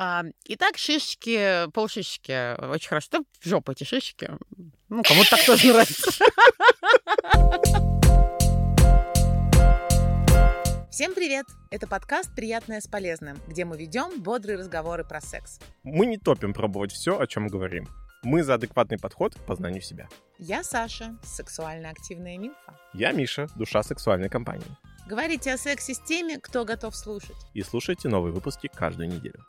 А, 0.00 0.22
итак, 0.44 0.78
шишечки, 0.78 1.68
полшишечки. 1.72 2.54
Очень 2.70 2.88
хорошо. 2.88 3.08
Да 3.10 3.20
в 3.40 3.48
жопу 3.48 3.72
эти 3.72 3.82
шишечки. 3.82 4.30
Ну, 4.88 5.02
кому-то 5.02 5.30
так 5.30 5.44
тоже 5.44 5.72
нравится. 5.72 6.24
Всем 10.88 11.14
привет! 11.14 11.46
Это 11.72 11.88
подкаст 11.88 12.32
«Приятное 12.36 12.80
с 12.80 12.86
полезным», 12.86 13.38
где 13.48 13.64
мы 13.64 13.76
ведем 13.76 14.22
бодрые 14.22 14.56
разговоры 14.56 15.02
про 15.02 15.20
секс. 15.20 15.58
Мы 15.82 16.06
не 16.06 16.16
топим 16.16 16.54
пробовать 16.54 16.92
все, 16.92 17.18
о 17.18 17.26
чем 17.26 17.48
говорим. 17.48 17.88
Мы 18.22 18.44
за 18.44 18.54
адекватный 18.54 18.98
подход 18.98 19.34
к 19.34 19.38
познанию 19.46 19.82
себя. 19.82 20.08
Я 20.38 20.62
Саша, 20.62 21.18
сексуально 21.24 21.90
активная 21.90 22.38
милфа. 22.38 22.78
Я 22.94 23.10
Миша, 23.10 23.48
душа 23.56 23.82
сексуальной 23.82 24.28
компании. 24.28 24.66
Говорите 25.08 25.52
о 25.52 25.58
сексе 25.58 25.94
с 25.94 26.00
теми, 26.00 26.36
кто 26.36 26.64
готов 26.64 26.94
слушать. 26.94 27.36
И 27.54 27.62
слушайте 27.62 28.08
новые 28.08 28.32
выпуски 28.32 28.68
каждую 28.72 29.08
неделю. 29.08 29.44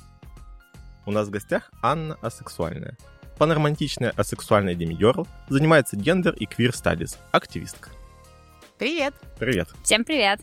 У 1.10 1.12
нас 1.12 1.28
в 1.28 1.32
гостях 1.32 1.72
Анна 1.82 2.20
Асексуальная. 2.22 2.96
Паноромантичная 3.40 4.14
асексуальная 4.16 4.76
демигерл, 4.76 5.26
занимается 5.48 5.98
гендер 5.98 6.36
и 6.36 6.46
квир 6.46 6.72
стадис, 6.72 7.18
активистка. 7.32 7.90
Привет! 8.78 9.16
Привет! 9.40 9.70
Всем 9.82 10.04
привет! 10.04 10.40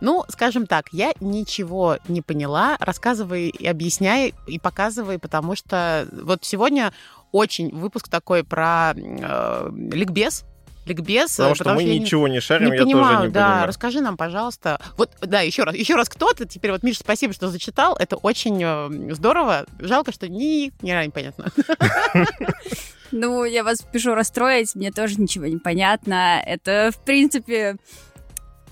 Ну, 0.00 0.24
скажем 0.26 0.66
так, 0.66 0.88
я 0.90 1.12
ничего 1.20 1.98
не 2.08 2.20
поняла. 2.20 2.76
Рассказывай 2.80 3.50
и 3.50 3.64
объясняй, 3.64 4.34
и 4.48 4.58
показывай, 4.58 5.20
потому 5.20 5.54
что 5.54 6.08
вот 6.10 6.44
сегодня 6.44 6.92
очень 7.30 7.70
выпуск 7.72 8.08
такой 8.08 8.42
про 8.42 8.94
э, 8.96 9.70
ликбез, 9.92 10.44
ликбез. 10.86 11.36
Потому 11.36 11.54
что 11.54 11.74
мы 11.74 11.84
ничего 11.84 12.28
не, 12.28 12.40
шарим, 12.40 12.70
не 12.70 12.76
я 12.76 12.82
понимаю, 12.82 13.16
тоже 13.16 13.28
не 13.28 13.32
да, 13.32 13.46
понимаю. 13.46 13.68
расскажи 13.68 14.00
нам, 14.00 14.16
пожалуйста. 14.16 14.80
Вот, 14.96 15.10
да, 15.20 15.40
еще 15.40 15.64
раз, 15.64 15.74
еще 15.74 15.94
раз 15.94 16.08
кто-то. 16.08 16.46
Теперь 16.46 16.72
вот, 16.72 16.82
Миша, 16.82 17.00
спасибо, 17.00 17.32
что 17.32 17.48
зачитал. 17.48 17.96
Это 17.98 18.16
очень 18.16 18.60
э, 18.62 19.14
здорово. 19.14 19.66
Жалко, 19.78 20.12
что 20.12 20.28
ни, 20.28 20.72
ни 20.82 20.90
разу 20.90 21.06
непонятно. 21.06 21.46
Ну, 23.14 23.44
я 23.44 23.62
вас 23.62 23.80
спешу 23.80 24.14
расстроить, 24.14 24.74
мне 24.74 24.90
тоже 24.90 25.20
ничего 25.20 25.44
не 25.44 25.58
понятно. 25.58 26.42
Это, 26.46 26.90
в 26.90 27.04
принципе, 27.04 27.76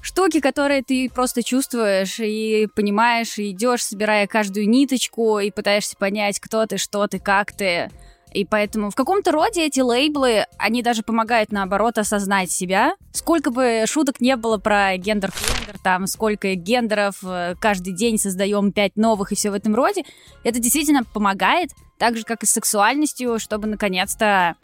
штуки, 0.00 0.41
которые 0.41 0.83
ты 0.83 1.11
просто 1.11 1.42
чувствуешь 1.42 2.19
и 2.19 2.66
понимаешь, 2.75 3.38
и 3.38 3.50
идешь, 3.50 3.84
собирая 3.84 4.27
каждую 4.27 4.66
ниточку, 4.66 5.38
и 5.38 5.50
пытаешься 5.50 5.94
понять, 5.97 6.41
кто 6.41 6.64
ты, 6.64 6.78
что 6.78 7.06
ты, 7.06 7.19
как 7.19 7.53
ты. 7.53 7.91
И 8.33 8.45
поэтому 8.45 8.91
в 8.91 8.95
каком-то 8.95 9.33
роде 9.33 9.67
эти 9.67 9.81
лейблы, 9.81 10.47
они 10.59 10.83
даже 10.83 11.03
помогают, 11.03 11.50
наоборот, 11.50 11.98
осознать 11.98 12.50
себя. 12.50 12.95
Сколько 13.12 13.50
бы 13.50 13.84
шуток 13.87 14.20
не 14.20 14.37
было 14.37 14.59
про 14.59 14.97
гендер-флендер, 14.97 15.78
там, 15.83 16.06
сколько 16.06 16.55
гендеров, 16.55 17.17
э, 17.22 17.55
каждый 17.61 17.92
день 17.92 18.19
создаем 18.19 18.70
пять 18.72 18.97
новых 18.97 19.33
и 19.33 19.34
все 19.34 19.50
в 19.50 19.55
этом 19.55 19.75
роде, 19.75 20.05
это 20.45 20.61
действительно 20.61 21.03
помогает, 21.05 21.70
так 21.98 22.17
же, 22.17 22.22
как 22.25 22.42
и 22.42 22.47
с 22.47 22.53
сексуальностью, 22.53 23.39
чтобы 23.39 23.67
наконец-то 23.67 24.55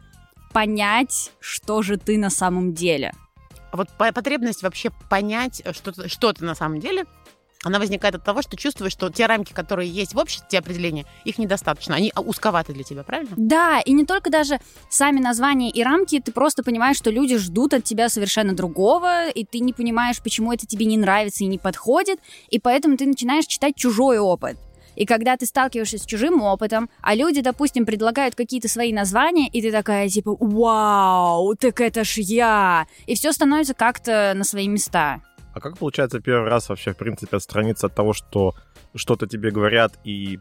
понять, 0.53 1.33
что 1.41 1.83
же 1.83 1.97
ты 1.97 2.19
на 2.19 2.31
самом 2.31 2.73
деле. 2.73 3.13
А 3.73 3.77
вот 3.77 3.89
по- 3.99 4.13
потребность 4.13 4.63
вообще 4.63 4.91
понять, 5.11 5.63
что, 5.73 5.93
ты- 5.93 6.09
что 6.09 6.33
ты 6.33 6.45
на 6.45 6.55
самом 6.55 6.81
деле, 6.81 7.05
она 7.67 7.81
возникает 7.81 8.15
от 8.15 8.23
того, 8.23 8.43
что 8.43 8.57
чувствуешь, 8.57 8.93
что 8.93 9.11
те 9.11 9.27
рамки, 9.27 9.53
которые 9.53 9.91
есть 9.91 10.15
в 10.15 10.19
обществе, 10.19 10.47
те 10.49 10.59
определения, 10.59 11.05
их 11.25 11.37
недостаточно. 11.37 11.97
Они 11.97 12.13
а, 12.15 12.21
узковаты 12.21 12.73
для 12.73 12.85
тебя, 12.85 13.03
правильно? 13.03 13.35
Да, 13.37 13.81
и 13.81 13.93
не 13.93 14.07
только 14.07 14.31
даже 14.31 14.61
сами 14.89 15.19
названия 15.19 15.71
и 15.71 15.83
рамки, 15.83 16.21
ты 16.21 16.31
просто 16.31 16.63
понимаешь, 16.63 16.97
что 16.97 17.11
люди 17.11 17.37
ждут 17.39 17.75
от 17.75 17.83
тебя 17.83 18.09
совершенно 18.09 18.55
другого, 18.55 19.29
и 19.31 19.45
ты 19.45 19.59
не 19.59 19.73
понимаешь, 19.73 20.23
почему 20.23 20.53
это 20.53 20.65
тебе 20.65 20.87
не 20.87 20.97
нравится 20.97 21.43
и 21.43 21.49
не 21.49 21.59
подходит, 21.59 22.21
и 22.51 22.61
поэтому 22.61 22.97
ты 22.97 23.05
начинаешь 23.05 23.47
читать 23.47 23.75
чужой 23.75 24.19
опыт. 24.19 24.57
И 24.95 25.05
когда 25.05 25.37
ты 25.37 25.45
сталкиваешься 25.45 25.99
с 25.99 26.07
чужим 26.07 26.43
опытом, 26.43 26.89
а 27.03 27.17
люди, 27.17 27.41
допустим, 27.41 27.85
предлагают 27.85 28.37
какие-то 28.37 28.69
свои 28.69 28.93
названия, 28.93 29.49
и 29.49 29.61
ты 29.61 29.73
такая 29.73 30.09
типа 30.09 30.37
«Вау, 30.39 31.57
так 31.57 31.81
это 31.81 32.05
ж 32.05 32.19
я!» 32.19 32.87
И 33.07 33.17
все 33.17 33.33
становится 33.33 33.75
как-то 33.75 34.35
на 34.37 34.45
свои 34.45 34.69
места. 34.69 35.21
А 35.57 35.61
как 35.61 35.79
получается 35.79 36.21
первый 36.21 36.51
раз 36.51 36.69
вообще, 36.69 36.93
в 36.93 36.99
принципе, 36.99 37.39
отстраниться 37.39 37.87
от 37.87 37.95
того, 37.95 38.13
что 38.13 38.55
что-то 38.95 39.27
тебе 39.27 39.51
говорят 39.51 39.99
и, 40.05 40.39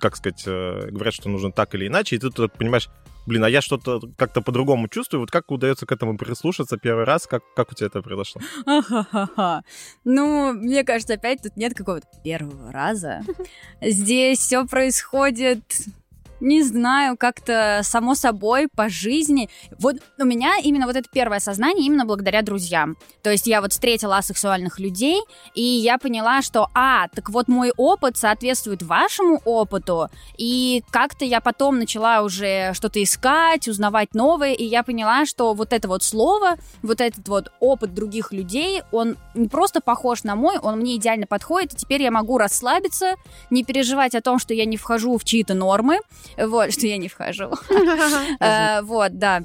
как 0.00 0.16
сказать, 0.16 0.44
э, 0.46 0.88
говорят, 0.90 1.12
что 1.12 1.28
нужно 1.28 1.52
так 1.52 1.74
или 1.74 1.88
иначе, 1.88 2.16
и 2.16 2.18
ты 2.18 2.30
тут 2.30 2.54
понимаешь, 2.54 2.88
блин, 3.26 3.44
а 3.44 3.50
я 3.50 3.60
что-то 3.60 4.00
как-то 4.16 4.40
по-другому 4.40 4.88
чувствую, 4.88 5.20
вот 5.20 5.30
как 5.30 5.50
удается 5.50 5.84
к 5.84 5.92
этому 5.92 6.16
прислушаться 6.16 6.78
первый 6.78 7.04
раз, 7.04 7.26
как, 7.26 7.42
как 7.54 7.72
у 7.72 7.74
тебя 7.74 7.88
это 7.88 8.00
произошло? 8.00 8.40
Ахахаха. 8.64 9.62
Ну, 10.04 10.54
мне 10.54 10.84
кажется, 10.84 11.12
опять 11.12 11.42
тут 11.42 11.58
нет 11.58 11.74
какого-то 11.74 12.06
первого 12.24 12.72
раза. 12.72 13.20
Здесь 13.82 14.38
все 14.38 14.66
происходит, 14.66 15.64
не 16.40 16.62
знаю, 16.62 17.16
как-то 17.16 17.80
само 17.82 18.14
собой 18.14 18.68
по 18.74 18.88
жизни. 18.88 19.48
Вот 19.78 19.96
у 20.18 20.24
меня 20.24 20.56
именно 20.62 20.86
вот 20.86 20.96
это 20.96 21.08
первое 21.10 21.40
сознание 21.40 21.86
именно 21.86 22.04
благодаря 22.04 22.42
друзьям. 22.42 22.96
То 23.22 23.30
есть 23.30 23.46
я 23.46 23.60
вот 23.60 23.72
встретила 23.72 24.18
асексуальных 24.18 24.78
людей, 24.78 25.20
и 25.54 25.62
я 25.62 25.98
поняла, 25.98 26.42
что, 26.42 26.68
а, 26.74 27.08
так 27.08 27.30
вот 27.30 27.48
мой 27.48 27.72
опыт 27.76 28.16
соответствует 28.16 28.82
вашему 28.82 29.40
опыту, 29.44 30.08
и 30.36 30.82
как-то 30.90 31.24
я 31.24 31.40
потом 31.40 31.78
начала 31.78 32.22
уже 32.22 32.72
что-то 32.74 33.02
искать, 33.02 33.68
узнавать 33.68 34.14
новое, 34.14 34.52
и 34.52 34.64
я 34.64 34.82
поняла, 34.82 35.26
что 35.26 35.54
вот 35.54 35.72
это 35.72 35.88
вот 35.88 36.02
слово, 36.02 36.56
вот 36.82 37.00
этот 37.00 37.28
вот 37.28 37.52
опыт 37.60 37.94
других 37.94 38.32
людей, 38.32 38.82
он 38.92 39.16
не 39.34 39.48
просто 39.48 39.80
похож 39.80 40.24
на 40.24 40.36
мой, 40.36 40.58
он 40.58 40.78
мне 40.78 40.96
идеально 40.96 41.26
подходит, 41.26 41.72
и 41.74 41.76
теперь 41.76 42.02
я 42.02 42.10
могу 42.10 42.38
расслабиться, 42.38 43.14
не 43.50 43.64
переживать 43.64 44.14
о 44.14 44.20
том, 44.20 44.38
что 44.38 44.54
я 44.54 44.64
не 44.64 44.76
вхожу 44.76 45.16
в 45.16 45.24
чьи-то 45.24 45.54
нормы, 45.54 46.00
вот, 46.36 46.72
что 46.72 46.86
я 46.86 46.96
не 46.96 47.08
вхожу. 47.08 47.50
Э, 48.40 48.82
Вот, 48.82 49.18
да. 49.18 49.42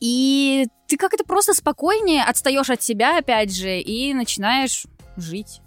И 0.00 0.66
ты 0.86 0.96
как 0.96 1.14
это 1.14 1.24
просто 1.24 1.54
спокойнее 1.54 2.24
отстаешь 2.24 2.70
от 2.70 2.82
себя, 2.82 3.18
опять 3.18 3.54
же, 3.54 3.78
и 3.80 4.14
начинаешь 4.14 4.84
жить. 5.16 5.60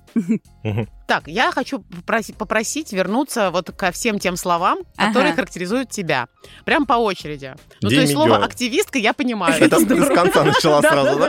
Так, 1.08 1.28
я 1.28 1.52
хочу 1.52 1.80
попросить, 1.80 2.38
попросить 2.38 2.94
вернуться 2.94 3.52
вот 3.52 3.72
ко 3.72 3.92
всем 3.92 4.20
тем 4.20 4.36
словам, 4.38 4.80
которые 4.98 5.34
характеризуют 5.34 5.90
тебя. 5.90 6.28
Прям 6.66 6.86
по 6.86 6.94
очереди. 6.94 7.56
Ну, 7.82 7.90
то 7.90 7.96
Demi 7.96 8.02
есть 8.02 8.14
слово 8.14 8.36
girl. 8.36 8.44
активистка 8.44 8.98
я 9.00 9.14
понимаю. 9.14 9.62
Это 9.62 9.80
с 9.80 9.86
конца 10.14 10.44
начала 10.44 10.82
сразу, 10.82 11.20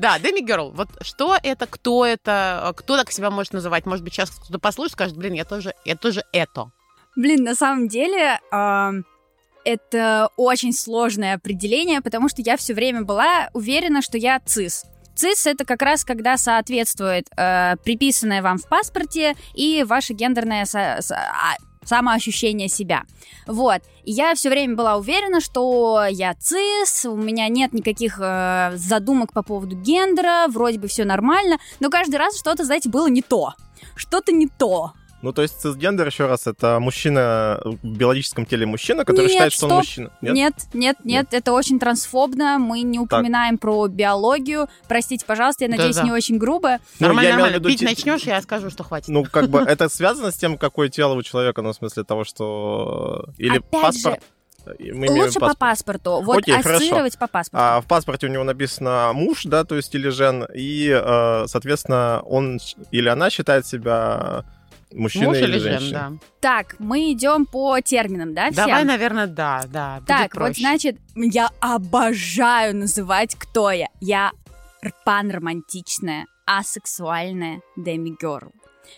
да, 0.00 0.18
да? 0.18 0.30
Герл. 0.40 0.70
Вот 0.70 0.88
что 1.02 1.36
это, 1.42 1.66
кто 1.66 2.06
это, 2.06 2.72
кто 2.76 2.96
так 2.96 3.10
себя 3.10 3.30
может 3.30 3.52
называть? 3.52 3.86
Может 3.86 4.04
быть, 4.04 4.14
сейчас 4.14 4.30
кто-то 4.30 4.58
послушает, 4.58 4.92
скажет, 4.92 5.16
блин, 5.16 5.34
я 5.34 5.44
тоже, 5.44 5.74
я 5.84 5.96
тоже 5.96 6.24
это. 6.32 6.70
Блин, 7.18 7.42
на 7.42 7.56
самом 7.56 7.88
деле, 7.88 8.38
ам, 8.52 9.04
это 9.64 10.30
очень 10.36 10.72
сложное 10.72 11.34
определение, 11.34 12.00
потому 12.00 12.28
что 12.28 12.42
я 12.42 12.56
все 12.56 12.74
время 12.74 13.02
была 13.02 13.50
уверена, 13.54 14.02
что 14.02 14.16
я 14.16 14.38
цис. 14.38 14.84
Цис 15.16 15.44
это 15.48 15.64
как 15.64 15.82
раз 15.82 16.04
когда 16.04 16.36
соответствует 16.36 17.26
э, 17.36 17.74
приписанное 17.82 18.40
вам 18.40 18.58
в 18.58 18.68
паспорте 18.68 19.34
и 19.52 19.82
ваше 19.82 20.12
гендерное 20.12 20.64
со- 20.64 20.98
со- 21.00 21.16
а, 21.16 21.56
самоощущение 21.84 22.68
себя. 22.68 23.02
Вот. 23.48 23.82
И 24.04 24.12
я 24.12 24.36
все 24.36 24.48
время 24.48 24.76
была 24.76 24.96
уверена, 24.96 25.40
что 25.40 26.04
я 26.08 26.34
цис, 26.34 27.04
у 27.04 27.16
меня 27.16 27.48
нет 27.48 27.72
никаких 27.72 28.20
э, 28.22 28.70
задумок 28.76 29.32
по 29.32 29.42
поводу 29.42 29.74
гендера, 29.74 30.46
вроде 30.46 30.78
бы 30.78 30.86
все 30.86 31.04
нормально, 31.04 31.58
но 31.80 31.90
каждый 31.90 32.14
раз 32.14 32.38
что-то, 32.38 32.62
знаете, 32.62 32.88
было 32.88 33.08
не 33.08 33.22
то. 33.22 33.54
Что-то 33.96 34.30
не 34.30 34.46
то. 34.46 34.92
Ну, 35.20 35.32
то 35.32 35.42
есть 35.42 35.60
цисгендер, 35.60 36.06
еще 36.06 36.26
раз, 36.26 36.46
это 36.46 36.78
мужчина 36.78 37.60
в 37.64 37.96
биологическом 37.96 38.46
теле 38.46 38.66
мужчина, 38.66 39.04
который 39.04 39.24
Нет, 39.24 39.32
считает, 39.32 39.52
что 39.52 39.64
он 39.64 39.70
стоп. 39.70 39.78
мужчина. 39.78 40.10
Нет, 40.20 40.54
нет, 40.74 40.96
нет, 41.04 41.28
это 41.32 41.52
очень 41.52 41.80
трансфобно. 41.80 42.58
Мы 42.58 42.82
не 42.82 42.98
упоминаем 43.00 43.58
про 43.58 43.88
биологию. 43.88 44.68
Простите, 44.86 45.24
пожалуйста, 45.26 45.64
я 45.64 45.70
надеюсь, 45.70 45.96
Да-да. 45.96 46.06
не 46.06 46.12
очень 46.12 46.38
грубо. 46.38 46.78
Ну, 47.00 47.06
нормально, 47.08 47.28
я 47.28 47.34
нормально. 47.34 47.56
виду 47.56 47.68
Пить 47.68 47.82
начнешь, 47.82 48.22
я 48.22 48.40
скажу, 48.42 48.70
что 48.70 48.84
хватит. 48.84 49.08
Ну, 49.08 49.24
как 49.24 49.48
бы 49.48 49.58
это 49.66 49.88
связано 49.88 50.30
с 50.30 50.36
тем, 50.36 50.56
какое 50.56 50.88
тело 50.88 51.14
у 51.14 51.22
человека, 51.22 51.62
ну, 51.62 51.72
в 51.72 51.74
смысле 51.74 52.04
того, 52.04 52.24
что... 52.24 53.24
Или 53.38 53.58
Опять 53.58 53.70
паспорт. 53.82 54.20
Мы 54.78 55.06
имеем 55.06 55.24
Лучше 55.24 55.34
по 55.34 55.46
паспорт. 55.46 55.58
паспорту. 55.58 56.20
Вот 56.22 56.38
Окей, 56.38 56.54
хорошо. 56.54 56.76
ассоциировать 56.76 57.18
по 57.18 57.26
паспорту. 57.26 57.64
А 57.64 57.80
в 57.80 57.86
паспорте 57.86 58.26
у 58.26 58.30
него 58.30 58.44
написано 58.44 59.12
муж, 59.14 59.44
да, 59.44 59.64
то 59.64 59.76
есть 59.76 59.94
или 59.94 60.08
жен, 60.10 60.46
и, 60.54 60.88
э, 60.90 61.44
соответственно, 61.46 62.20
он 62.26 62.60
или 62.90 63.08
она 63.08 63.30
считает 63.30 63.66
себя 63.66 64.44
мужчиной 64.92 65.26
Муж 65.28 65.36
или, 65.38 65.46
или 65.46 65.58
жен, 65.58 65.72
женщиной. 65.80 65.92
да. 65.92 66.12
Так, 66.40 66.76
мы 66.78 67.12
идем 67.12 67.46
по 67.46 67.80
терминам, 67.80 68.34
да, 68.34 68.50
всем? 68.50 68.66
Давай, 68.66 68.84
наверное, 68.84 69.26
да, 69.26 69.62
да. 69.66 69.96
будет 69.96 70.06
Так, 70.06 70.34
вот 70.34 70.40
проще. 70.44 70.60
значит, 70.60 70.96
я 71.14 71.50
обожаю 71.60 72.76
называть, 72.76 73.34
кто 73.36 73.70
я. 73.70 73.88
Я 74.00 74.32
панромантичная, 75.04 76.26
асексуальная 76.46 77.60
демигерл. 77.76 78.52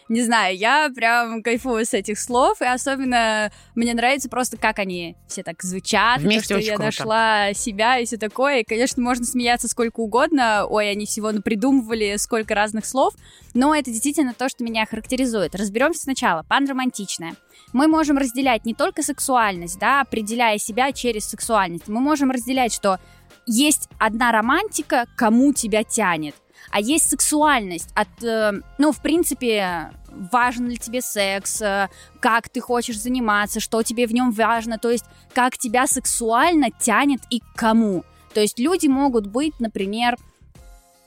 Не 0.09 0.23
знаю, 0.23 0.57
я 0.57 0.91
прям 0.95 1.43
кайфую 1.43 1.85
с 1.85 1.95
этих 1.95 2.19
слов, 2.19 2.61
и 2.61 2.65
особенно 2.65 3.53
мне 3.75 3.95
нравится 3.95 4.29
просто, 4.29 4.57
как 4.57 4.79
они 4.79 5.17
все 5.29 5.43
так 5.43 5.63
звучат, 5.63 6.21
Вместе 6.21 6.55
то, 6.55 6.61
что 6.61 6.71
я 6.71 6.77
круто. 6.77 6.85
нашла 6.85 7.55
себя 7.55 7.99
и 7.99 8.05
все 8.07 8.17
такое. 8.17 8.61
И, 8.61 8.65
конечно, 8.65 9.03
можно 9.03 9.25
смеяться 9.25 9.69
сколько 9.69 10.01
угодно, 10.01 10.67
ой, 10.67 10.91
они 10.91 11.07
всего 11.07 11.33
напридумывали 11.33 12.17
сколько 12.17 12.55
разных 12.55 12.87
слов, 12.87 13.15
но 13.55 13.75
это 13.75 13.91
действительно 13.91 14.35
то, 14.35 14.49
что 14.49 14.65
меня 14.65 14.87
характеризует. 14.87 15.55
Разберемся 15.55 16.03
сначала. 16.03 16.43
Панромантичная. 16.45 17.35
Мы 17.73 17.87
можем 17.87 18.19
разделять 18.19 18.65
не 18.65 18.75
только 18.75 19.03
сексуальность, 19.03 19.79
да, 19.79 20.01
определяя 20.01 20.59
себя 20.59 20.93
через 20.93 21.27
сексуальность. 21.27 21.89
Мы 21.89 22.01
можем 22.01 22.31
разделять, 22.31 22.73
что 22.73 22.99
есть 23.47 23.89
одна 23.99 24.33
романтика, 24.33 25.07
кому 25.17 25.53
тебя 25.53 25.85
тянет, 25.85 26.35
а 26.71 26.81
есть 26.81 27.09
сексуальность 27.09 27.91
от, 27.95 28.09
э, 28.23 28.53
ну, 28.79 28.93
в 28.93 29.01
принципе, 29.01 29.91
важен 30.09 30.69
ли 30.69 30.77
тебе 30.77 31.01
секс, 31.01 31.61
э, 31.63 31.89
как 32.21 32.49
ты 32.49 32.61
хочешь 32.61 32.99
заниматься, 33.01 33.61
что 33.61 33.83
тебе 33.83 34.07
в 34.07 34.13
нем 34.13 34.31
важно, 34.31 34.79
то 34.79 34.91
есть 34.91 35.05
как 35.35 35.57
тебя 35.57 35.87
сексуально 35.87 36.71
тянет 36.71 37.21
и 37.31 37.41
к 37.41 37.55
кому. 37.55 38.05
То 38.35 38.41
есть 38.41 38.59
люди 38.59 38.87
могут 38.87 39.27
быть, 39.27 39.59
например, 39.59 40.17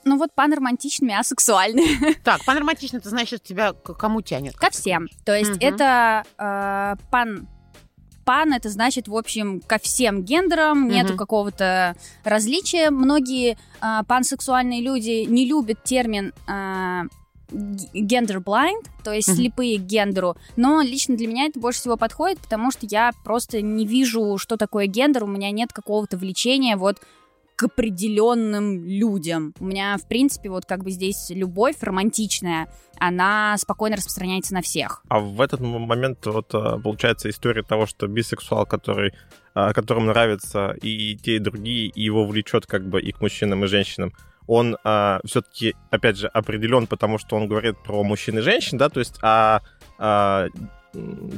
ну 0.04 0.18
вот 0.18 0.34
панромантичными, 0.34 1.14
а 1.14 1.22
сексуальными. 1.22 2.14
Так, 2.24 2.44
панромантично, 2.44 2.98
это 2.98 3.08
значит, 3.08 3.42
тебя 3.42 3.72
к 3.72 3.94
кому 3.94 4.20
тянет? 4.20 4.56
Ко 4.56 4.70
всем. 4.70 5.08
То 5.24 5.36
есть 5.36 5.52
Мгм. 5.52 5.60
это 5.60 6.24
э, 6.38 6.96
пан... 7.10 7.48
Пан 8.24 8.52
это 8.52 8.68
значит, 8.70 9.08
в 9.08 9.16
общем, 9.16 9.60
ко 9.66 9.78
всем 9.78 10.22
гендерам, 10.22 10.88
нету 10.88 11.10
Мгм. 11.10 11.18
какого-то 11.18 11.96
различия. 12.24 12.90
Многие 12.90 13.56
э, 13.82 14.00
пансексуальные 14.06 14.80
люди 14.82 15.24
не 15.26 15.46
любят 15.46 15.82
термин 15.84 16.32
э, 16.48 17.02
гендер 17.50 18.38
blind, 18.38 18.86
то 19.04 19.12
есть 19.12 19.28
Мгм. 19.28 19.36
слепые 19.36 19.78
к 19.78 19.82
гендеру, 19.82 20.36
но 20.56 20.80
лично 20.80 21.16
для 21.16 21.26
меня 21.28 21.44
это 21.46 21.60
больше 21.60 21.80
всего 21.80 21.96
подходит, 21.96 22.38
потому 22.40 22.70
что 22.72 22.86
я 22.86 23.12
просто 23.22 23.60
не 23.60 23.86
вижу, 23.86 24.38
что 24.38 24.56
такое 24.56 24.86
гендер, 24.86 25.24
у 25.24 25.28
меня 25.28 25.50
нет 25.50 25.72
какого-то 25.72 26.16
влечения 26.16 26.76
вот 26.76 27.00
определенным 27.64 28.84
людям. 28.84 29.54
У 29.60 29.64
меня, 29.64 29.96
в 29.96 30.06
принципе, 30.06 30.50
вот 30.50 30.64
как 30.66 30.82
бы 30.82 30.90
здесь 30.90 31.30
любовь 31.30 31.76
романтичная, 31.80 32.68
она 32.98 33.56
спокойно 33.58 33.96
распространяется 33.96 34.54
на 34.54 34.62
всех. 34.62 35.02
А 35.08 35.20
в 35.20 35.40
этот 35.40 35.60
момент 35.60 36.24
вот 36.26 36.54
а, 36.54 36.78
получается 36.78 37.28
история 37.30 37.62
того, 37.62 37.86
что 37.86 38.06
бисексуал, 38.06 38.66
который, 38.66 39.12
а, 39.54 39.72
которому 39.72 40.06
нравятся 40.06 40.76
и 40.82 41.16
те, 41.16 41.36
и 41.36 41.38
другие, 41.38 41.88
и 41.88 42.02
его 42.02 42.24
влечет 42.24 42.66
как 42.66 42.88
бы 42.88 43.00
и 43.00 43.12
к 43.12 43.20
мужчинам, 43.20 43.64
и 43.64 43.68
женщинам, 43.68 44.12
он 44.46 44.76
все-таки, 45.24 45.74
опять 45.90 46.18
же, 46.18 46.28
определен, 46.28 46.86
потому 46.86 47.16
что 47.16 47.36
он 47.36 47.48
говорит 47.48 47.82
про 47.82 48.04
мужчин 48.04 48.38
и 48.38 48.42
женщин, 48.42 48.76
да, 48.76 48.90
то 48.90 49.00
есть 49.00 49.18
а, 49.22 49.62
а, 49.98 50.48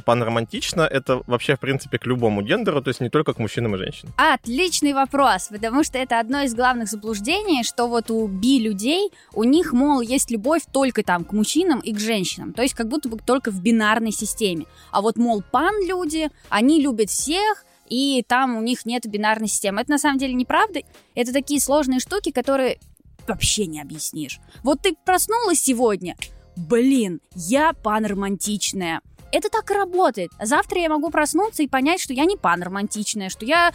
панромантично 0.05 0.81
это 0.81 1.21
вообще, 1.27 1.55
в 1.55 1.59
принципе, 1.59 1.97
к 1.97 2.05
любому 2.05 2.41
гендеру, 2.41 2.81
то 2.81 2.89
есть 2.89 3.01
не 3.01 3.09
только 3.09 3.33
к 3.33 3.39
мужчинам 3.39 3.75
и 3.75 3.77
женщинам. 3.77 4.13
Отличный 4.17 4.93
вопрос, 4.93 5.47
потому 5.49 5.83
что 5.83 5.97
это 5.97 6.19
одно 6.19 6.41
из 6.41 6.53
главных 6.53 6.87
заблуждений, 6.87 7.63
что 7.63 7.87
вот 7.87 8.11
у 8.11 8.27
би-людей, 8.27 9.11
у 9.33 9.43
них, 9.43 9.73
мол, 9.73 10.01
есть 10.01 10.31
любовь 10.31 10.63
только 10.71 11.03
там 11.03 11.23
к 11.23 11.33
мужчинам 11.33 11.79
и 11.79 11.93
к 11.93 11.99
женщинам, 11.99 12.53
то 12.53 12.61
есть 12.61 12.73
как 12.73 12.87
будто 12.87 13.09
бы 13.09 13.17
только 13.17 13.51
в 13.51 13.61
бинарной 13.61 14.11
системе. 14.11 14.65
А 14.91 15.01
вот, 15.01 15.17
мол, 15.17 15.43
пан-люди, 15.51 16.29
они 16.49 16.81
любят 16.81 17.09
всех, 17.09 17.65
и 17.89 18.23
там 18.27 18.57
у 18.57 18.61
них 18.61 18.85
нет 18.85 19.07
бинарной 19.07 19.47
системы. 19.47 19.81
Это 19.81 19.91
на 19.91 19.97
самом 19.97 20.17
деле 20.17 20.33
неправда. 20.33 20.81
Это 21.15 21.31
такие 21.31 21.61
сложные 21.61 21.99
штуки, 21.99 22.31
которые 22.31 22.79
вообще 23.27 23.65
не 23.65 23.81
объяснишь. 23.81 24.39
Вот 24.63 24.81
ты 24.81 24.95
проснулась 25.05 25.61
сегодня, 25.61 26.15
блин, 26.55 27.21
я 27.35 27.73
панромантичная. 27.73 29.01
Это 29.31 29.49
так 29.49 29.69
и 29.71 29.73
работает. 29.73 30.31
Завтра 30.41 30.79
я 30.79 30.89
могу 30.89 31.09
проснуться 31.09 31.63
и 31.63 31.67
понять, 31.67 31.99
что 32.01 32.13
я 32.13 32.25
не 32.25 32.37
панромантичная, 32.37 33.29
что 33.29 33.45
я 33.45 33.71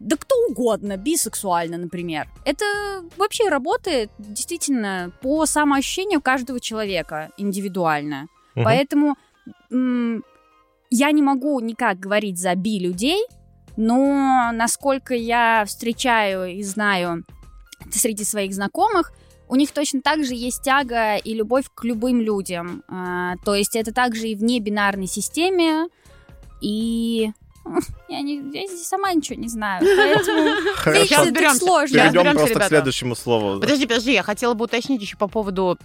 да 0.00 0.16
кто 0.16 0.34
угодно, 0.48 0.96
бисексуально, 0.96 1.78
например. 1.78 2.28
Это 2.44 2.64
вообще 3.16 3.48
работает 3.48 4.10
действительно 4.18 5.12
по 5.22 5.46
самоощущению 5.46 6.20
каждого 6.20 6.60
человека 6.60 7.30
индивидуально. 7.38 8.28
Мгм. 8.54 8.64
Поэтому 8.64 9.16
я 9.70 11.10
не 11.10 11.22
могу 11.22 11.58
никак 11.60 11.98
говорить 11.98 12.38
за 12.38 12.54
би 12.54 12.78
людей, 12.78 13.24
но 13.76 14.50
насколько 14.52 15.14
я 15.14 15.64
встречаю 15.66 16.46
и 16.46 16.62
знаю 16.62 17.24
среди 17.90 18.24
своих 18.24 18.54
знакомых, 18.54 19.12
у 19.48 19.56
них 19.56 19.72
точно 19.72 20.00
так 20.00 20.24
же 20.24 20.34
есть 20.34 20.62
тяга 20.62 21.16
и 21.16 21.34
любовь 21.34 21.66
к 21.74 21.84
любым 21.84 22.20
людям. 22.20 22.82
А, 22.88 23.36
то 23.44 23.54
есть 23.54 23.76
это 23.76 23.92
также 23.92 24.28
и 24.28 24.34
в 24.34 24.42
небинарной 24.42 25.06
системе, 25.06 25.88
и 26.60 27.30
я, 28.08 28.20
не, 28.20 28.36
я 28.36 28.66
здесь 28.66 28.86
сама 28.86 29.12
ничего 29.12 29.40
не 29.40 29.48
знаю. 29.48 29.84
Поэтому 29.84 30.48
Сейчас 31.04 31.26
разберемся. 31.26 31.58
сложно. 31.58 31.98
Перейдем 31.98 32.22
просто 32.32 32.46
к 32.46 32.50
ребята. 32.50 32.68
следующему 32.68 33.14
слову. 33.14 33.60
Подожди, 33.60 33.86
подожди, 33.86 34.12
я 34.12 34.22
хотела 34.22 34.54
бы 34.54 34.64
уточнить 34.64 35.02
еще 35.02 35.16
по 35.16 35.28
поводу 35.28 35.78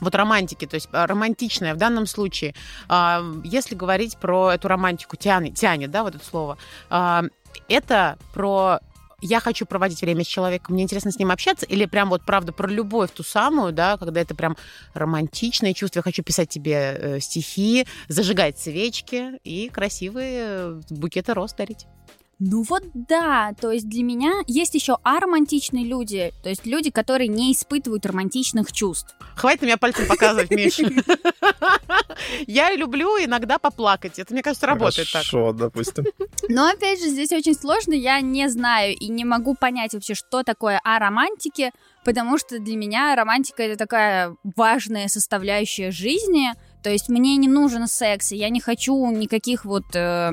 вот 0.00 0.14
романтики, 0.14 0.66
то 0.66 0.74
есть 0.74 0.88
а, 0.92 1.06
романтичная 1.06 1.72
в 1.72 1.78
данном 1.78 2.06
случае, 2.06 2.54
а, 2.88 3.22
если 3.44 3.74
говорить 3.74 4.18
про 4.18 4.52
эту 4.52 4.68
романтику, 4.68 5.16
тянет, 5.16 5.54
тянет, 5.54 5.90
да, 5.90 6.02
вот 6.02 6.16
это 6.16 6.24
слово, 6.24 6.58
это 7.68 8.18
про 8.34 8.80
я 9.24 9.40
хочу 9.40 9.64
проводить 9.64 10.02
время 10.02 10.22
с 10.22 10.26
человеком, 10.26 10.74
мне 10.74 10.84
интересно 10.84 11.10
с 11.10 11.18
ним 11.18 11.30
общаться, 11.30 11.64
или 11.64 11.86
прям 11.86 12.10
вот 12.10 12.24
правда 12.24 12.52
про 12.52 12.68
любовь 12.68 13.10
ту 13.10 13.22
самую, 13.22 13.72
да, 13.72 13.96
когда 13.96 14.20
это 14.20 14.34
прям 14.34 14.56
романтичное 14.92 15.72
чувство, 15.72 16.00
я 16.00 16.02
хочу 16.02 16.22
писать 16.22 16.50
тебе 16.50 16.96
э, 16.98 17.20
стихи, 17.20 17.86
зажигать 18.08 18.58
свечки 18.58 19.38
и 19.42 19.70
красивые 19.70 20.44
э, 20.46 20.80
букеты 20.90 21.32
роз 21.32 21.54
дарить. 21.54 21.86
Ну 22.38 22.62
вот 22.68 22.82
да, 22.92 23.54
то 23.60 23.70
есть 23.70 23.88
для 23.88 24.02
меня 24.02 24.42
есть 24.46 24.74
еще 24.74 24.98
аромантичные 25.04 25.84
люди, 25.84 26.32
то 26.42 26.48
есть 26.48 26.66
люди, 26.66 26.90
которые 26.90 27.28
не 27.28 27.52
испытывают 27.52 28.04
романтичных 28.04 28.72
чувств. 28.72 29.14
Хватит 29.36 29.62
меня 29.62 29.76
пальцем 29.78 30.06
показывать, 30.06 30.50
Миш. 30.50 30.80
Я 32.46 32.74
люблю 32.74 33.08
иногда 33.18 33.58
поплакать. 33.58 34.18
Это, 34.18 34.32
мне 34.32 34.42
кажется, 34.42 34.66
работает 34.66 35.08
так. 35.12 35.24
Хорошо, 35.24 35.52
допустим. 35.52 36.04
Но 36.48 36.68
опять 36.68 37.00
же, 37.00 37.08
здесь 37.08 37.32
очень 37.32 37.54
сложно, 37.54 37.92
я 37.92 38.20
не 38.20 38.48
знаю 38.48 38.94
и 38.94 39.08
не 39.08 39.24
могу 39.24 39.54
понять 39.54 39.94
вообще, 39.94 40.14
что 40.14 40.42
такое 40.42 40.80
аромантики, 40.84 41.72
потому 42.04 42.38
что 42.38 42.58
для 42.58 42.76
меня 42.76 43.14
романтика 43.14 43.62
это 43.62 43.76
такая 43.76 44.36
важная 44.56 45.08
составляющая 45.08 45.90
жизни. 45.90 46.52
То 46.82 46.90
есть 46.90 47.08
мне 47.08 47.36
не 47.36 47.48
нужен 47.48 47.86
секс, 47.86 48.32
и 48.32 48.36
я 48.36 48.50
не 48.50 48.60
хочу 48.60 49.10
никаких 49.10 49.64
вот 49.64 49.84
э, 49.94 50.32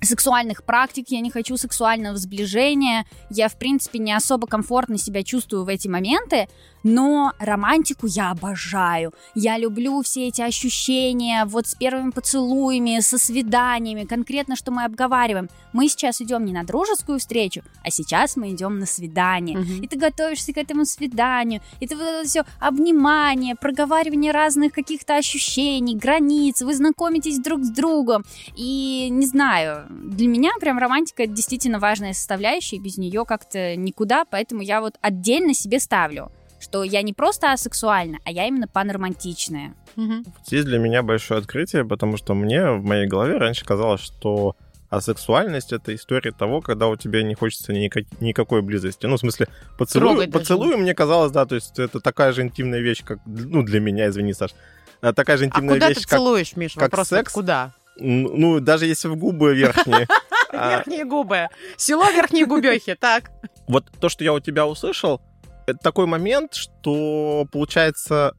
сексуальных 0.00 0.64
практик, 0.64 1.06
я 1.08 1.20
не 1.20 1.30
хочу 1.30 1.56
сексуального 1.56 2.16
сближения, 2.16 3.06
я, 3.30 3.48
в 3.48 3.56
принципе, 3.56 3.98
не 3.98 4.12
особо 4.12 4.46
комфортно 4.46 4.98
себя 4.98 5.22
чувствую 5.22 5.64
в 5.64 5.68
эти 5.68 5.88
моменты, 5.88 6.48
но 6.86 7.32
романтику 7.40 8.06
я 8.06 8.30
обожаю. 8.30 9.12
Я 9.34 9.58
люблю 9.58 10.02
все 10.02 10.28
эти 10.28 10.40
ощущения, 10.40 11.44
вот 11.44 11.66
с 11.66 11.74
первыми 11.74 12.10
поцелуями, 12.10 13.00
со 13.00 13.18
свиданиями, 13.18 14.04
конкретно, 14.04 14.54
что 14.54 14.70
мы 14.70 14.84
обговариваем. 14.84 15.48
Мы 15.72 15.88
сейчас 15.88 16.20
идем 16.20 16.44
не 16.44 16.52
на 16.52 16.62
дружескую 16.62 17.18
встречу, 17.18 17.62
а 17.82 17.90
сейчас 17.90 18.36
мы 18.36 18.52
идем 18.52 18.78
на 18.78 18.86
свидание. 18.86 19.58
Мгм. 19.58 19.82
И 19.82 19.88
ты 19.88 19.98
готовишься 19.98 20.52
к 20.52 20.58
этому 20.58 20.84
свиданию, 20.84 21.60
и 21.80 21.88
ты 21.88 21.96
вот 21.96 22.04
это 22.04 22.28
все 22.28 22.44
обнимание, 22.60 23.56
проговаривание 23.56 24.30
разных 24.30 24.72
каких-то 24.72 25.16
ощущений, 25.16 25.96
границ, 25.96 26.62
вы 26.62 26.72
знакомитесь 26.74 27.40
друг 27.40 27.64
с 27.64 27.70
другом. 27.70 28.24
И 28.54 29.08
не 29.10 29.26
знаю, 29.26 29.85
для 29.88 30.28
меня 30.28 30.50
прям 30.60 30.78
романтика 30.78 31.24
это 31.24 31.32
действительно 31.32 31.78
важная 31.78 32.12
составляющая, 32.12 32.76
и 32.76 32.80
без 32.80 32.98
нее 32.98 33.24
как-то 33.24 33.76
никуда, 33.76 34.24
поэтому 34.24 34.62
я 34.62 34.80
вот 34.80 34.94
отдельно 35.00 35.54
себе 35.54 35.78
ставлю, 35.80 36.30
что 36.60 36.82
я 36.84 37.02
не 37.02 37.12
просто 37.12 37.52
асексуальна, 37.52 38.18
а 38.24 38.30
я 38.30 38.46
именно 38.46 38.68
панромантичная. 38.68 39.74
Мгм. 39.96 40.24
Здесь 40.46 40.64
для 40.64 40.78
меня 40.78 41.02
большое 41.02 41.40
открытие, 41.40 41.84
потому 41.84 42.16
что 42.16 42.34
мне 42.34 42.70
в 42.72 42.84
моей 42.84 43.06
голове 43.06 43.36
раньше 43.38 43.64
казалось, 43.64 44.00
что 44.00 44.56
асексуальность— 44.88 45.72
это 45.72 45.94
история 45.94 46.32
того, 46.32 46.60
когда 46.60 46.86
у 46.88 46.96
тебя 46.96 47.22
не 47.22 47.34
хочется 47.34 47.72
никак- 47.72 48.20
никакой 48.20 48.62
близости. 48.62 49.06
Ну, 49.06 49.16
в 49.16 49.20
смысле, 49.20 49.48
поцелуй, 49.78 50.28
поцелуй 50.28 50.76
мне 50.76 50.94
казалось, 50.94 51.32
да, 51.32 51.44
то 51.44 51.54
есть 51.56 51.78
это 51.78 52.00
такая 52.00 52.32
же 52.32 52.42
интимная 52.42 52.80
вещь, 52.80 53.02
как, 53.04 53.18
ну, 53.26 53.62
для 53.62 53.80
меня, 53.80 54.08
извини, 54.08 54.32
Саш, 54.32 54.52
а, 55.00 55.12
такая 55.12 55.36
же 55.38 55.44
А 55.44 55.46
интимная 55.48 55.74
куда 55.74 55.88
вещь, 55.88 55.98
ты 55.98 56.02
как, 56.04 56.18
целуешь, 56.18 56.56
Миш? 56.56 56.74
как 56.74 56.82
Вопрос 56.82 57.08
секс? 57.08 57.32
куда? 57.32 57.72
Ну, 57.98 58.60
даже 58.60 58.86
если 58.86 59.08
в 59.08 59.16
губы 59.16 59.54
верхние. 59.54 60.06
а, 60.52 60.70
Верхние 60.70 61.04
губы. 61.04 61.48
Село 61.76 62.10
Верхние 62.10 62.46
Губехи, 62.46 62.94
так. 62.94 63.30
Вот 63.68 63.90
то, 64.00 64.08
что 64.08 64.24
я 64.24 64.32
у 64.32 64.40
тебя 64.40 64.66
услышал, 64.66 65.20
это 65.66 65.78
такой 65.78 66.06
момент, 66.06 66.54
что 66.54 67.46
получается 67.50 68.34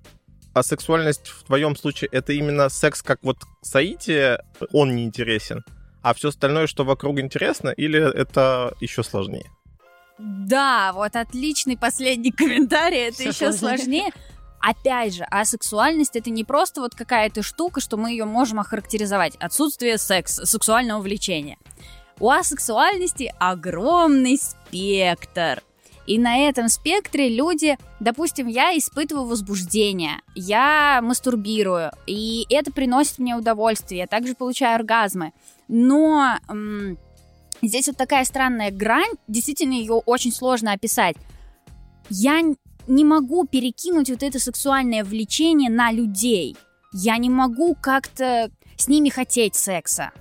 а 0.53 0.63
сексуальность 0.63 1.27
в 1.27 1.43
твоем 1.43 1.75
случае 1.75 2.09
это 2.11 2.33
именно 2.33 2.69
секс 2.69 3.03
как 3.03 3.19
вот 3.21 3.37
соитие, 3.61 4.39
он 4.71 4.95
не 4.95 5.03
интересен, 5.03 5.63
а 6.01 6.15
все 6.15 6.29
остальное, 6.29 6.65
что 6.65 6.83
вокруг 6.83 7.19
интересно, 7.19 7.69
или 7.69 7.99
это 7.99 8.73
еще 8.81 9.03
сложнее? 9.03 9.45
Да, 10.17 10.93
вот 10.93 11.15
отличный 11.15 11.77
последний 11.77 12.31
комментарий, 12.31 13.09
это 13.09 13.17
Всё 13.17 13.29
еще 13.29 13.53
сложнее. 13.53 13.77
сложнее. 13.77 14.11
Опять 14.59 15.15
же, 15.15 15.25
а 15.29 15.45
сексуальность 15.45 16.15
это 16.15 16.29
не 16.29 16.43
просто 16.43 16.81
вот 16.81 16.95
какая-то 16.95 17.41
штука, 17.41 17.79
что 17.79 17.97
мы 17.97 18.11
ее 18.11 18.25
можем 18.25 18.59
охарактеризовать. 18.59 19.35
Отсутствие 19.35 19.97
секса, 19.97 20.45
сексуального 20.45 21.01
влечения. 21.01 21.57
У 22.19 22.29
асексуальности 22.29 23.33
огромный 23.39 24.37
спектр. 24.37 25.61
И 26.07 26.17
на 26.17 26.37
этом 26.37 26.69
спектре 26.69 27.27
люди, 27.29 27.77
допустим, 27.99 28.47
я 28.47 28.75
испытываю 28.77 29.27
возбуждение, 29.27 30.21
я 30.35 31.01
мастурбирую, 31.03 31.91
и 32.05 32.45
это 32.49 32.71
приносит 32.71 33.19
мне 33.19 33.35
удовольствие, 33.35 34.01
я 34.01 34.07
также 34.07 34.33
получаю 34.33 34.75
оргазмы. 34.75 35.33
Но 35.67 36.37
м- 36.47 36.97
здесь 37.61 37.87
вот 37.87 37.97
такая 37.97 38.23
странная 38.23 38.71
грань, 38.71 39.11
действительно 39.27 39.73
ее 39.73 39.95
очень 39.95 40.31
сложно 40.31 40.71
описать. 40.71 41.17
Я 42.09 42.41
не 42.87 43.05
могу 43.05 43.45
перекинуть 43.45 44.09
вот 44.09 44.23
это 44.23 44.39
сексуальное 44.39 45.03
влечение 45.03 45.69
на 45.69 45.91
людей. 45.91 46.57
Я 46.93 47.17
не 47.17 47.29
могу 47.29 47.75
как-то 47.75 48.49
с 48.77 48.87
ними 48.87 49.09
хотеть 49.09 49.55
секса. 49.55 50.11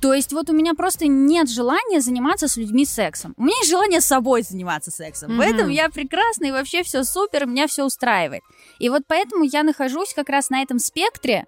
То 0.00 0.12
есть 0.12 0.32
вот 0.32 0.50
у 0.50 0.52
меня 0.52 0.74
просто 0.74 1.06
нет 1.06 1.48
желания 1.48 2.00
заниматься 2.00 2.48
с 2.48 2.56
людьми 2.56 2.84
сексом. 2.84 3.34
У 3.36 3.44
меня 3.44 3.56
есть 3.58 3.70
желание 3.70 4.00
с 4.00 4.04
собой 4.04 4.42
заниматься 4.42 4.90
сексом. 4.90 5.30
Mm-hmm. 5.30 5.38
Поэтому 5.38 5.70
я 5.70 5.88
прекрасна 5.90 6.46
и 6.46 6.50
вообще 6.50 6.82
все 6.82 7.04
супер, 7.04 7.46
меня 7.46 7.68
все 7.68 7.84
устраивает. 7.84 8.42
И 8.80 8.88
вот 8.88 9.02
поэтому 9.06 9.44
я 9.44 9.62
нахожусь 9.62 10.12
как 10.12 10.28
раз 10.28 10.50
на 10.50 10.60
этом 10.60 10.80
спектре, 10.80 11.46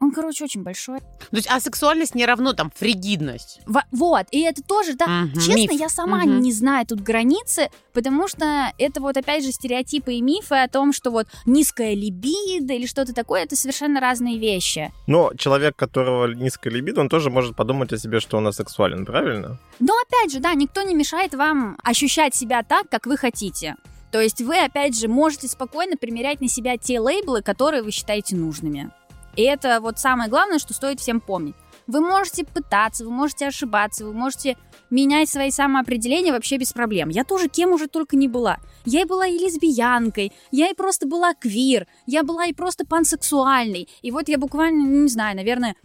он, 0.00 0.12
короче, 0.12 0.44
очень 0.44 0.62
большой. 0.62 1.00
То 1.00 1.36
есть 1.36 1.50
асексуальность 1.50 2.14
не 2.14 2.24
равно 2.24 2.52
там 2.52 2.70
фригидность. 2.74 3.60
Во- 3.66 3.84
вот, 3.90 4.26
и 4.30 4.40
это 4.40 4.62
тоже, 4.62 4.94
да, 4.94 5.24
угу, 5.24 5.40
честно, 5.40 5.54
миф. 5.54 5.72
я 5.72 5.88
сама 5.88 6.18
угу. 6.18 6.30
не 6.30 6.52
знаю 6.52 6.86
тут 6.86 7.00
границы, 7.00 7.68
потому 7.92 8.28
что 8.28 8.72
это 8.78 9.00
вот 9.00 9.16
опять 9.16 9.44
же 9.44 9.50
стереотипы 9.50 10.14
и 10.14 10.20
мифы 10.20 10.54
о 10.54 10.68
том, 10.68 10.92
что 10.92 11.10
вот 11.10 11.26
низкая 11.46 11.94
либидо 11.94 12.74
или 12.74 12.86
что-то 12.86 13.12
такое, 13.12 13.42
это 13.42 13.56
совершенно 13.56 14.00
разные 14.00 14.38
вещи. 14.38 14.92
Но 15.06 15.32
человек, 15.36 15.74
которого 15.74 16.32
низкая 16.32 16.72
либидо, 16.72 17.00
он 17.00 17.08
тоже 17.08 17.30
может 17.30 17.56
подумать 17.56 17.92
о 17.92 17.98
себе, 17.98 18.20
что 18.20 18.36
он 18.36 18.46
асексуален, 18.46 19.04
правильно? 19.04 19.58
Но 19.80 19.94
опять 20.06 20.32
же, 20.32 20.38
да, 20.38 20.54
никто 20.54 20.82
не 20.82 20.94
мешает 20.94 21.34
вам 21.34 21.76
ощущать 21.82 22.34
себя 22.34 22.62
так, 22.62 22.88
как 22.88 23.06
вы 23.06 23.16
хотите. 23.16 23.76
То 24.10 24.20
есть 24.20 24.40
вы, 24.40 24.58
опять 24.58 24.98
же, 24.98 25.08
можете 25.08 25.48
спокойно 25.48 25.96
примерять 25.96 26.40
на 26.40 26.48
себя 26.48 26.78
те 26.78 26.98
лейблы, 26.98 27.42
которые 27.42 27.82
вы 27.82 27.90
считаете 27.90 28.36
нужными. 28.36 28.90
И 29.38 29.42
это 29.42 29.80
вот 29.80 30.00
самое 30.00 30.28
главное, 30.28 30.58
что 30.58 30.74
стоит 30.74 30.98
всем 30.98 31.20
помнить. 31.20 31.54
Вы 31.86 32.00
можете 32.00 32.44
пытаться, 32.44 33.04
вы 33.04 33.12
можете 33.12 33.46
ошибаться, 33.46 34.04
вы 34.04 34.12
можете 34.12 34.56
менять 34.90 35.28
свои 35.28 35.52
самоопределения 35.52 36.32
вообще 36.32 36.56
без 36.56 36.72
проблем. 36.72 37.08
Я 37.08 37.22
тоже 37.22 37.46
кем 37.48 37.70
уже 37.70 37.86
только 37.86 38.16
не 38.16 38.26
была. 38.26 38.58
Я 38.84 39.02
и 39.02 39.04
была 39.04 39.28
и 39.28 39.38
лесбиянкой, 39.38 40.32
я 40.50 40.70
и 40.70 40.74
просто 40.74 41.06
была 41.06 41.34
квир, 41.34 41.86
я 42.04 42.24
была 42.24 42.46
и 42.46 42.52
просто 42.52 42.84
пансексуальной. 42.84 43.88
И 44.02 44.10
вот 44.10 44.28
я 44.28 44.38
буквально, 44.38 44.84
ну, 44.84 45.02
не 45.04 45.08
знаю, 45.08 45.36
наверное, 45.36 45.76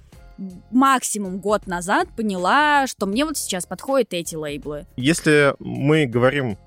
максимум 0.72 1.38
год 1.38 1.68
назад 1.68 2.10
поняла, 2.18 2.88
что 2.88 3.06
мне 3.06 3.24
вот 3.24 3.38
сейчас 3.38 3.68
подходят 3.68 4.16
эти 4.16 4.34
лейблы. 4.34 4.88
Если 4.98 5.54
мы 5.60 6.08
говорим 6.08 6.58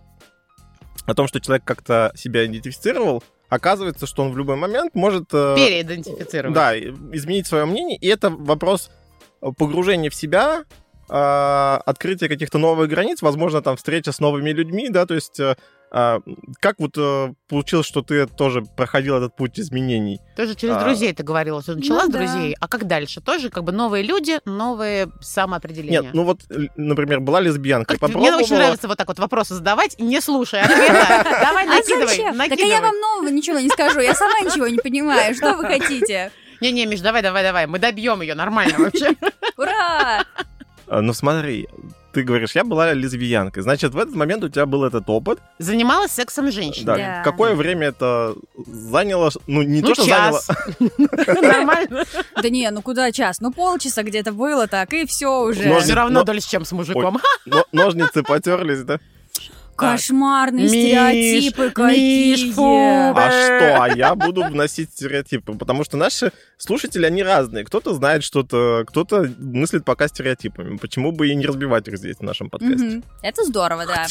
о 1.04 1.14
том, 1.14 1.26
что 1.26 1.40
человек 1.40 1.64
как-то 1.64 2.12
себя 2.14 2.46
идентифицировал, 2.46 3.24
оказывается, 3.48 4.06
что 4.06 4.22
он 4.22 4.32
в 4.32 4.38
любой 4.38 4.56
момент 4.56 4.94
может... 4.94 5.32
Э, 5.32 5.54
Переидентифицировать. 5.56 6.54
Да, 6.54 6.78
изменить 6.78 7.46
свое 7.46 7.64
мнение. 7.64 7.96
И 7.96 8.06
это 8.08 8.30
вопрос 8.30 8.90
погружения 9.40 10.10
в 10.10 10.14
себя, 10.14 10.64
э, 11.08 11.78
открытия 11.86 12.28
каких-то 12.28 12.58
новых 12.58 12.88
границ, 12.88 13.22
возможно, 13.22 13.62
там 13.62 13.76
встреча 13.76 14.12
с 14.12 14.20
новыми 14.20 14.50
людьми, 14.50 14.88
да, 14.88 15.06
то 15.06 15.14
есть 15.14 15.38
э, 15.40 15.56
как 15.90 16.78
вот 16.78 16.98
э, 16.98 17.32
получилось, 17.48 17.86
что 17.86 18.02
ты 18.02 18.26
тоже 18.26 18.62
проходил 18.62 19.16
этот 19.16 19.36
путь 19.36 19.58
изменений? 19.58 20.20
Тоже 20.36 20.54
через 20.54 20.74
а... 20.76 20.80
друзей 20.80 21.12
ты 21.12 21.22
говорила, 21.22 21.62
что 21.62 21.74
начала 21.74 22.02
ну, 22.02 22.10
с 22.10 22.12
друзей, 22.12 22.50
да. 22.50 22.56
а 22.60 22.68
как 22.68 22.86
дальше? 22.86 23.20
Тоже 23.20 23.50
как 23.50 23.64
бы 23.64 23.72
новые 23.72 24.02
люди, 24.02 24.40
новые 24.44 25.08
самоопределения? 25.20 26.02
Нет, 26.02 26.14
ну 26.14 26.24
вот, 26.24 26.40
например, 26.76 27.20
была 27.20 27.40
лесбиянка, 27.40 27.94
как 27.94 28.00
попробовала... 28.00 28.36
Мне 28.36 28.44
очень 28.44 28.56
нравится 28.56 28.88
вот 28.88 28.98
так 28.98 29.08
вот 29.08 29.18
вопросы 29.18 29.54
задавать, 29.54 29.98
не 29.98 30.20
слушая 30.20 30.64
ответа. 30.64 31.24
Давай 31.40 31.66
накидывай, 31.66 32.48
Так 32.48 32.58
я 32.58 32.80
вам 32.80 32.94
нового 33.00 33.28
ничего 33.28 33.58
не 33.60 33.68
скажу, 33.68 34.00
я 34.00 34.14
сама 34.14 34.40
ничего 34.40 34.66
не 34.66 34.78
понимаю, 34.78 35.34
что 35.34 35.54
вы 35.54 35.64
хотите? 35.64 36.32
Не-не, 36.60 36.86
Миш, 36.86 37.00
давай, 37.00 37.22
давай, 37.22 37.42
давай, 37.42 37.66
мы 37.66 37.78
добьем 37.78 38.22
ее 38.22 38.34
нормально 38.34 38.78
вообще. 38.78 39.14
Ура! 39.58 40.24
А, 40.88 41.00
ну 41.00 41.12
смотри, 41.12 41.68
ты 42.12 42.22
говоришь, 42.22 42.54
я 42.54 42.64
была 42.64 42.94
лесбиянкой. 42.94 43.62
Значит, 43.62 43.92
в 43.92 43.98
этот 43.98 44.14
момент 44.14 44.42
у 44.42 44.48
тебя 44.48 44.64
был 44.64 44.84
этот 44.84 45.08
опыт. 45.10 45.38
Занималась 45.58 46.12
сексом 46.12 46.50
женщин. 46.50 46.86
Да. 46.86 46.96
да. 46.96 47.22
Какое 47.22 47.54
время 47.54 47.88
это 47.88 48.34
заняло? 48.66 49.30
Ну, 49.46 49.62
не 49.62 49.82
ну, 49.82 49.88
то, 49.88 49.94
что 49.94 50.06
час. 50.06 50.48
заняло. 50.78 51.42
Нормально. 51.42 52.04
Да 52.40 52.48
не, 52.48 52.70
ну 52.70 52.80
куда 52.82 53.12
час? 53.12 53.40
Ну 53.40 53.52
полчаса 53.52 54.02
где-то 54.02 54.32
было 54.32 54.66
так, 54.66 54.94
и 54.94 55.04
все 55.04 55.42
уже. 55.42 55.78
Все 55.80 55.94
равно 55.94 56.24
дольше, 56.24 56.48
чем 56.48 56.64
с 56.64 56.72
мужиком. 56.72 57.20
Ножницы 57.72 58.22
потерлись, 58.22 58.82
да? 58.82 58.98
Кошмарные 59.76 60.64
Миш, 60.64 60.70
стереотипы 60.70 61.70
какие. 61.70 62.32
Миш, 62.32 62.54
фу, 62.54 62.78
а 63.14 63.30
что? 63.30 63.82
А 63.82 63.88
я 63.94 64.14
буду 64.16 64.44
вносить 64.44 64.90
стереотипы, 64.90 65.54
потому 65.54 65.84
что 65.84 65.96
наши 65.96 66.32
слушатели, 66.56 67.04
они 67.06 67.22
разные. 67.22 67.64
Кто-то 67.64 67.94
знает 67.94 68.24
что-то, 68.24 68.84
кто-то 68.86 69.30
мыслит 69.38 69.84
пока 69.84 70.08
стереотипами. 70.08 70.76
Почему 70.76 71.12
бы 71.12 71.28
и 71.28 71.34
не 71.34 71.46
разбивать 71.46 71.88
их 71.88 71.98
здесь 71.98 72.16
в 72.16 72.22
нашем 72.22 72.50
подкасте? 72.50 72.98
Угу. 72.98 73.02
Это 73.22 73.44
здорово, 73.44 73.86
да. 73.86 74.06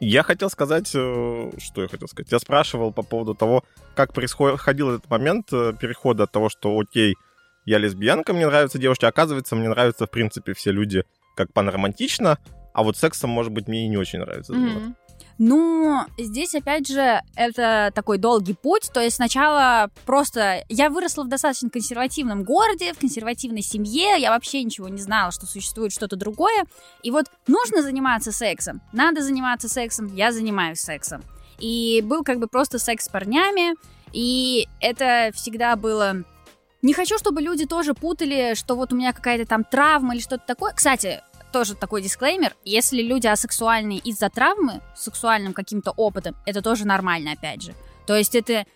Я 0.00 0.22
хотел 0.22 0.48
сказать, 0.48 0.90
э, 0.94 1.50
что 1.58 1.82
я 1.82 1.88
хотел 1.88 2.06
сказать. 2.08 2.30
Я 2.30 2.38
спрашивал 2.38 2.92
по 2.92 3.02
поводу 3.02 3.34
того, 3.34 3.64
как 3.96 4.12
происходил 4.12 4.90
этот 4.90 5.10
момент 5.10 5.52
э, 5.52 5.72
перехода 5.78 6.24
от 6.24 6.32
того, 6.32 6.48
что 6.48 6.78
окей, 6.78 7.16
я 7.64 7.78
лесбиянка, 7.78 8.32
мне 8.32 8.46
нравятся 8.46 8.78
девушки, 8.78 9.04
оказывается, 9.04 9.56
мне 9.56 9.68
нравятся, 9.68 10.06
в 10.06 10.10
принципе, 10.10 10.54
все 10.54 10.70
люди 10.70 11.04
как 11.36 11.52
панромантично, 11.52 12.38
а 12.78 12.84
вот 12.84 12.96
сексом, 12.96 13.30
может 13.30 13.52
быть, 13.52 13.66
мне 13.66 13.86
и 13.86 13.88
не 13.88 13.96
очень 13.96 14.20
нравится 14.20 14.52
mm-hmm. 14.52 14.94
Ну, 15.38 16.00
здесь, 16.16 16.54
опять 16.54 16.86
же, 16.86 17.20
это 17.34 17.90
такой 17.92 18.18
долгий 18.18 18.54
путь. 18.54 18.90
То 18.94 19.00
есть 19.00 19.16
сначала 19.16 19.90
просто... 20.06 20.64
Я 20.68 20.88
выросла 20.88 21.24
в 21.24 21.28
достаточно 21.28 21.70
консервативном 21.70 22.44
городе, 22.44 22.92
в 22.92 22.98
консервативной 22.98 23.62
семье. 23.62 24.14
Я 24.20 24.30
вообще 24.30 24.62
ничего 24.62 24.88
не 24.88 25.00
знала, 25.00 25.32
что 25.32 25.46
существует 25.46 25.92
что-то 25.92 26.14
другое. 26.14 26.66
И 27.02 27.10
вот 27.10 27.26
нужно 27.48 27.82
заниматься 27.82 28.30
сексом. 28.30 28.80
Надо 28.92 29.22
заниматься 29.22 29.68
сексом. 29.68 30.14
Я 30.14 30.30
занимаюсь 30.30 30.78
сексом. 30.78 31.24
И 31.58 32.00
был 32.04 32.22
как 32.22 32.38
бы 32.38 32.46
просто 32.46 32.78
секс 32.78 33.06
с 33.06 33.08
парнями. 33.08 33.74
И 34.12 34.68
это 34.80 35.30
всегда 35.34 35.74
было... 35.74 36.22
Не 36.80 36.94
хочу, 36.94 37.18
чтобы 37.18 37.42
люди 37.42 37.66
тоже 37.66 37.92
путали, 37.92 38.54
что 38.54 38.76
вот 38.76 38.92
у 38.92 38.96
меня 38.96 39.12
какая-то 39.12 39.46
там 39.46 39.64
травма 39.64 40.14
или 40.14 40.22
что-то 40.22 40.44
такое. 40.46 40.72
Кстати, 40.72 41.22
тоже 41.52 41.74
такой 41.74 42.02
дисклеймер. 42.02 42.56
Если 42.64 43.02
люди 43.02 43.26
асексуальные 43.26 43.98
из-за 43.98 44.28
травмы, 44.30 44.80
сексуальным 44.96 45.52
каким-то 45.52 45.92
опытом, 45.92 46.36
это 46.46 46.62
тоже 46.62 46.86
нормально, 46.86 47.32
опять 47.32 47.62
же. 47.62 47.74
То 48.06 48.16
есть 48.16 48.34
это 48.34 48.66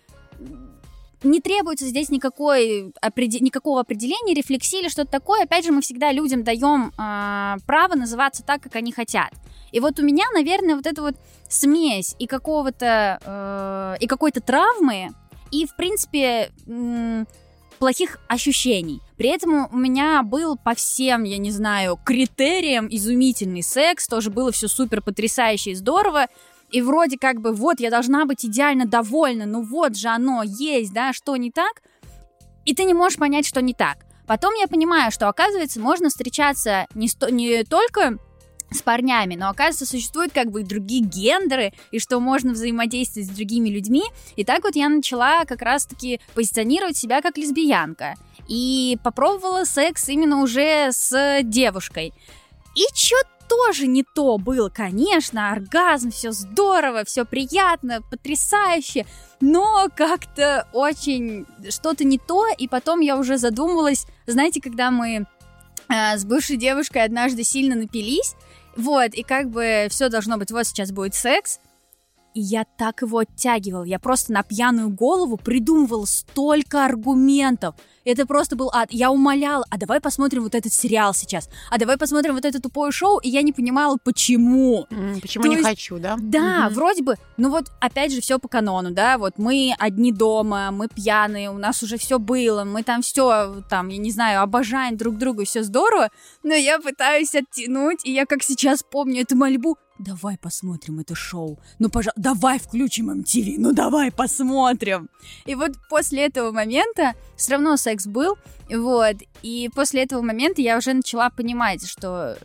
не 1.23 1.39
требуется 1.39 1.85
здесь 1.85 2.09
никакой, 2.09 2.93
никакого 3.15 3.79
определения, 3.79 4.33
рефлексии 4.33 4.79
или 4.79 4.89
что-то 4.89 5.11
такое. 5.11 5.43
Опять 5.43 5.65
же, 5.65 5.71
мы 5.71 5.81
всегда 5.81 6.11
людям 6.11 6.43
даем 6.43 6.91
э, 6.97 7.57
право 7.65 7.95
называться 7.95 8.43
так, 8.43 8.61
как 8.61 8.75
они 8.75 8.91
хотят. 8.91 9.31
И 9.71 9.79
вот 9.79 9.99
у 9.99 10.03
меня, 10.03 10.25
наверное, 10.33 10.75
вот 10.75 10.85
эта 10.85 11.01
вот 11.01 11.15
смесь 11.49 12.15
и 12.19 12.27
какого-то 12.27 13.19
э, 13.23 14.03
и 14.03 14.07
какой-то 14.07 14.41
травмы, 14.41 15.09
и, 15.51 15.65
в 15.65 15.75
принципе, 15.75 16.51
э, 16.67 17.25
плохих 17.79 18.19
ощущений. 18.27 19.01
При 19.23 19.29
этом 19.29 19.69
у 19.71 19.77
меня 19.77 20.21
был 20.21 20.57
по 20.57 20.75
всем, 20.75 21.23
я 21.23 21.37
не 21.37 21.49
знаю, 21.49 21.97
критериям 22.03 22.89
изумительный 22.91 23.63
секс, 23.63 24.05
тоже 24.05 24.29
было 24.29 24.51
все 24.51 24.67
супер 24.67 25.01
потрясающе 25.01 25.71
и 25.71 25.75
здорово. 25.75 26.27
И 26.71 26.81
вроде 26.81 27.17
как 27.17 27.39
бы 27.39 27.53
вот 27.53 27.79
я 27.79 27.89
должна 27.89 28.25
быть 28.25 28.43
идеально 28.43 28.85
довольна, 28.85 29.45
ну 29.45 29.61
вот 29.61 29.95
же 29.95 30.09
оно 30.09 30.43
есть, 30.43 30.91
да, 30.91 31.13
что 31.13 31.37
не 31.37 31.51
так. 31.51 31.83
И 32.65 32.75
ты 32.75 32.83
не 32.83 32.93
можешь 32.93 33.17
понять, 33.17 33.47
что 33.47 33.61
не 33.61 33.73
так. 33.73 33.99
Потом 34.27 34.55
я 34.55 34.67
понимаю, 34.67 35.09
что 35.09 35.29
оказывается 35.29 35.79
можно 35.79 36.09
встречаться 36.09 36.85
не, 36.93 37.07
сто, 37.07 37.29
не 37.29 37.63
только 37.63 38.17
с 38.71 38.81
парнями, 38.81 39.35
но 39.35 39.47
оказывается 39.47 39.85
существуют 39.85 40.33
как 40.33 40.51
бы 40.51 40.61
и 40.61 40.65
другие 40.65 41.01
гендеры, 41.01 41.71
и 41.91 41.99
что 41.99 42.19
можно 42.19 42.51
взаимодействовать 42.51 43.29
с 43.29 43.31
другими 43.31 43.69
людьми. 43.69 44.03
И 44.35 44.43
так 44.43 44.65
вот 44.65 44.75
я 44.75 44.89
начала 44.89 45.45
как 45.45 45.61
раз-таки 45.61 46.19
позиционировать 46.33 46.97
себя 46.97 47.21
как 47.21 47.37
лесбиянка. 47.37 48.15
И 48.47 48.97
попробовала 49.03 49.63
секс 49.63 50.09
именно 50.09 50.41
уже 50.41 50.91
с 50.91 51.41
девушкой. 51.43 52.13
И 52.75 52.85
что 52.93 53.17
тоже 53.47 53.87
не 53.87 54.03
то 54.03 54.37
было, 54.37 54.69
конечно, 54.69 55.51
оргазм, 55.51 56.11
все 56.11 56.31
здорово, 56.31 57.03
все 57.05 57.25
приятно, 57.25 58.01
потрясающе, 58.01 59.05
но 59.41 59.89
как-то 59.95 60.67
очень 60.73 61.45
что-то 61.69 62.03
не 62.03 62.17
то, 62.17 62.47
и 62.57 62.67
потом 62.67 62.99
я 63.01 63.17
уже 63.17 63.37
задумалась, 63.37 64.07
знаете, 64.25 64.61
когда 64.61 64.89
мы 64.91 65.25
э, 65.89 66.17
с 66.17 66.25
бывшей 66.25 66.57
девушкой 66.57 67.03
однажды 67.03 67.43
сильно 67.43 67.75
напились, 67.75 68.35
вот, 68.75 69.13
и 69.13 69.23
как 69.23 69.49
бы 69.49 69.87
все 69.89 70.09
должно 70.09 70.37
быть, 70.37 70.51
вот 70.51 70.65
сейчас 70.65 70.91
будет 70.91 71.13
секс. 71.13 71.59
И 72.33 72.41
я 72.41 72.65
так 72.77 73.01
его 73.01 73.19
оттягивал. 73.19 73.83
Я 73.83 73.99
просто 73.99 74.31
на 74.33 74.43
пьяную 74.43 74.89
голову 74.89 75.37
придумывал 75.37 76.05
столько 76.05 76.85
аргументов. 76.85 77.75
Это 78.05 78.25
просто 78.25 78.55
был 78.57 78.69
ад. 78.73 78.89
Я 78.91 79.11
умоляла, 79.11 79.63
а 79.69 79.77
давай 79.77 80.01
посмотрим 80.01 80.43
вот 80.43 80.55
этот 80.55 80.73
сериал 80.73 81.13
сейчас, 81.13 81.49
а 81.69 81.77
давай 81.77 81.97
посмотрим 81.97 82.33
вот 82.35 82.43
это 82.43 82.59
тупое 82.61 82.91
шоу, 82.91 83.19
и 83.19 83.29
я 83.29 83.41
не 83.43 83.53
понимала, 83.53 83.97
почему. 84.03 84.85
Почему 85.21 85.43
То 85.43 85.49
не 85.49 85.55
есть- 85.55 85.67
хочу, 85.69 85.99
да? 85.99 86.17
Да, 86.19 86.65
Мгм. 86.65 86.73
вроде 86.73 87.01
бы, 87.03 87.15
ну 87.37 87.49
вот 87.49 87.71
опять 87.79 88.11
же 88.11 88.19
все 88.19 88.39
по 88.39 88.49
канону, 88.49 88.91
да, 88.91 89.17
вот 89.17 89.37
мы 89.37 89.73
одни 89.79 90.11
дома, 90.11 90.71
мы 90.71 90.89
пьяные, 90.89 91.49
у 91.49 91.57
нас 91.57 91.81
уже 91.81 91.97
все 91.97 92.19
было, 92.19 92.65
мы 92.65 92.83
там 92.83 93.03
все, 93.03 93.63
там, 93.69 93.87
я 93.87 93.97
не 93.97 94.11
знаю, 94.11 94.41
обожаем 94.41 94.97
друг 94.97 95.17
друга, 95.17 95.45
все 95.45 95.63
здорово, 95.63 96.09
но 96.43 96.53
я 96.53 96.79
пытаюсь 96.79 97.33
оттянуть, 97.33 98.05
и 98.05 98.11
я 98.11 98.25
как 98.25 98.43
сейчас 98.43 98.83
помню 98.83 99.21
эту 99.21 99.37
мольбу, 99.37 99.77
давай 100.03 100.37
посмотрим 100.37 100.99
это 100.99 101.15
шоу, 101.15 101.59
ну, 101.79 101.89
пожалуйста, 101.89 102.21
давай 102.21 102.59
включим 102.59 103.09
MTV, 103.09 103.55
ну, 103.57 103.73
давай 103.73 104.11
посмотрим. 104.11 105.09
И 105.45 105.55
вот 105.55 105.71
после 105.89 106.25
этого 106.25 106.51
момента 106.51 107.13
все 107.35 107.53
равно 107.53 107.77
секс 107.77 108.05
был, 108.05 108.37
вот, 108.69 109.17
и 109.41 109.69
после 109.73 110.03
этого 110.03 110.21
момента 110.21 110.61
я 110.61 110.77
уже 110.77 110.93
начала 110.93 111.29
понимать, 111.29 111.87
что 111.87 112.37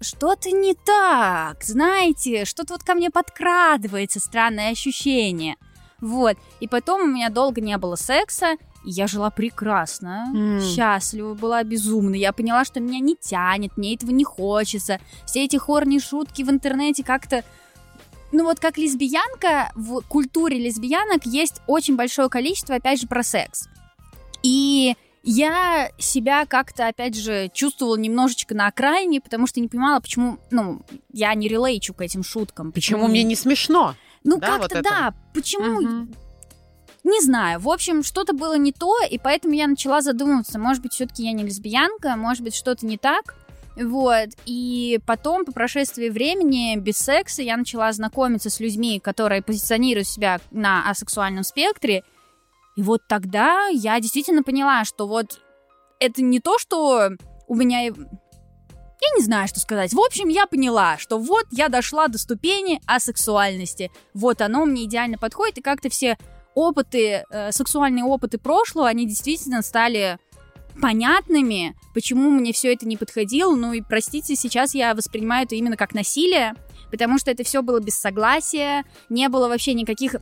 что-то 0.00 0.50
не 0.50 0.74
так, 0.74 1.62
знаете, 1.62 2.44
что-то 2.44 2.74
вот 2.74 2.82
ко 2.82 2.94
мне 2.94 3.10
подкрадывается, 3.10 4.20
странное 4.20 4.70
ощущение. 4.70 5.56
Вот, 6.00 6.36
и 6.60 6.68
потом 6.68 7.02
у 7.02 7.06
меня 7.06 7.30
долго 7.30 7.60
не 7.60 7.76
было 7.78 7.96
секса, 7.96 8.52
и 8.84 8.90
я 8.90 9.06
жила 9.06 9.30
прекрасно, 9.30 10.26
М. 10.34 10.60
счастлива, 10.60 11.34
была 11.34 11.62
безумна. 11.64 12.14
Я 12.14 12.32
поняла, 12.32 12.64
что 12.64 12.80
меня 12.80 13.00
не 13.00 13.16
тянет, 13.16 13.76
мне 13.76 13.94
этого 13.94 14.10
не 14.10 14.24
хочется. 14.24 15.00
Все 15.24 15.44
эти 15.44 15.56
хорни 15.56 15.98
шутки 15.98 16.42
в 16.42 16.50
интернете 16.50 17.02
как-то 17.02 17.44
ну 18.32 18.44
вот 18.44 18.58
как 18.58 18.76
лесбиянка, 18.76 19.70
в 19.74 20.00
культуре 20.02 20.58
лесбиянок 20.58 21.24
есть 21.26 21.62
очень 21.66 21.96
большое 21.96 22.28
количество, 22.28 22.74
опять 22.74 23.00
же, 23.00 23.06
про 23.06 23.22
секс. 23.22 23.68
И 24.42 24.94
я 25.22 25.90
себя 25.98 26.44
как-то, 26.44 26.88
опять 26.88 27.16
же, 27.16 27.50
чувствовала 27.52 27.96
немножечко 27.96 28.54
на 28.54 28.66
окраине, 28.66 29.20
потому 29.20 29.46
что 29.46 29.60
не 29.60 29.68
понимала, 29.68 30.00
почему, 30.00 30.38
ну, 30.50 30.82
я 31.12 31.34
не 31.34 31.48
релейчу 31.48 31.94
к 31.94 32.00
этим 32.00 32.22
шуткам. 32.22 32.72
Почему 32.72 33.08
мне 33.08 33.22
не 33.22 33.36
смешно? 33.36 33.94
Ну, 34.26 34.38
да, 34.38 34.58
вот 34.58 34.62
как-то 34.62 34.78
это? 34.78 34.88
да, 34.88 35.14
почему... 35.32 35.80
Мгм. 35.80 36.14
Не 37.04 37.22
знаю, 37.22 37.60
в 37.60 37.68
общем, 37.68 38.02
что-то 38.02 38.32
было 38.32 38.58
не 38.58 38.72
то, 38.72 38.92
и 39.08 39.16
поэтому 39.16 39.54
я 39.54 39.68
начала 39.68 40.00
задумываться, 40.00 40.58
может 40.58 40.82
быть, 40.82 40.92
все-таки 40.92 41.22
я 41.22 41.30
не 41.30 41.44
лесбиянка, 41.44 42.16
может 42.16 42.42
быть, 42.42 42.56
что-то 42.56 42.84
не 42.84 42.98
так. 42.98 43.36
Вот, 43.76 44.30
и 44.44 44.98
потом, 45.06 45.44
по 45.44 45.52
прошествии 45.52 46.08
времени, 46.08 46.76
без 46.76 46.96
секса, 46.96 47.42
я 47.42 47.56
начала 47.56 47.92
знакомиться 47.92 48.50
с 48.50 48.58
людьми, 48.58 48.98
которые 48.98 49.40
позиционируют 49.42 50.08
себя 50.08 50.40
на 50.50 50.90
асексуальном 50.90 51.44
спектре, 51.44 52.02
и 52.76 52.82
вот 52.82 53.02
тогда 53.08 53.68
я 53.68 53.98
действительно 54.00 54.42
поняла, 54.42 54.84
что 54.84 55.06
вот 55.06 55.40
это 55.98 56.22
не 56.22 56.40
то, 56.40 56.58
что 56.58 57.10
у 57.48 57.54
меня... 57.54 57.92
Я 59.08 59.16
не 59.16 59.22
знаю, 59.22 59.46
что 59.48 59.60
сказать. 59.60 59.92
В 59.92 60.00
общем, 60.00 60.28
я 60.28 60.46
поняла, 60.46 60.98
что 60.98 61.18
вот 61.18 61.46
я 61.50 61.68
дошла 61.68 62.08
до 62.08 62.18
ступени 62.18 62.80
асексуальности. 62.86 63.90
Вот 64.14 64.40
оно 64.40 64.64
мне 64.64 64.84
идеально 64.84 65.18
подходит, 65.18 65.58
и 65.58 65.62
как-то 65.62 65.88
все 65.88 66.18
опыты, 66.54 67.24
э, 67.30 67.52
сексуальные 67.52 68.04
опыты 68.04 68.38
прошлого, 68.38 68.88
они 68.88 69.06
действительно 69.06 69.62
стали 69.62 70.18
понятными, 70.80 71.76
почему 71.94 72.30
мне 72.30 72.52
все 72.52 72.72
это 72.72 72.86
не 72.86 72.96
подходило. 72.96 73.54
Ну 73.54 73.72
и 73.74 73.82
простите, 73.82 74.34
сейчас 74.34 74.74
я 74.74 74.94
воспринимаю 74.94 75.44
это 75.44 75.54
именно 75.54 75.76
как 75.76 75.94
насилие, 75.94 76.54
потому 76.90 77.18
что 77.18 77.30
это 77.30 77.44
все 77.44 77.62
было 77.62 77.80
без 77.80 77.94
согласия, 77.94 78.84
не 79.08 79.28
было 79.28 79.48
вообще 79.48 79.74
никаких, 79.74 80.16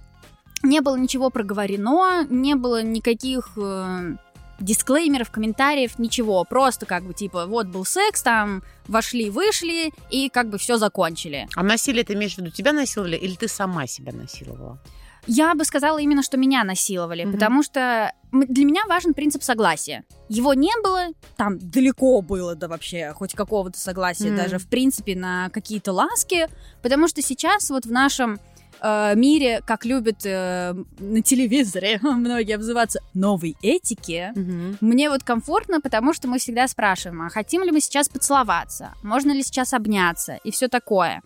не 0.62 0.80
было 0.80 0.96
ничего 0.96 1.30
проговорено, 1.30 2.26
не 2.28 2.54
было 2.54 2.82
никаких 2.82 3.52
э, 3.56 4.16
дисклеймеров, 4.60 5.30
комментариев, 5.30 5.98
ничего. 5.98 6.44
Просто 6.44 6.86
как 6.86 7.04
бы 7.04 7.14
типа 7.14 7.46
вот 7.46 7.66
был 7.66 7.84
секс, 7.84 8.22
там 8.22 8.62
вошли, 8.88 9.30
вышли 9.30 9.92
и 10.10 10.28
как 10.28 10.48
бы 10.50 10.58
все 10.58 10.76
закончили. 10.76 11.46
А 11.56 11.62
насилие 11.62 12.04
ты 12.04 12.14
имеешь 12.14 12.34
в 12.34 12.38
виду, 12.38 12.50
тебя 12.50 12.72
насиловали 12.72 13.16
или 13.16 13.34
ты 13.34 13.48
сама 13.48 13.86
себя 13.86 14.12
насиловала? 14.12 14.78
Я 15.26 15.54
бы 15.54 15.64
сказала 15.64 15.96
именно, 15.98 16.22
что 16.22 16.36
меня 16.36 16.64
насиловали, 16.64 17.24
Мгм. 17.24 17.32
потому 17.32 17.62
что 17.62 18.12
для 18.30 18.64
меня 18.66 18.82
важен 18.86 19.14
принцип 19.14 19.42
согласия. 19.42 20.04
Его 20.28 20.52
не 20.52 20.72
было, 20.82 21.06
там 21.36 21.58
далеко 21.58 22.20
было 22.20 22.54
до 22.54 22.68
вообще 22.68 23.12
хоть 23.14 23.32
какого-то 23.32 23.78
согласия, 23.78 24.28
Мгм. 24.28 24.36
даже 24.36 24.58
в 24.58 24.68
принципе 24.68 25.16
на 25.16 25.48
какие-то 25.48 25.92
ласки, 25.92 26.46
потому 26.82 27.08
что 27.08 27.22
сейчас 27.22 27.70
вот 27.70 27.86
в 27.86 27.90
нашем 27.90 28.38
э, 28.84 29.14
мире, 29.16 29.62
как 29.66 29.84
любят 29.84 30.24
э, 30.24 30.74
на 30.98 31.22
телевизоре 31.22 31.98
многие 32.02 32.54
обзываться 32.54 33.00
новой 33.14 33.56
этики, 33.62 34.32
мне 34.80 35.08
вот 35.08 35.22
комфортно, 35.22 35.80
потому 35.80 36.12
что 36.12 36.28
мы 36.28 36.38
всегда 36.38 36.68
спрашиваем, 36.68 37.22
а 37.22 37.30
хотим 37.30 37.62
ли 37.64 37.70
мы 37.70 37.80
сейчас 37.80 38.08
поцеловаться, 38.08 38.92
можно 39.02 39.32
ли 39.32 39.42
сейчас 39.42 39.72
обняться 39.72 40.38
и 40.44 40.50
все 40.50 40.68
такое. 40.68 41.22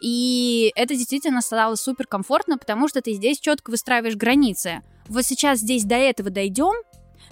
И 0.00 0.72
это 0.76 0.94
действительно 0.94 1.42
стало 1.42 1.74
супер 1.74 2.06
комфортно, 2.06 2.56
потому 2.56 2.88
что 2.88 3.02
ты 3.02 3.12
здесь 3.12 3.38
четко 3.38 3.70
выстраиваешь 3.70 4.16
границы. 4.16 4.80
Вот 5.08 5.26
сейчас 5.26 5.58
здесь 5.58 5.84
до 5.84 5.96
этого 5.96 6.30
дойдем, 6.30 6.72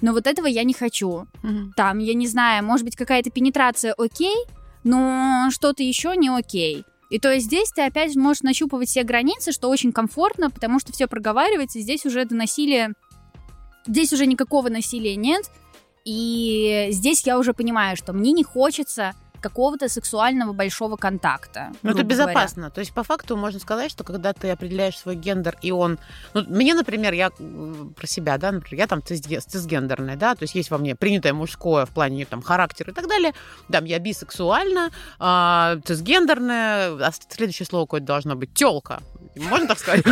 но 0.01 0.13
вот 0.13 0.27
этого 0.27 0.47
я 0.47 0.65
не 0.65 0.75
хочу. 0.75 1.27
Мгм. 1.43 1.73
Там, 1.77 1.99
я 1.99 2.15
не 2.15 2.27
знаю, 2.27 2.65
может 2.65 2.85
быть, 2.85 2.97
какая-то 2.97 3.31
пенетрация 3.31 3.95
окей, 3.95 4.37
но 4.85 5.49
что-то 5.51 5.83
еще 5.83 6.15
не 6.17 6.29
окей. 6.29 6.85
И 7.09 7.19
то 7.19 7.33
есть 7.33 7.47
здесь 7.47 7.71
ты 7.71 7.83
опять 7.83 8.13
же 8.13 8.21
можешь 8.21 8.43
нащупывать 8.43 8.89
все 8.89 9.03
границы, 9.03 9.53
что 9.53 9.69
очень 9.69 9.93
комфортно, 9.93 10.51
потому 10.51 10.79
что 10.79 10.93
все 10.93 11.07
проговаривается, 11.07 11.81
здесь 11.81 12.05
уже 12.07 12.25
до 12.25 12.35
насилия... 12.35 12.95
Здесь 13.87 14.13
уже 14.13 14.27
никакого 14.27 14.69
насилия 14.69 15.17
нет, 15.17 15.51
и 16.05 16.89
здесь 16.91 17.27
я 17.27 17.39
уже 17.39 17.55
понимаю, 17.55 17.97
что 17.97 18.13
мне 18.13 18.33
не 18.33 18.45
хочется 18.45 19.15
какого-то 19.41 19.89
сексуального 19.89 20.53
большого 20.53 20.97
контакта. 20.97 21.73
Ну, 21.83 21.91
это 21.91 21.99
грубо 22.01 22.15
говоря. 22.15 22.33
безопасно. 22.33 22.71
То 22.71 22.81
есть, 22.81 22.93
по 22.93 23.03
факту, 23.03 23.37
можно 23.37 23.61
сказать, 23.61 23.91
что 23.91 24.05
когда 24.05 24.33
ты 24.33 24.51
определяешь 24.51 24.99
свой 24.99 25.17
гендер, 25.17 25.57
и 25.63 25.71
он... 25.71 25.99
Ну, 26.35 26.45
мне, 26.49 26.75
например, 26.75 27.13
я 27.13 27.31
про 27.31 28.07
себя, 28.07 28.39
да, 28.39 28.53
например, 28.53 28.81
я 28.81 28.87
там 28.87 29.01
цисге- 29.01 29.41
цисгендерная, 29.41 30.17
да, 30.17 30.35
то 30.35 30.43
есть 30.43 30.55
есть 30.55 30.71
во 30.71 30.79
мне 30.79 30.95
принятое 30.95 31.33
мужское 31.33 31.87
в 31.87 31.91
плане 31.91 32.25
там 32.25 32.43
характера 32.43 32.91
и 32.91 32.95
так 32.95 33.09
далее. 33.09 33.33
Да, 33.69 33.79
я 33.79 33.99
бисексуальна, 33.99 34.91
а, 35.19 35.79
цисгендерная, 35.85 36.91
а 36.97 37.11
следующее 37.29 37.67
слово 37.67 37.87
какое-то 37.87 38.07
должно 38.07 38.37
быть 38.37 38.55
телка. 38.55 39.03
Можно 39.37 39.69
так 39.69 39.79
сказать? 39.79 40.05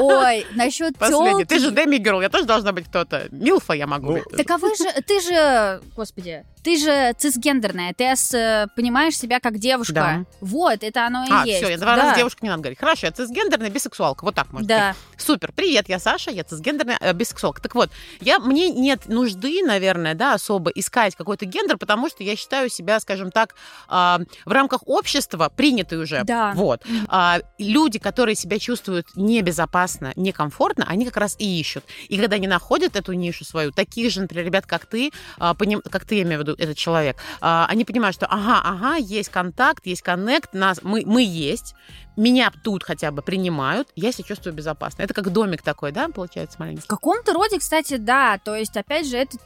Ой, 0.00 0.46
насчет 0.54 0.96
Последнее. 0.98 1.46
Ты 1.46 1.58
же 1.58 1.66
тёлки. 1.70 1.84
демигерл, 1.84 2.20
я 2.20 2.28
тоже 2.28 2.44
должна 2.46 2.72
быть 2.72 2.86
кто-то. 2.86 3.28
Милфа 3.30 3.74
я 3.74 3.86
могу 3.86 4.08
Ну, 4.08 4.14
быть. 4.14 4.36
Так 4.36 4.50
а 4.50 4.58
вы 4.58 4.74
же, 4.74 4.84
ты 5.06 5.20
же, 5.20 5.80
господи, 5.94 6.44
ты 6.64 6.78
же 6.78 7.12
цисгендерная, 7.18 7.92
ты 7.92 8.04
э, 8.04 8.66
понимаешь 8.74 9.16
себя 9.16 9.38
как 9.38 9.58
девушка. 9.58 10.24
Вот, 10.40 10.82
это 10.82 11.06
оно 11.06 11.24
и 11.24 11.28
А, 11.30 11.44
есть. 11.44 11.58
все, 11.62 11.70
я 11.70 11.78
два 11.78 11.94
раза 11.96 12.16
девушка 12.16 12.40
не 12.42 12.48
надо 12.48 12.62
говорить. 12.62 12.78
Хорошо, 12.78 13.06
я 13.06 13.12
цисгендерная 13.12 13.70
бисексуалка. 13.70 14.24
Вот 14.24 14.34
так 14.34 14.52
можно. 14.52 14.66
Да. 14.66 14.94
Супер, 15.18 15.52
привет, 15.52 15.88
я 15.88 15.98
Саша, 15.98 16.30
я 16.30 16.42
цисгендерная 16.42 16.98
э, 17.00 17.12
бисексуалка. 17.12 17.62
Так 17.62 17.74
вот, 17.74 17.90
я, 18.20 18.38
мне 18.38 18.70
нет 18.70 19.08
нужды, 19.08 19.62
наверное, 19.62 20.14
да, 20.14 20.34
особо 20.34 20.70
искать 20.70 21.14
какой-то 21.14 21.44
гендер, 21.44 21.76
потому 21.76 22.08
что 22.08 22.22
я 22.22 22.34
считаю 22.34 22.68
себя, 22.68 22.98
скажем 23.00 23.30
так, 23.30 23.54
а, 23.88 24.20
в 24.44 24.50
рамках 24.52 24.80
общества 24.86 25.52
принятой 25.54 25.98
уже. 25.98 26.24
Да. 26.24 26.52
Вот. 26.54 26.82
А, 27.08 27.40
люди, 27.58 27.98
которые 28.04 28.34
себя 28.34 28.58
чувствуют 28.58 29.06
небезопасно, 29.16 30.12
некомфортно, 30.14 30.84
они 30.86 31.06
как 31.06 31.16
раз 31.16 31.36
и 31.38 31.58
ищут. 31.58 31.84
И 32.10 32.18
когда 32.18 32.36
они 32.36 32.46
находят 32.46 32.96
эту 32.96 33.14
нишу 33.14 33.46
свою, 33.46 33.72
таких 33.72 34.12
же, 34.12 34.20
например, 34.20 34.44
ребят, 34.44 34.66
как 34.66 34.84
ты, 34.84 35.10
а, 35.38 35.54
поним- 35.54 35.80
как 35.80 36.04
ты, 36.04 36.16
я 36.16 36.22
имею 36.24 36.40
в 36.40 36.42
виду, 36.42 36.52
этот 36.58 36.76
человек, 36.76 37.16
а, 37.40 37.66
они 37.66 37.86
понимают, 37.86 38.14
что 38.14 38.26
ага, 38.26 38.60
ага, 38.62 38.96
есть 38.96 39.30
контакт, 39.30 39.86
есть 39.86 40.02
коннект, 40.02 40.52
нас, 40.52 40.80
мы, 40.82 41.02
мы 41.06 41.22
есть, 41.22 41.74
меня 42.14 42.52
тут 42.62 42.84
хотя 42.84 43.10
бы 43.10 43.22
принимают, 43.22 43.88
я 43.96 44.12
себя 44.12 44.24
чувствую 44.24 44.52
безопасно. 44.54 45.02
Это 45.02 45.14
как 45.14 45.32
домик 45.32 45.62
такой, 45.62 45.90
да, 45.90 46.08
получается, 46.08 46.58
маленький? 46.58 46.82
В 46.82 46.86
каком-то 46.86 47.32
роде, 47.32 47.58
кстати, 47.58 47.96
да. 47.96 48.38
То 48.44 48.54
есть, 48.54 48.76
опять 48.76 49.08
же, 49.08 49.16
это 49.16 49.38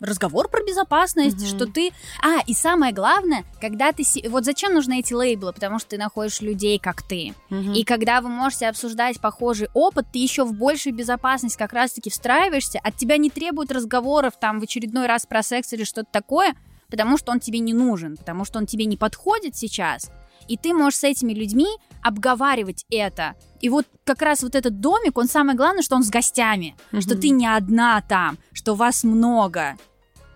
разговор 0.00 0.48
про 0.48 0.62
безопасность, 0.62 1.36
Мгм. 1.38 1.46
что 1.46 1.66
ты... 1.66 1.90
А, 2.22 2.40
и 2.46 2.54
самое 2.54 2.92
главное, 2.92 3.44
когда 3.60 3.92
ты... 3.92 4.04
Вот 4.28 4.44
зачем 4.44 4.74
нужны 4.74 5.00
эти 5.00 5.12
лейблы? 5.14 5.52
Потому 5.52 5.78
что 5.78 5.90
ты 5.90 5.98
находишь 5.98 6.40
людей, 6.40 6.78
как 6.78 7.02
ты. 7.02 7.34
И 7.50 7.84
когда 7.84 8.20
вы 8.20 8.28
можете 8.28 8.68
обсуждать 8.68 9.20
похожий 9.20 9.68
опыт, 9.74 10.06
ты 10.12 10.18
еще 10.18 10.44
в 10.44 10.52
большую 10.52 10.94
безопасность 10.94 11.56
как 11.56 11.72
раз-таки 11.72 12.10
встраиваешься, 12.10 12.78
от 12.82 12.96
тебя 12.96 13.16
не 13.16 13.30
требуют 13.30 13.72
разговоров 13.72 14.34
там 14.38 14.60
в 14.60 14.62
очередной 14.62 15.06
раз 15.06 15.26
про 15.26 15.42
секс 15.42 15.72
или 15.72 15.84
что-то 15.84 16.08
такое, 16.10 16.54
потому 16.90 17.16
что 17.18 17.32
он 17.32 17.40
тебе 17.40 17.58
не 17.58 17.72
нужен, 17.72 18.16
потому 18.16 18.44
что 18.44 18.58
он 18.58 18.66
тебе 18.66 18.84
не 18.84 18.96
подходит 18.96 19.56
сейчас. 19.56 20.10
И 20.48 20.56
ты 20.56 20.72
можешь 20.74 21.00
с 21.00 21.04
этими 21.04 21.32
людьми 21.32 21.66
обговаривать 22.06 22.84
это. 22.90 23.34
И 23.60 23.68
вот 23.68 23.86
как 24.04 24.22
раз 24.22 24.42
вот 24.42 24.54
этот 24.54 24.80
домик, 24.80 25.18
он 25.18 25.26
самое 25.26 25.56
главное, 25.56 25.82
что 25.82 25.96
он 25.96 26.02
с 26.02 26.10
гостями, 26.10 26.74
что 27.00 27.14
Мгм. 27.14 27.20
ты 27.20 27.30
не 27.30 27.46
одна 27.46 28.00
там, 28.02 28.38
что 28.52 28.74
вас 28.74 29.04
много. 29.04 29.76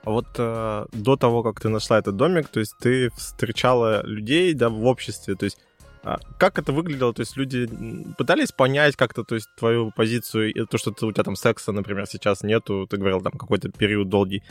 А 0.05 0.11
вот 0.11 0.27
э, 0.39 0.87
до 0.93 1.17
того, 1.17 1.43
как 1.43 1.61
ты 1.61 1.69
нашла 1.69 1.99
этот 1.99 2.17
домик, 2.17 2.49
то 2.49 2.61
есть 2.61 2.75
ты 2.81 3.11
встречала 3.11 4.03
людей, 4.07 4.55
да, 4.55 4.69
в 4.69 4.85
обществе, 4.87 5.35
то 5.35 5.45
есть 5.45 5.59
А 6.03 6.17
как 6.39 6.59
это 6.59 6.73
выглядело? 6.73 7.13
То 7.13 7.21
есть 7.21 7.37
люди 7.37 7.69
пытались 8.17 8.53
понять 8.53 8.97
как-то, 8.97 9.23
то 9.23 9.35
есть 9.35 9.49
твою 9.59 9.91
позицию, 9.91 10.51
и 10.51 10.65
то, 10.65 10.79
что 10.79 10.93
ты, 10.93 11.05
у 11.05 11.13
тебя 11.13 11.25
там 11.25 11.37
секса, 11.37 11.73
например, 11.73 12.07
сейчас 12.07 12.43
нету, 12.43 12.87
ты 12.89 12.97
говорил, 12.97 13.21
там 13.21 13.33
какой-то 13.33 13.69
период 13.69 14.09
долгий. 14.09 14.43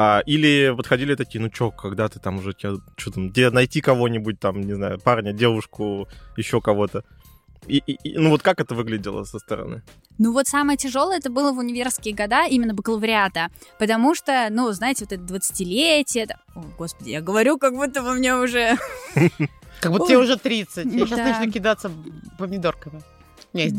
А, 0.00 0.22
или 0.26 0.72
подходили 0.76 1.16
такие, 1.16 1.40
ну 1.40 1.48
чё, 1.50 1.72
когда 1.72 2.08
ты 2.08 2.20
там 2.20 2.38
уже, 2.38 2.54
что 2.96 3.10
там, 3.10 3.30
где 3.30 3.50
найти 3.50 3.80
кого-нибудь, 3.80 4.38
там, 4.38 4.60
не 4.60 4.74
знаю, 4.74 5.00
парня, 5.00 5.32
девушку, 5.32 6.06
еще 6.36 6.60
кого-то. 6.60 7.02
И, 7.66 7.78
и, 7.78 8.16
ну 8.16 8.30
вот 8.30 8.42
как 8.42 8.60
это 8.60 8.76
выглядело 8.76 9.24
со 9.24 9.40
стороны? 9.40 9.82
Ну 10.18 10.32
вот 10.32 10.46
самое 10.46 10.78
тяжелое 10.78 11.18
это 11.18 11.30
было 11.30 11.52
в 11.52 11.58
универские 11.58 12.14
года, 12.14 12.46
именно 12.46 12.74
бакалавриата, 12.74 13.48
потому 13.80 14.14
что, 14.14 14.46
ну, 14.50 14.70
знаете, 14.70 15.04
вот 15.04 15.12
это 15.12 15.34
20-летие, 15.34 16.22
это... 16.22 16.38
о, 16.54 16.62
господи, 16.78 17.10
я 17.10 17.20
говорю, 17.20 17.58
как 17.58 17.74
будто 17.74 18.00
бы 18.00 18.14
мне 18.14 18.36
уже... 18.36 18.78
Как 19.80 19.92
будто 19.92 20.06
тебе 20.06 20.18
уже 20.18 20.36
30, 20.36 20.86
я 20.86 21.06
сейчас 21.06 21.18
начну 21.18 21.52
кидаться 21.52 21.90
помидорками. 22.38 23.02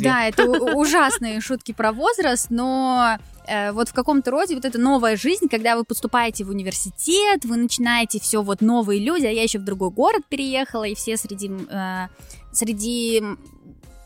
Да, 0.04 0.28
это 0.28 0.46
ужасные 0.46 1.42
шутки 1.42 1.72
про 1.72 1.92
возраст, 1.92 2.48
но 2.50 3.18
э, 3.48 3.72
вот 3.72 3.90
в 3.90 3.94
каком-то 3.94 4.32
роде 4.32 4.56
вот 4.56 4.66
эта 4.66 4.80
новая 4.80 5.16
жизнь, 5.16 5.48
когда 5.50 5.76
вы 5.76 5.84
поступаете 5.84 6.44
в 6.44 6.50
университет, 6.50 7.46
вы 7.46 7.58
начинаете 7.58 8.20
все 8.20 8.42
вот 8.42 8.62
новые 8.62 9.00
люди, 9.00 9.26
а 9.26 9.32
я 9.32 9.44
еще 9.44 9.60
в 9.60 9.64
другой 9.64 9.92
город 9.92 10.24
переехала, 10.28 10.86
и 10.86 10.96
все 10.96 11.18
среди, 11.18 11.52
э, 11.70 12.08
среди 12.52 13.24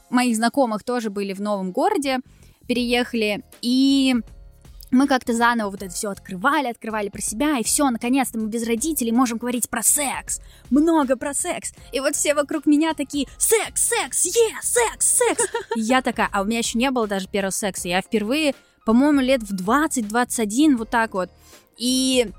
моих 0.10 0.36
знакомых 0.36 0.84
тоже 0.84 1.10
были 1.10 1.34
в 1.34 1.42
новом 1.42 1.72
городе, 1.72 2.20
переехали, 2.68 3.44
и 3.62 4.16
мы 4.94 5.08
как-то 5.08 5.34
заново 5.34 5.72
вот 5.72 5.82
это 5.82 5.94
все 5.94 6.10
открывали, 6.10 6.68
открывали 6.68 7.10
про 7.10 7.22
себя, 7.22 7.58
и 7.58 7.64
все, 7.64 7.90
наконец-то 7.90 8.40
мы 8.40 8.48
без 8.48 8.66
родителей 8.66 9.12
можем 9.12 9.40
говорить 9.40 9.70
про 9.70 9.82
секс, 9.84 10.40
много 10.70 11.18
про 11.18 11.34
секс. 11.34 11.74
И 11.92 12.00
вот 12.00 12.16
все 12.16 12.34
вокруг 12.34 12.66
меня 12.66 12.94
такие, 12.94 13.28
секс, 13.38 13.90
секс, 13.90 14.26
е, 14.26 14.32
yeah, 14.32 14.62
секс, 14.62 15.18
секс. 15.18 15.46
И 15.76 15.82
я 15.82 16.02
такая, 16.02 16.30
а 16.32 16.42
у 16.42 16.46
меня 16.46 16.60
еще 16.60 16.78
не 16.78 16.92
было 16.92 17.08
даже 17.08 17.28
первого 17.28 17.52
секса, 17.52 17.88
я 17.88 18.02
впервые, 18.02 18.54
по-моему, 18.86 19.22
лет 19.22 19.42
в 19.42 19.54
20-21, 19.54 20.78
вот 20.78 20.90
так 20.90 21.14
вот. 21.14 21.30
И 21.78 22.30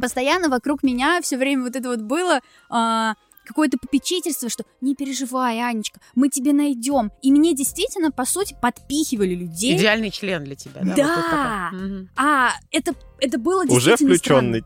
постоянно 0.00 0.48
вокруг 0.48 0.82
меня 0.82 1.20
все 1.22 1.36
время 1.36 1.64
вот 1.64 1.76
это 1.76 1.88
вот 1.88 2.00
было, 2.00 2.40
а, 2.70 3.14
какое-то 3.50 3.78
попечительство, 3.78 4.48
что 4.48 4.64
не 4.80 4.94
переживай, 4.94 5.60
Анечка, 5.60 6.00
мы 6.14 6.28
тебе 6.28 6.52
найдем. 6.52 7.10
И 7.20 7.32
мне 7.32 7.52
действительно, 7.52 8.12
по 8.12 8.24
сути, 8.24 8.56
подпихивали 8.62 9.34
людей. 9.34 9.76
Идеальный 9.76 10.10
член 10.10 10.44
для 10.44 10.54
тебя, 10.54 10.82
да? 10.84 10.94
Да. 10.94 11.70
Вот. 11.72 12.06
А 12.16 12.50
это 12.70 12.94
это 13.18 13.38
было 13.38 13.64
Уже 13.64 13.96
включенный. 13.96 14.64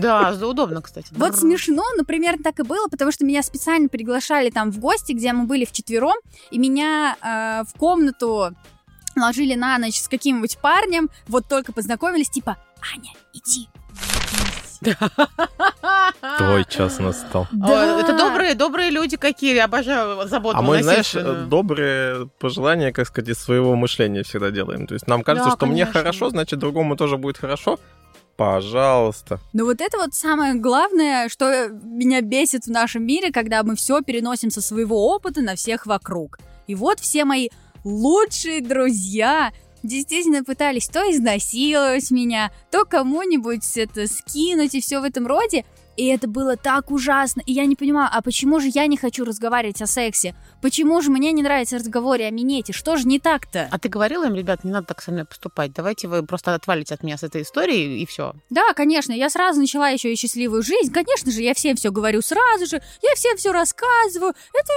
Да, 0.00 0.32
удобно, 0.42 0.80
кстати. 0.80 1.08
Вот 1.10 1.36
смешно, 1.36 1.82
но 1.96 2.04
примерно 2.04 2.42
так 2.42 2.60
и 2.60 2.62
было, 2.62 2.86
потому 2.86 3.10
что 3.10 3.26
меня 3.26 3.42
специально 3.42 3.88
приглашали 3.88 4.50
там 4.50 4.70
в 4.70 4.78
гости, 4.78 5.12
где 5.12 5.32
мы 5.32 5.44
были 5.44 5.64
вчетвером, 5.64 6.16
и 6.50 6.58
меня 6.58 7.16
э, 7.20 7.64
в 7.68 7.76
комнату 7.76 8.54
ложили 9.16 9.54
на 9.54 9.76
ночь 9.78 10.00
с 10.00 10.08
каким-нибудь 10.08 10.58
парнем, 10.58 11.10
вот 11.26 11.48
только 11.48 11.72
познакомились, 11.72 12.30
типа, 12.30 12.56
Аня, 12.94 13.12
иди, 13.34 13.68
Твой 16.38 16.64
час 16.68 16.98
настал. 16.98 17.46
Да. 17.52 18.00
Это 18.00 18.16
добрые, 18.16 18.54
добрые 18.54 18.90
люди 18.90 19.16
какие, 19.16 19.58
обожаю 19.58 20.26
заботу. 20.28 20.58
А 20.58 20.62
мы, 20.62 20.82
знаешь, 20.82 21.12
добрые 21.48 22.28
пожелания, 22.38 22.92
как 22.92 23.06
сказать, 23.06 23.30
из 23.30 23.38
своего 23.38 23.74
мышления 23.76 24.22
всегда 24.22 24.50
делаем. 24.50 24.86
То 24.86 24.94
есть 24.94 25.06
нам 25.06 25.22
кажется, 25.22 25.50
Да, 25.50 25.56
что 25.56 25.66
мне 25.66 25.86
хорошо, 25.86 26.30
значит, 26.30 26.58
другому 26.58 26.96
тоже 26.96 27.16
будет 27.16 27.38
хорошо. 27.38 27.78
Пожалуйста. 28.36 29.40
Ну 29.52 29.64
вот 29.64 29.80
это 29.80 29.98
вот 29.98 30.14
самое 30.14 30.54
главное, 30.54 31.28
что 31.28 31.70
меня 31.70 32.20
бесит 32.20 32.66
в 32.66 32.70
нашем 32.70 33.04
мире, 33.04 33.32
когда 33.32 33.64
мы 33.64 33.74
все 33.74 34.00
переносим 34.00 34.52
со 34.52 34.60
своего 34.60 35.08
опыта 35.08 35.40
на 35.40 35.56
всех 35.56 35.86
вокруг. 35.86 36.38
И 36.68 36.76
вот 36.76 37.00
все 37.00 37.24
мои 37.24 37.48
лучшие 37.82 38.60
друзья 38.60 39.50
действительно 39.82 40.44
пытались 40.44 40.88
то 40.88 41.00
изнасиловать 41.10 42.10
меня, 42.10 42.50
то 42.70 42.84
кому-нибудь 42.84 43.64
это 43.76 44.06
скинуть 44.06 44.74
и 44.74 44.80
все 44.80 45.00
в 45.00 45.04
этом 45.04 45.26
роде. 45.26 45.64
И 45.96 46.06
это 46.06 46.28
было 46.28 46.56
так 46.56 46.92
ужасно. 46.92 47.42
И 47.44 47.52
я 47.52 47.66
не 47.66 47.74
понимаю, 47.74 48.08
а 48.12 48.22
почему 48.22 48.60
же 48.60 48.68
я 48.72 48.86
не 48.86 48.96
хочу 48.96 49.24
разговаривать 49.24 49.82
о 49.82 49.86
сексе? 49.86 50.36
Почему 50.60 51.00
же 51.02 51.10
мне 51.10 51.32
не 51.32 51.42
нравится 51.42 51.76
разговоры 51.76 52.24
о 52.24 52.30
минете? 52.30 52.72
Что 52.72 52.96
же 52.96 53.06
не 53.06 53.18
так-то? 53.18 53.68
А 53.70 53.78
ты 53.78 53.88
говорила 53.88 54.26
им, 54.26 54.34
ребят, 54.34 54.64
не 54.64 54.72
надо 54.72 54.88
так 54.88 55.02
со 55.02 55.12
мной 55.12 55.24
поступать. 55.24 55.72
Давайте 55.72 56.08
вы 56.08 56.24
просто 56.24 56.54
отвалите 56.54 56.94
от 56.94 57.02
меня 57.02 57.16
с 57.16 57.22
этой 57.22 57.42
историей, 57.42 58.02
и 58.02 58.06
все. 58.06 58.34
Да, 58.50 58.72
конечно, 58.74 59.12
я 59.12 59.30
сразу 59.30 59.60
начала 59.60 59.88
еще 59.88 60.12
и 60.12 60.16
счастливую 60.16 60.62
жизнь. 60.62 60.92
Конечно 60.92 61.30
же, 61.30 61.42
я 61.42 61.54
всем 61.54 61.76
все 61.76 61.90
говорю 61.90 62.22
сразу 62.22 62.66
же, 62.66 62.82
я 63.02 63.14
всем 63.14 63.36
все 63.36 63.52
рассказываю. 63.52 64.34
Это 64.52 64.72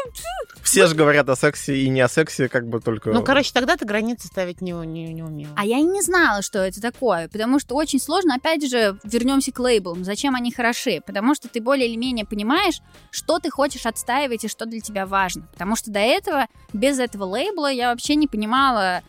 Все 0.61 0.87
же 0.87 0.95
говорят 0.95 1.27
о 1.29 1.35
сексе 1.35 1.77
и 1.77 1.89
не 1.89 2.01
о 2.01 2.09
сексе, 2.09 2.47
как 2.47 2.67
бы 2.67 2.79
только... 2.79 3.11
Ну, 3.11 3.23
короче, 3.23 3.51
тогда 3.53 3.75
ты 3.77 3.85
границы 3.85 4.27
ставить 4.27 4.61
не, 4.61 4.71
не, 4.71 5.13
не 5.13 5.23
умела. 5.23 5.53
А 5.55 5.65
я 5.65 5.79
и 5.79 5.83
не 5.83 6.01
знала, 6.01 6.41
что 6.41 6.59
это 6.59 6.79
такое, 6.81 7.27
потому 7.27 7.59
что 7.59 7.75
очень 7.75 7.99
сложно, 7.99 8.35
опять 8.35 8.69
же, 8.69 8.97
вернемся 9.03 9.51
к 9.51 9.59
лейблам, 9.59 10.03
зачем 10.03 10.35
они 10.35 10.51
хороши, 10.51 11.01
потому 11.05 11.35
что 11.35 11.47
ты 11.47 11.61
более 11.61 11.87
или 11.87 11.95
менее 11.95 12.25
понимаешь, 12.25 12.81
что 13.09 13.39
ты 13.39 13.49
хочешь 13.49 13.85
отстаивать 13.85 14.43
и 14.43 14.47
что 14.47 14.65
для 14.65 14.79
тебя 14.79 15.05
важно. 15.05 15.47
Потому 15.51 15.70
что 15.75 15.91
до 15.91 15.99
этого, 15.99 16.47
без 16.73 16.99
этого 16.99 17.25
лейбла, 17.25 17.71
я 17.71 17.89
вообще 17.91 18.15
не 18.15 18.27
понимала, 18.27 19.01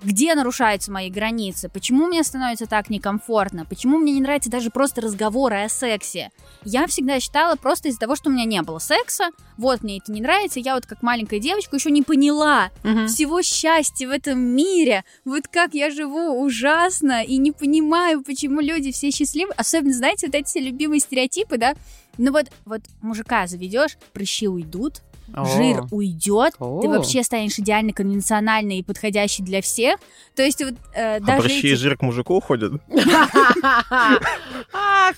где 0.00 0.36
нарушаются 0.36 0.92
мои 0.92 1.10
границы, 1.10 1.68
почему 1.68 2.06
мне 2.06 2.22
становится 2.22 2.66
так 2.66 2.88
некомфортно, 2.88 3.64
почему 3.64 3.98
мне 3.98 4.12
не 4.12 4.20
нравятся 4.20 4.48
даже 4.48 4.70
просто 4.70 5.00
разговоры 5.00 5.64
о 5.64 5.68
сексе. 5.68 6.30
Я 6.64 6.86
всегда 6.86 7.18
считала 7.18 7.56
просто 7.56 7.88
из-за 7.88 7.98
того, 7.98 8.14
что 8.14 8.30
у 8.30 8.32
меня 8.32 8.44
не 8.44 8.62
было 8.62 8.78
секса, 8.78 9.30
вот 9.56 9.82
мне 9.82 9.98
это 9.98 10.12
не 10.12 10.20
нравится, 10.20 10.60
я 10.60 10.74
вот 10.76 10.86
как 10.86 11.02
маленькая 11.02 11.40
девочка 11.40 11.74
еще 11.74 11.90
не 11.90 12.02
поняла, 12.02 12.70
Мгм. 12.84 13.08
всего 13.08 13.42
счастья 13.42 14.06
в 14.06 14.12
этом 14.12 14.38
мире. 14.38 15.04
Вот 15.24 15.48
как 15.48 15.74
я 15.74 15.90
живу 15.90 16.40
ужасно 16.44 17.24
и 17.24 17.36
не 17.36 17.50
понимаю, 17.50 18.22
почему 18.22 18.60
люди 18.60 18.92
все 18.92 19.10
счастливы. 19.10 19.52
Особенно, 19.56 19.92
знаете, 19.94 20.26
вот 20.26 20.34
эти 20.36 20.46
все 20.46 20.60
любимые 20.60 21.00
стереотипы, 21.00 21.58
да? 21.58 21.74
Ну 22.18 22.32
вот, 22.32 22.46
вот 22.64 22.80
мужика 23.00 23.46
заведешь, 23.46 23.96
прыщи 24.12 24.48
уйдут, 24.48 25.02
О. 25.32 25.44
жир 25.44 25.84
уйдет, 25.92 26.54
О. 26.58 26.80
ты 26.82 26.88
вообще 26.88 27.22
станешь 27.22 27.58
идеально 27.58 27.92
конвенциональной 27.92 28.78
и 28.78 28.82
подходящей 28.82 29.44
для 29.44 29.62
всех. 29.62 29.98
То 30.34 30.42
есть 30.42 30.62
вот 30.62 30.74
э, 30.94 31.16
А 31.18 31.20
даже 31.20 31.42
прыщи 31.42 31.68
и 31.68 31.72
эти- 31.72 31.78
жир 31.80 31.96
к 31.96 32.02
мужику 32.02 32.34
уходят? 32.34 32.72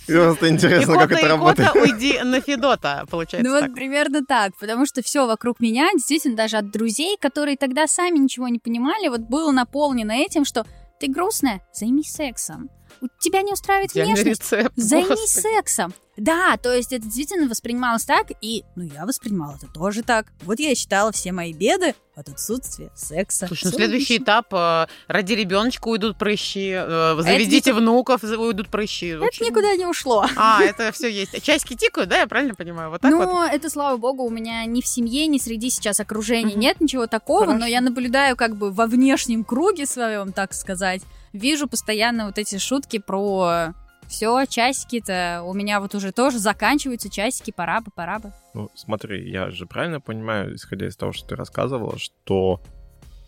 Просто 0.06 0.48
интересно, 0.48 0.94
как 0.98 1.12
это 1.12 1.28
работает. 1.28 1.74
уйди 1.74 2.18
на 2.22 2.40
Федота, 2.40 3.04
получается 3.10 3.48
Ну 3.50 3.58
вот 3.60 3.74
примерно 3.74 4.24
так, 4.24 4.52
потому 4.58 4.86
что 4.86 5.02
все 5.02 5.26
вокруг 5.26 5.60
меня, 5.60 5.88
действительно, 5.94 6.36
даже 6.36 6.56
от 6.58 6.70
друзей, 6.70 7.16
которые 7.20 7.56
тогда 7.56 7.86
сами 7.86 8.18
ничего 8.18 8.48
не 8.48 8.58
понимали, 8.58 9.08
вот 9.08 9.20
было 9.22 9.50
наполнено 9.52 10.12
этим, 10.12 10.44
что 10.44 10.66
ты 10.98 11.08
грустная, 11.08 11.60
займись 11.72 12.12
сексом. 12.12 12.68
У 13.02 13.08
тебя 13.18 13.42
не 13.42 13.52
устраивает 13.52 13.90
Идеальный 13.92 14.14
внешность, 14.14 14.52
рецепт. 14.52 14.72
займись 14.76 15.08
господи. 15.08 15.42
сексом. 15.54 15.94
Да, 16.16 16.58
то 16.58 16.74
есть 16.74 16.92
это 16.92 17.04
действительно 17.04 17.48
воспринималось 17.48 18.04
так, 18.04 18.26
и, 18.42 18.62
ну, 18.76 18.82
я 18.84 19.06
воспринимала 19.06 19.56
это 19.56 19.68
тоже 19.68 20.02
так. 20.02 20.26
Вот 20.42 20.58
я 20.60 20.72
и 20.72 20.74
считала 20.74 21.12
все 21.12 21.32
мои 21.32 21.54
беды 21.54 21.94
от 22.14 22.28
отсутствия 22.28 22.90
секса. 22.94 23.46
Слушай, 23.46 23.64
ну 23.66 23.70
следующий 23.70 24.18
этап 24.18 24.52
э, 24.52 24.86
ради 25.08 25.32
ребеночка 25.32 25.88
уйдут 25.88 26.18
прыщи, 26.18 26.72
э, 26.74 27.16
заведите 27.20 27.72
внуков, 27.72 28.20
за- 28.20 28.36
уйдут 28.38 28.68
прыщи. 28.68 29.06
Это 29.06 29.24
общем, 29.24 29.46
никуда 29.46 29.74
не 29.76 29.86
ушло. 29.86 30.26
А, 30.36 30.62
это 30.62 30.92
все 30.92 31.08
есть. 31.10 31.42
Часики 31.42 31.74
тикают, 31.74 32.10
да, 32.10 32.18
я 32.18 32.26
правильно 32.26 32.54
понимаю? 32.54 32.90
Вот 32.90 33.00
так 33.00 33.10
ну, 33.10 33.24
вот. 33.24 33.50
это, 33.50 33.70
слава 33.70 33.96
богу, 33.96 34.24
у 34.24 34.30
меня 34.30 34.66
ни 34.66 34.82
в 34.82 34.86
семье, 34.86 35.26
ни 35.26 35.38
среди 35.38 35.70
сейчас 35.70 36.00
окружения 36.00 36.50
Мгм. 36.52 36.60
нет 36.60 36.80
ничего 36.82 37.06
такого, 37.06 37.46
но 37.46 37.52
Хорошо. 37.52 37.66
я 37.68 37.80
наблюдаю 37.80 38.36
как 38.36 38.56
бы 38.56 38.70
во 38.70 38.86
внешнем 38.86 39.42
круге 39.42 39.86
своем, 39.86 40.32
так 40.32 40.52
сказать, 40.52 41.00
вижу 41.32 41.68
постоянно 41.68 42.26
вот 42.26 42.38
эти 42.38 42.58
шутки 42.58 42.98
про 42.98 43.74
все, 44.10 44.44
часики-то 44.44 45.42
у 45.44 45.54
меня 45.54 45.80
вот 45.80 45.94
уже 45.94 46.10
тоже 46.10 46.38
заканчиваются 46.38 47.08
часики, 47.08 47.52
пора 47.52 47.80
бы, 47.80 47.92
пора 47.94 48.18
бы. 48.18 48.32
Ну, 48.54 48.68
смотри, 48.74 49.30
я 49.30 49.50
же 49.50 49.66
правильно 49.66 50.00
понимаю, 50.00 50.56
исходя 50.56 50.88
из 50.88 50.96
того, 50.96 51.12
что 51.12 51.28
ты 51.28 51.36
рассказывала, 51.36 51.96
что 51.98 52.60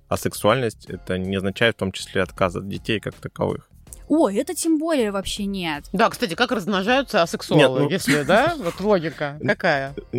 асексуальность 0.09 0.87
это 0.87 1.19
не 1.19 1.37
означает 1.37 1.77
в 1.77 1.79
том 1.79 1.93
числе 1.93 2.23
отказ 2.23 2.57
от 2.57 2.69
детей 2.69 2.99
как 2.99 3.15
таковых. 3.15 3.71
О, 4.15 4.29
это 4.29 4.55
тем 4.55 4.77
более 4.79 5.11
вообще 5.11 5.47
нет. 5.47 5.85
Да, 5.95 6.11
кстати, 6.11 6.35
как 6.35 6.53
размножаются 6.53 7.23
асексуалы, 7.23 7.63
Нет, 7.63 7.71
ну- 7.81 7.89
если, 7.89 8.23
да? 8.25 8.55
Вот 8.59 8.79
логика 8.81 9.39
какая? 9.43 9.95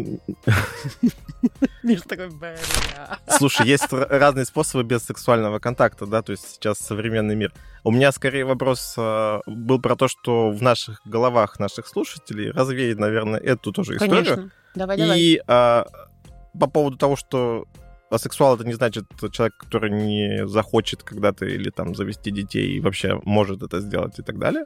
Миш 1.83 2.01
такой, 2.01 2.29
бля. 2.31 2.57
Слушай, 3.37 3.67
есть 3.67 3.85
разные 3.91 4.45
способы 4.45 4.83
без 4.83 5.03
сексуального 5.03 5.59
контакта, 5.59 6.07
да, 6.07 6.23
то 6.23 6.31
есть 6.31 6.55
сейчас 6.55 6.79
современный 6.79 7.35
мир. 7.35 7.53
У 7.83 7.91
меня 7.91 8.11
скорее 8.11 8.45
вопрос 8.45 8.95
э, 8.97 9.41
был 9.45 9.79
про 9.79 9.95
то, 9.95 10.07
что 10.07 10.49
в 10.49 10.59
наших 10.63 11.01
головах 11.05 11.59
наших 11.59 11.85
слушателей 11.85 12.49
развеет, 12.49 12.97
наверное, 12.97 13.39
эту 13.39 13.71
тоже 13.71 13.97
историю. 13.97 14.23
Конечно. 14.23 14.51
Давай, 14.73 14.97
давай. 14.97 15.19
И 15.19 15.39
а, 15.45 15.85
по 16.59 16.65
поводу 16.65 16.97
того, 16.97 17.15
что 17.15 17.67
асексуал 18.13 18.55
это 18.55 18.65
не 18.65 18.73
значит 18.73 19.05
человек, 19.31 19.57
который 19.57 19.89
не 19.89 20.47
захочет 20.47 21.03
когда-то 21.03 21.45
или 21.45 21.69
там 21.69 21.95
завести 21.95 22.31
детей 22.31 22.77
и 22.77 22.79
вообще 22.79 23.19
может 23.25 23.63
это 23.63 23.79
сделать 23.81 24.19
и 24.19 24.23
так 24.23 24.39
далее. 24.39 24.65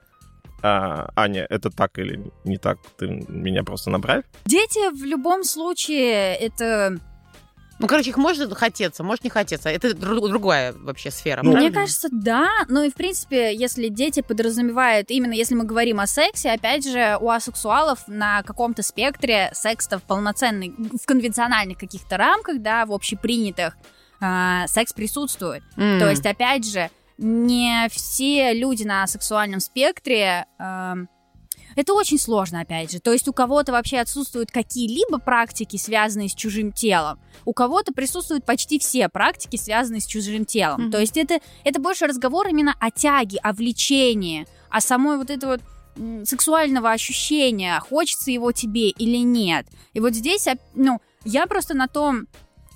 а, 0.64 1.10
Аня, 1.16 1.46
это 1.50 1.70
так 1.70 2.00
или 2.00 2.32
не 2.44 2.58
так, 2.58 2.78
ты 2.98 3.08
меня 3.28 3.64
просто 3.64 3.90
направь. 3.90 4.24
Дети 4.46 4.92
в 4.92 5.04
любом 5.04 5.44
случае 5.44 6.36
это 6.36 6.98
Ну, 7.80 7.88
короче, 7.88 8.10
их 8.10 8.18
может 8.18 8.54
хотеться, 8.56 9.04
может 9.04 9.24
не 9.24 9.30
хотеться. 9.30 9.70
Это 9.70 9.90
дру- 9.90 10.28
другая 10.28 10.74
вообще 10.74 11.12
сфера. 11.12 11.42
Ну, 11.44 11.56
Мне 11.56 11.70
кажется, 11.72 12.08
да. 12.12 12.48
Ну 12.68 12.84
и 12.84 12.90
в 12.90 12.96
принципе, 12.96 13.54
если 13.56 13.88
дети 13.90 14.22
подразумевают, 14.22 15.12
именно 15.12 15.34
если 15.34 15.54
мы 15.54 15.64
говорим 15.64 16.00
о 16.00 16.08
сексе, 16.08 16.52
опять 16.52 16.90
же, 16.90 17.18
у 17.22 17.30
асексуалов 17.30 18.00
на 18.08 18.42
каком-то 18.44 18.82
спектре 18.82 19.52
секс-то 19.54 20.00
в 20.00 20.04
полноценный, 20.04 20.74
в 20.78 21.06
конвенциональных 21.06 21.78
каких-то 21.78 22.18
рамках, 22.18 22.62
да, 22.62 22.86
в 22.86 22.92
общепринятых, 22.94 23.78
а, 24.20 24.68
секс 24.68 24.94
присутствует. 24.94 25.62
М. 25.78 26.00
То 26.00 26.10
есть, 26.10 26.26
опять 26.26 26.66
же, 26.68 26.90
не 27.20 27.88
все 27.92 28.54
люди 28.54 28.84
на 28.84 29.06
сексуальном 29.08 29.60
спектре... 29.60 30.46
эм, 30.60 31.10
это 31.78 31.94
очень 31.94 32.18
сложно, 32.18 32.62
опять 32.62 32.92
же. 32.92 33.00
То 33.00 33.14
есть 33.14 33.28
у 33.28 33.34
кого-то 33.34 33.72
вообще 33.72 34.00
отсутствуют 34.00 34.52
какие-либо 34.52 35.20
практики, 35.20 35.78
связанные 35.78 36.28
с 36.28 36.34
чужим 36.34 36.72
телом. 36.72 37.20
У 37.46 37.54
кого-то 37.54 37.94
присутствуют 37.94 38.46
почти 38.46 38.80
все 38.80 39.10
практики, 39.10 39.58
связанные 39.58 40.02
с 40.02 40.08
чужим 40.08 40.44
телом. 40.44 40.82
Мгм. 40.82 40.92
То 40.92 41.00
есть 41.00 41.18
это, 41.18 41.40
это 41.64 41.80
больше 41.80 42.08
разговор 42.08 42.48
именно 42.48 42.76
о 42.80 42.90
тяге, 42.90 43.38
о 43.44 43.54
влечении, 43.54 44.48
о 44.72 44.82
самой 44.82 45.18
вот 45.18 45.30
этой 45.30 45.46
вот 45.46 45.62
сексуального 46.28 46.92
ощущения, 46.92 47.80
хочется 47.80 48.32
его 48.32 48.52
тебе 48.52 48.90
или 48.90 49.18
нет. 49.18 49.68
И 49.94 50.00
вот 50.00 50.14
здесь, 50.14 50.48
ну, 50.74 51.00
я 51.26 51.46
просто 51.46 51.76
на 51.76 51.88
том 51.88 52.28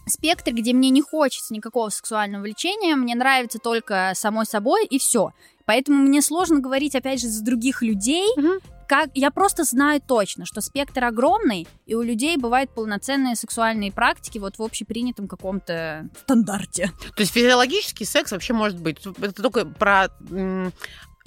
спектр, 0.08 0.52
где 0.52 0.74
мне 0.74 0.92
не 0.92 1.02
хочется 1.02 1.54
никакого 1.54 1.90
сексуального 1.90 2.44
влечения, 2.44 2.96
мне 2.96 3.16
нравится 3.16 3.58
только 3.58 4.12
самой 4.16 4.46
собой 4.46 4.86
и 4.86 5.00
все. 5.00 5.32
Поэтому 5.66 6.04
мне 6.04 6.22
сложно 6.22 6.60
говорить, 6.60 6.96
опять 6.96 7.22
же, 7.22 7.28
за 7.28 7.44
других 7.44 7.82
людей. 7.82 8.28
Мгм. 8.36 8.60
Как 8.92 9.10
я 9.14 9.32
просто 9.32 9.64
знаю 9.64 10.02
точно, 10.06 10.46
что 10.46 10.60
спектр 10.60 11.06
огромный, 11.06 11.66
и 11.86 11.96
у 11.96 12.02
людей 12.02 12.36
бывают 12.36 12.76
полноценные 12.76 13.38
сексуальные 13.38 13.90
практики 13.90 14.38
вот 14.38 14.58
в 14.58 14.62
общепринятом 14.62 15.30
каком-то 15.30 16.10
стандарте. 16.24 16.92
То 17.16 17.22
есть 17.22 17.32
физиологический 17.32 18.06
секс 18.06 18.34
вообще 18.34 18.52
может 18.52 18.82
быть. 18.82 18.98
Это 19.22 19.42
только 19.42 19.64
про 19.66 20.10
м, 20.30 20.74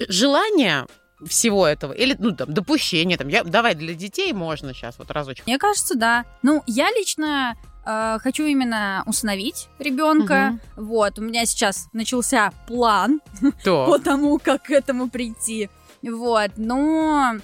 желание 0.07 0.85
всего 1.25 1.65
этого 1.65 1.91
или 1.91 2.15
ну 2.19 2.35
там 2.35 2.53
допущение 2.53 3.17
там 3.17 3.29
я 3.29 3.43
давай 3.43 3.73
для 3.73 3.95
детей 3.95 4.31
можно 4.31 4.71
сейчас 4.75 4.99
вот 4.99 5.09
разочек 5.09 5.47
Мне 5.47 5.57
кажется, 5.57 5.95
да. 5.95 6.23
Ну, 6.43 6.61
я 6.67 6.91
лично 6.91 7.55
э, 7.83 8.19
хочу 8.21 8.45
именно 8.45 9.01
усыновить 9.07 9.69
ребенка. 9.79 10.59
Вот, 10.75 11.17
у 11.17 11.23
меня 11.23 11.47
сейчас 11.47 11.87
начался 11.93 12.51
план 12.67 13.21
по 13.65 13.97
тому, 13.97 14.37
как 14.37 14.65
к 14.65 14.69
этому 14.69 15.09
прийти. 15.09 15.71
Вот, 16.03 16.51
но 16.57 17.37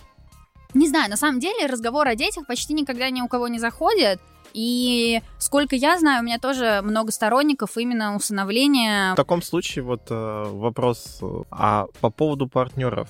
не 0.74 0.88
знаю, 0.88 1.10
на 1.10 1.18
самом 1.18 1.40
деле 1.40 1.66
разговор 1.66 2.08
о 2.08 2.16
детях 2.16 2.46
почти 2.48 2.74
никогда 2.74 3.10
ни 3.10 3.22
у 3.22 3.28
кого 3.28 3.48
не 3.48 3.60
заходит. 3.60 4.20
И 4.54 5.22
сколько 5.38 5.76
я 5.76 5.98
знаю, 5.98 6.22
у 6.22 6.26
меня 6.26 6.38
тоже 6.38 6.82
много 6.84 7.12
сторонников 7.12 7.78
именно 7.78 8.16
усыновления. 8.16 9.14
В 9.14 9.16
таком 9.16 9.42
случае 9.42 9.84
вот 9.84 10.08
э, 10.10 10.44
вопрос, 10.50 11.20
э, 11.22 11.44
а 11.52 11.86
по 12.02 12.10
поводу 12.10 12.48
партнеров, 12.48 13.08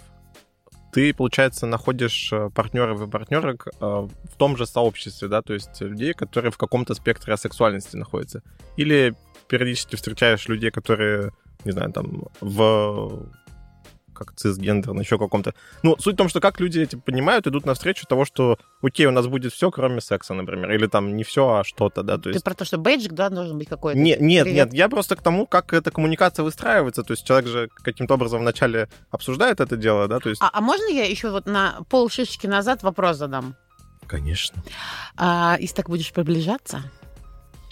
ты, 0.91 1.13
получается, 1.13 1.65
находишь 1.65 2.32
э, 2.32 2.50
партнеров 2.54 3.02
и 3.02 3.08
партнерок 3.10 3.67
в 3.80 4.38
том 4.38 4.58
же 4.58 4.67
сообществе, 4.67 5.28
да, 5.30 5.41
то 5.41 5.54
есть 5.54 5.82
людей, 5.82 6.13
которые 6.13 6.52
в 6.52 6.58
каком-то 6.58 6.93
спектре 6.93 7.34
асексуальности 7.34 7.95
находятся. 7.95 8.43
Или 8.78 9.15
периодически 9.47 9.95
встречаешь 9.95 10.47
людей, 10.47 10.69
которые, 10.69 11.32
не 11.65 11.71
знаю, 11.71 11.91
там, 11.91 12.26
в 12.39 13.26
как 14.25 14.36
цисгендерно, 14.36 15.01
еще 15.01 15.17
каком-то. 15.17 15.53
Ну, 15.84 15.97
суть 15.99 16.15
в 16.15 16.17
том, 16.17 16.29
что 16.29 16.39
как 16.39 16.60
люди 16.60 16.79
эти 16.79 16.95
понимают, 16.95 17.47
идут 17.47 17.65
навстречу 17.65 18.05
того, 18.07 18.25
что, 18.25 18.57
окей, 18.81 19.05
у 19.05 19.12
нас 19.12 19.27
будет 19.27 19.53
все, 19.53 19.71
кроме 19.71 20.01
секса, 20.01 20.34
например, 20.34 20.71
или 20.71 20.88
там 20.88 21.15
не 21.15 21.23
все, 21.23 21.55
а 21.55 21.63
что-то, 21.63 22.03
да, 22.03 22.17
то 22.17 22.23
ты 22.23 22.29
есть... 22.29 22.43
про 22.45 22.53
то 22.53 22.65
что 22.65 22.77
бейджик 22.77 23.13
да 23.13 23.29
должен 23.29 23.57
быть 23.57 23.67
какой-то 23.69 23.97
Не- 23.99 24.17
нет, 24.19 24.43
Привет. 24.43 24.65
нет, 24.67 24.73
я 24.73 24.89
просто 24.89 25.15
к 25.15 25.21
тому, 25.21 25.45
как 25.47 25.73
эта 25.73 25.91
коммуникация 25.91 26.43
выстраивается. 26.43 27.03
То 27.03 27.12
есть 27.13 27.25
человек 27.25 27.47
же 27.47 27.69
каким-то 27.84 28.13
образом 28.13 28.41
вначале 28.41 28.89
обсуждает 29.10 29.60
это 29.60 29.77
дело, 29.77 30.07
да, 30.07 30.19
то 30.19 30.29
есть... 30.29 30.41
а, 30.41 30.49
а 30.53 30.62
можно 30.62 30.86
я 30.89 31.05
еще 31.05 31.29
вот 31.31 31.45
на 31.45 31.79
пол 31.89 32.10
шишечки 32.10 32.47
назад 32.47 32.84
вопрос 32.84 33.17
задам 33.17 33.55
Конечно. 34.07 34.62
а, 35.17 35.57
если 35.60 35.75
так 35.75 35.89
будешь 35.89 36.12
приближаться 36.12 36.84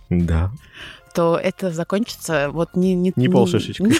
Да. 0.09 0.51
то 1.13 1.37
это 1.37 1.71
закончится 1.71 2.49
вот 2.51 2.75
не 2.75 2.93
не 2.95 3.11
Не 3.15 3.29
полшишечки. 3.29 3.83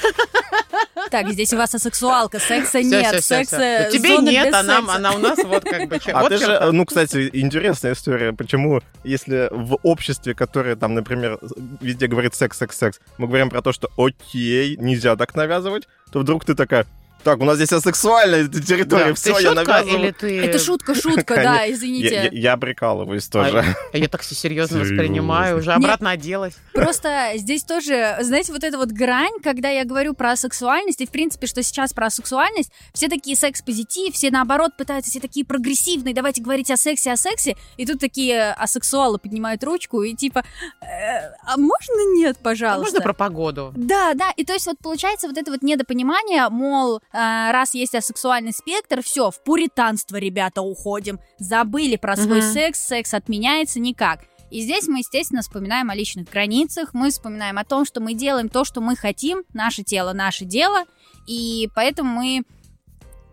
Так, 1.11 1.29
здесь 1.29 1.53
у 1.53 1.57
вас 1.57 1.73
асексуалка, 1.73 2.39
секса 2.39 2.81
нет, 2.83 3.23
секса... 3.23 3.89
Тебе 3.91 4.17
нет, 4.17 4.47
без 4.47 4.53
а 4.53 4.63
нам, 4.63 4.89
она 4.89 5.13
у 5.13 5.17
нас 5.17 5.39
вот 5.43 5.63
как 5.63 5.87
бы. 5.87 5.99
А 6.13 6.27
ты 6.27 6.37
же, 6.37 6.71
ну, 6.71 6.85
кстати, 6.85 7.29
интересная 7.33 7.93
история, 7.93 8.33
почему, 8.33 8.81
если 9.03 9.47
в 9.51 9.77
обществе, 9.83 10.33
которое 10.33 10.75
там, 10.75 10.93
например, 10.93 11.39
везде 11.81 12.07
говорит 12.07 12.35
секс, 12.35 12.57
секс, 12.57 12.77
секс, 12.77 12.99
мы 13.17 13.27
говорим 13.27 13.49
про 13.49 13.61
то, 13.61 13.71
что 13.71 13.89
окей, 13.97 14.75
нельзя 14.77 15.15
так 15.15 15.35
навязывать, 15.35 15.87
то 16.11 16.19
вдруг 16.19 16.45
ты 16.45 16.55
такая, 16.55 16.85
так, 17.23 17.39
у 17.39 17.45
нас 17.45 17.55
здесь 17.57 17.71
асексуальная 17.71 18.47
Да. 18.47 18.59
территория, 18.61 19.05
Ты 19.07 19.13
все, 19.15 19.29
я 19.39 19.49
шутка 19.49 19.63
навязываю. 19.63 19.99
или 20.03 20.11
ты... 20.11 20.39
Это 20.41 20.59
шутка, 20.59 20.95
шутка, 20.95 21.35
да, 21.35 21.43
Конечно. 21.57 21.65
Я, 21.65 21.71
извините. 21.73 22.29
я- 22.31 22.51
я 22.51 22.57
прикалываюсь 22.57 23.27
тоже. 23.27 23.63
А 23.93 23.97
я 23.97 24.07
так 24.07 24.21
все 24.21 24.35
серьезно 24.35 24.79
воспринимаю, 24.79 25.57
уже 25.57 25.73
обратно 25.73 26.11
оделась. 26.11 26.55
Просто 26.73 27.31
здесь 27.35 27.63
тоже, 27.63 28.17
знаете, 28.21 28.53
вот 28.53 28.63
эта 28.63 28.77
вот 28.77 28.89
грань, 28.89 29.33
когда 29.43 29.69
я 29.69 29.85
говорю 29.85 30.13
про 30.13 30.35
сексуальность, 30.35 31.01
и 31.01 31.05
в 31.05 31.11
принципе, 31.11 31.47
что 31.47 31.61
сейчас 31.63 31.93
про 31.93 32.09
сексуальность, 32.09 32.71
все 32.93 33.07
такие 33.09 33.35
секс-позитив, 33.35 34.13
все 34.13 34.31
наоборот 34.31 34.75
пытаются, 34.77 35.11
все 35.11 35.19
такие 35.19 35.45
прогрессивные, 35.45 36.13
давайте 36.13 36.41
говорить 36.41 36.71
о 36.71 36.77
сексе, 36.77 37.11
о 37.11 37.17
сексе, 37.17 37.55
и 37.77 37.85
тут 37.85 37.99
такие 37.99 38.51
асексуалы 38.53 39.17
поднимают 39.17 39.63
ручку 39.63 40.03
и 40.03 40.13
типа, 40.13 40.43
«Э, 40.81 41.31
а 41.45 41.57
можно 41.57 42.15
нет, 42.15 42.37
А 42.39 42.43
пожалуйста? 42.43 42.83
Можно 42.93 43.01
про 43.01 43.13
погоду? 43.13 43.73
Да, 43.75 44.13
да, 44.13 44.31
и 44.35 44.43
то 44.45 44.53
есть 44.53 44.65
вот 44.67 44.77
получается 44.79 45.27
вот 45.27 45.37
это 45.37 45.51
вот 45.51 45.61
недопонимание, 45.61 46.47
мол, 46.49 47.01
раз 47.11 47.73
есть 47.73 47.95
асексуальный 47.95 48.53
спектр, 48.53 49.01
все, 49.01 49.31
в 49.31 49.43
пуританство, 49.43 50.17
ребята, 50.17 50.61
уходим, 50.61 51.19
забыли 51.39 51.95
про 51.95 52.15
свой 52.15 52.39
Мгм. 52.41 52.53
секс, 52.53 52.79
секс 52.79 53.13
отменяется 53.13 53.79
никак. 53.79 54.21
И 54.51 54.61
здесь 54.61 54.87
мы, 54.87 54.99
естественно, 54.99 55.41
вспоминаем 55.41 55.89
о 55.89 55.95
личных 55.95 56.27
границах, 56.29 56.93
мы 56.93 57.11
вспоминаем 57.11 57.57
о 57.57 57.63
том, 57.63 57.85
что 57.85 58.01
мы 58.01 58.13
делаем 58.15 58.49
то, 58.49 58.63
что 58.63 58.81
мы 58.81 58.95
хотим, 58.95 59.43
наше 59.53 59.83
тело, 59.83 60.13
наше 60.13 60.45
дело, 60.45 60.85
и 61.27 61.69
поэтому 61.75 62.11
мы 62.21 62.41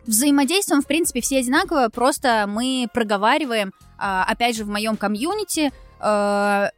взаимодействуем, 0.06 0.82
в 0.82 0.86
принципе, 0.86 1.20
все 1.20 1.38
одинаково, 1.38 1.88
просто 1.88 2.44
мы 2.46 2.86
проговариваем, 2.92 3.72
а, 3.98 4.24
опять 4.24 4.56
же, 4.56 4.64
в 4.64 4.68
моем 4.68 4.96
комьюнити, 4.96 5.72
э, 6.00 6.70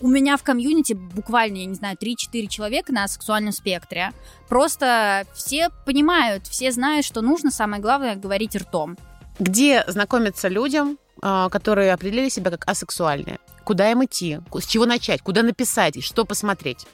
у 0.00 0.08
меня 0.08 0.36
в 0.36 0.42
комьюнити 0.42 0.92
буквально, 0.92 1.58
я 1.58 1.64
не 1.66 1.74
знаю, 1.74 1.96
3-4 1.96 2.46
человека 2.46 2.92
на 2.92 3.08
сексуальном 3.08 3.52
спектре. 3.52 4.12
Просто 4.48 5.24
все 5.34 5.70
понимают, 5.86 6.46
все 6.46 6.70
знают, 6.72 7.04
что 7.04 7.20
нужно, 7.20 7.50
самое 7.50 7.82
главное, 7.82 8.16
говорить 8.16 8.56
ртом. 8.56 8.96
Где 9.38 9.84
знакомиться 9.86 10.48
людям, 10.48 10.98
а, 11.22 11.48
которые 11.48 11.92
определили 11.92 12.28
себя 12.28 12.50
как 12.50 12.68
асексуальные? 12.68 13.38
Куда 13.64 13.90
им 13.90 14.04
идти? 14.04 14.40
С 14.52 14.66
чего 14.66 14.86
начать? 14.86 15.22
Куда 15.22 15.42
написать? 15.42 15.96
И 15.96 16.00
что 16.00 16.24
посмотреть? 16.24 16.86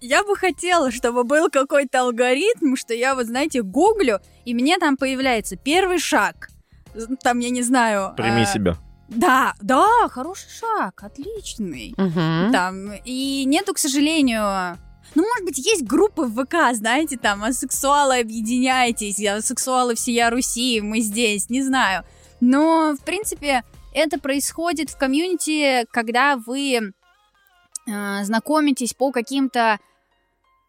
Я 0.00 0.22
бы 0.22 0.36
хотела, 0.36 0.90
чтобы 0.90 1.24
был 1.24 1.48
какой-то 1.48 2.02
алгоритм, 2.02 2.76
что 2.76 2.92
я 2.92 3.14
вот, 3.14 3.24
знаете, 3.26 3.62
гуглю, 3.62 4.20
и 4.44 4.52
мне 4.52 4.76
там 4.76 4.98
появляется 4.98 5.56
первый 5.56 5.98
шаг. 5.98 6.48
Там, 7.22 7.38
я 7.38 7.48
не 7.48 7.62
знаю... 7.62 8.12
Прими 8.14 8.42
э, 8.42 8.46
себя. 8.46 8.76
Да, 9.14 9.54
да, 9.60 10.08
хороший 10.10 10.48
шаг, 10.50 11.02
отличный. 11.02 11.94
Мгм. 11.96 12.52
Там, 12.52 12.92
и 13.04 13.44
нету, 13.46 13.74
к 13.74 13.78
сожалению... 13.78 14.78
Ну, 15.14 15.22
может 15.22 15.44
быть, 15.44 15.58
есть 15.58 15.84
группы 15.84 16.22
в 16.22 16.44
ВК, 16.44 16.74
знаете, 16.74 17.16
там, 17.16 17.44
асексуалы 17.44 18.18
объединяйтесь, 18.18 19.24
асексуалы 19.24 19.94
всея 19.94 20.28
Руси, 20.28 20.80
мы 20.80 21.00
здесь, 21.00 21.50
не 21.50 21.62
знаю. 21.62 22.04
Но, 22.40 22.96
в 23.00 23.04
принципе, 23.04 23.62
это 23.92 24.18
происходит 24.18 24.90
в 24.90 24.98
комьюнити, 24.98 25.86
когда 25.92 26.36
вы 26.36 26.92
э, 27.86 28.24
знакомитесь 28.24 28.92
по 28.92 29.12
каким-то 29.12 29.78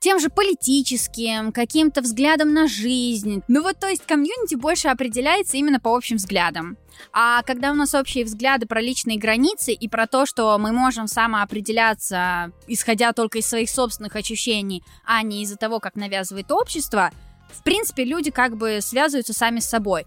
тем 0.06 0.20
же 0.20 0.30
политическим, 0.30 1.52
каким-то 1.52 2.02
взглядам 2.04 2.54
на 2.54 2.68
жизнь. 2.68 3.42
Ну 3.48 3.64
вот, 3.64 3.80
то 3.80 3.88
есть 3.88 4.06
комьюнити 4.06 4.54
больше 4.54 4.88
определяется 4.88 5.58
именно 5.58 5.80
по 5.80 5.96
общим 5.96 6.18
взглядам. 6.18 6.78
А 7.12 7.42
когда 7.42 7.72
у 7.72 7.74
нас 7.74 7.96
общие 7.96 8.24
взгляды 8.24 8.68
про 8.68 8.82
личные 8.82 9.18
границы 9.18 9.74
и 9.74 9.88
про 9.88 10.06
то, 10.06 10.28
что 10.28 10.56
мы 10.60 10.72
можем 10.72 11.08
самоопределяться, 11.08 12.52
исходя 12.68 13.14
только 13.14 13.40
из 13.40 13.48
своих 13.48 13.68
собственных 13.68 14.16
ощущений, 14.16 14.84
а 15.08 15.24
не 15.24 15.42
из-за 15.42 15.56
того, 15.56 15.80
как 15.80 15.96
навязывает 15.96 16.52
общество, 16.52 17.10
в 17.50 17.64
принципе, 17.64 18.04
люди 18.04 18.30
как 18.30 18.58
бы 18.58 18.82
связываются 18.82 19.34
сами 19.34 19.60
с 19.60 19.66
собой. 19.66 20.06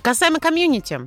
Касаемо 0.00 0.38
комьюнити. 0.38 1.00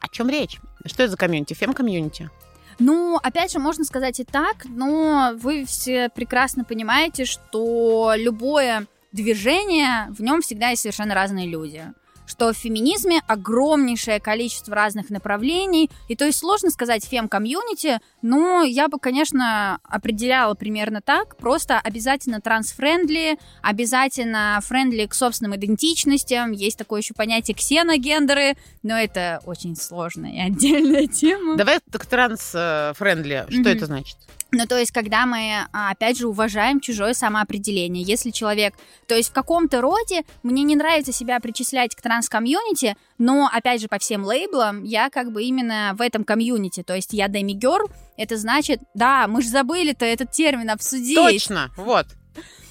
О 0.00 0.08
чем 0.08 0.30
речь? 0.30 0.58
Что 0.86 1.02
это 1.02 1.10
за 1.10 1.16
комьюнити? 1.18 1.52
Фем-комьюнити? 1.52 2.30
Ну, 2.78 3.18
опять 3.22 3.52
же, 3.52 3.58
можно 3.58 3.84
сказать 3.84 4.20
и 4.20 4.24
так, 4.24 4.64
но 4.64 5.32
вы 5.36 5.64
все 5.64 6.08
прекрасно 6.08 6.64
понимаете, 6.64 7.24
что 7.24 8.12
любое 8.16 8.86
движение, 9.12 10.06
в 10.10 10.20
нем 10.22 10.42
всегда 10.42 10.70
есть 10.70 10.82
совершенно 10.82 11.14
разные 11.14 11.46
люди. 11.46 11.84
Что 12.26 12.52
в 12.52 12.56
феминизме 12.56 13.20
огромнейшее 13.26 14.20
количество 14.20 14.74
разных 14.74 15.10
направлений, 15.10 15.90
и 16.08 16.16
то 16.16 16.24
есть 16.24 16.38
сложно 16.38 16.70
сказать 16.70 17.04
фем-комьюнити, 17.04 18.00
но 18.22 18.62
я 18.62 18.88
бы, 18.88 18.98
конечно, 18.98 19.78
определяла 19.84 20.54
примерно 20.54 21.00
так, 21.00 21.36
просто 21.36 21.78
обязательно 21.78 22.40
транс 22.40 22.75
friendly, 22.75 23.38
обязательно 23.62 24.58
friendly 24.62 25.06
к 25.06 25.14
собственным 25.14 25.56
идентичностям, 25.56 26.52
есть 26.52 26.78
такое 26.78 27.00
еще 27.00 27.14
понятие 27.14 27.54
ксеногендеры, 27.54 28.56
но 28.82 28.98
это 28.98 29.40
очень 29.46 29.76
сложная 29.76 30.32
и 30.32 30.38
отдельная 30.40 31.06
тема. 31.06 31.56
Давай 31.56 31.78
к 31.90 32.06
транс 32.06 32.56
friendly. 32.56 33.46
Что 33.48 33.60
Мгм. 33.60 33.68
это 33.68 33.86
значит? 33.86 34.16
Ну, 34.54 34.66
то 34.66 34.78
есть, 34.78 34.92
когда 34.92 35.26
мы, 35.26 35.66
а, 35.72 35.90
опять 35.90 36.16
же, 36.16 36.28
уважаем 36.28 36.80
чужое 36.80 37.12
самоопределение. 37.12 38.02
Если 38.02 38.30
человек... 38.30 38.74
То 39.08 39.14
есть, 39.14 39.30
в 39.30 39.32
каком-то 39.32 39.80
роде 39.80 40.22
мне 40.42 40.62
не 40.62 40.76
нравится 40.76 41.12
себя 41.12 41.40
причислять 41.40 41.94
к 41.94 42.00
транс-комьюнити, 42.00 42.96
но, 43.18 43.50
опять 43.52 43.80
же, 43.80 43.88
по 43.88 43.98
всем 43.98 44.24
лейблам 44.24 44.84
я 44.84 45.10
как 45.10 45.32
бы 45.32 45.42
именно 45.42 45.94
в 45.98 46.00
этом 46.00 46.24
комьюнити. 46.24 46.82
То 46.82 46.94
есть, 46.94 47.12
я 47.12 47.28
demigirl, 47.28 47.90
это 48.16 48.36
значит... 48.36 48.80
Да, 48.94 49.26
мы 49.26 49.42
же 49.42 49.48
забыли-то 49.48 50.04
этот 50.04 50.30
термин 50.30 50.70
обсудить. 50.70 51.16
Точно, 51.16 51.70
вот. 51.76 52.06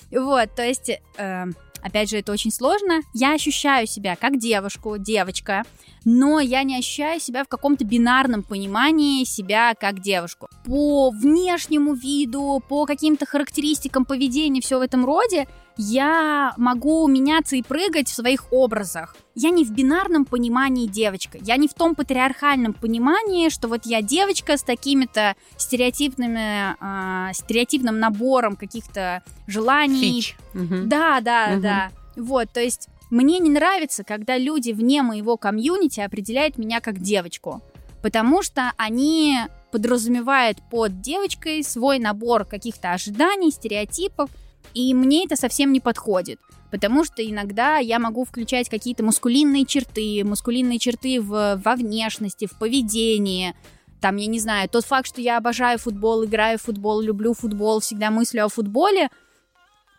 Вот, 0.10 0.56
то 0.56 0.63
есть, 0.63 0.89
э, 1.17 1.46
опять 1.84 2.10
же, 2.10 2.17
это 2.17 2.32
очень 2.32 2.52
сложно. 2.52 3.02
Я 3.13 3.34
ощущаю 3.34 3.86
себя 3.86 4.15
как 4.15 4.39
девушку, 4.39 4.98
девочка, 4.98 5.63
но 6.06 6.39
я 6.39 6.63
не 6.63 6.78
ощущаю 6.78 7.19
себя 7.19 7.43
в 7.43 7.48
каком-то 7.48 7.86
бинарном 7.86 8.43
понимании 8.43 9.24
себя 9.24 9.74
как 9.80 10.00
девушку. 10.00 10.50
По 10.65 11.12
внешнему 11.12 11.93
виду, 11.93 12.62
по 12.67 12.86
каким-то 12.86 13.26
характеристикам 13.26 14.06
поведения, 14.06 14.62
все 14.62 14.80
в 14.80 14.82
этом 14.82 15.06
роде, 15.06 15.48
я 15.77 16.53
могу 16.57 17.07
меняться 17.07 17.55
и 17.55 17.62
прыгать 17.63 18.07
в 18.09 18.13
своих 18.13 18.51
образах. 18.51 19.15
Я 19.36 19.49
не 19.49 19.65
в 19.65 19.71
бинарном 19.71 20.25
понимании 20.25 20.88
девочка. 20.88 21.39
Я 21.41 21.57
не 21.57 21.67
в 21.67 21.73
том 21.73 21.95
патриархальном 21.95 22.73
понимании, 22.73 23.49
что 23.49 23.67
вот 23.67 23.81
я 23.86 24.01
девочка 24.01 24.57
с 24.57 24.63
такими-то 24.63 25.36
стереотипными, 25.57 26.75
а, 26.79 27.33
стереотипным 27.33 27.99
набором 27.99 28.55
каких-то 28.55 29.23
желаний, 29.47 29.99
Фич. 30.21 30.36
Мгм. 30.53 30.88
да, 30.89 31.19
да, 31.21 31.47
Мгм. 31.53 31.62
да. 31.62 31.91
Вот, 32.15 32.49
то 32.53 32.59
есть 32.62 32.89
мне 33.09 33.39
не 33.39 33.49
нравится, 33.49 34.03
когда 34.03 34.38
люди 34.38 34.71
вне 34.71 35.01
моего 35.01 35.38
комьюнити 35.38 35.99
определяют 35.99 36.57
меня 36.57 36.79
как 36.79 36.99
девочку, 36.99 37.62
потому 38.01 38.43
что 38.43 38.71
они 38.77 39.38
подразумевают 39.71 40.59
под 40.69 41.01
девочкой 41.01 41.63
свой 41.63 41.97
набор 41.97 42.45
каких-то 42.45 42.91
ожиданий, 42.93 43.49
стереотипов, 43.51 44.29
и 44.73 44.93
мне 44.93 45.26
это 45.26 45.36
совсем 45.36 45.71
не 45.71 45.80
подходит. 45.80 46.39
Потому 46.71 47.06
что 47.06 47.23
иногда 47.23 47.78
я 47.78 47.99
могу 47.99 48.26
включать 48.26 48.67
какие-то 48.67 49.04
мускулинные 49.04 49.65
черты, 49.65 50.23
мускулинные 50.23 50.80
черты 50.80 51.21
в, 51.21 51.62
во 51.63 51.76
внешности, 51.76 52.47
в 52.47 52.58
поведении. 52.58 53.54
Там, 54.02 54.15
я 54.15 54.28
не 54.28 54.39
знаю, 54.39 54.67
тот 54.69 54.84
факт, 54.86 55.08
что 55.08 55.21
я 55.21 55.38
обожаю 55.38 55.78
футбол, 55.78 56.26
играю 56.26 56.58
в 56.58 56.63
футбол, 56.63 56.99
люблю 57.02 57.34
футбол, 57.34 57.80
всегда 57.80 58.10
мыслю 58.10 58.45
о 58.45 58.49
футболе, 58.49 59.10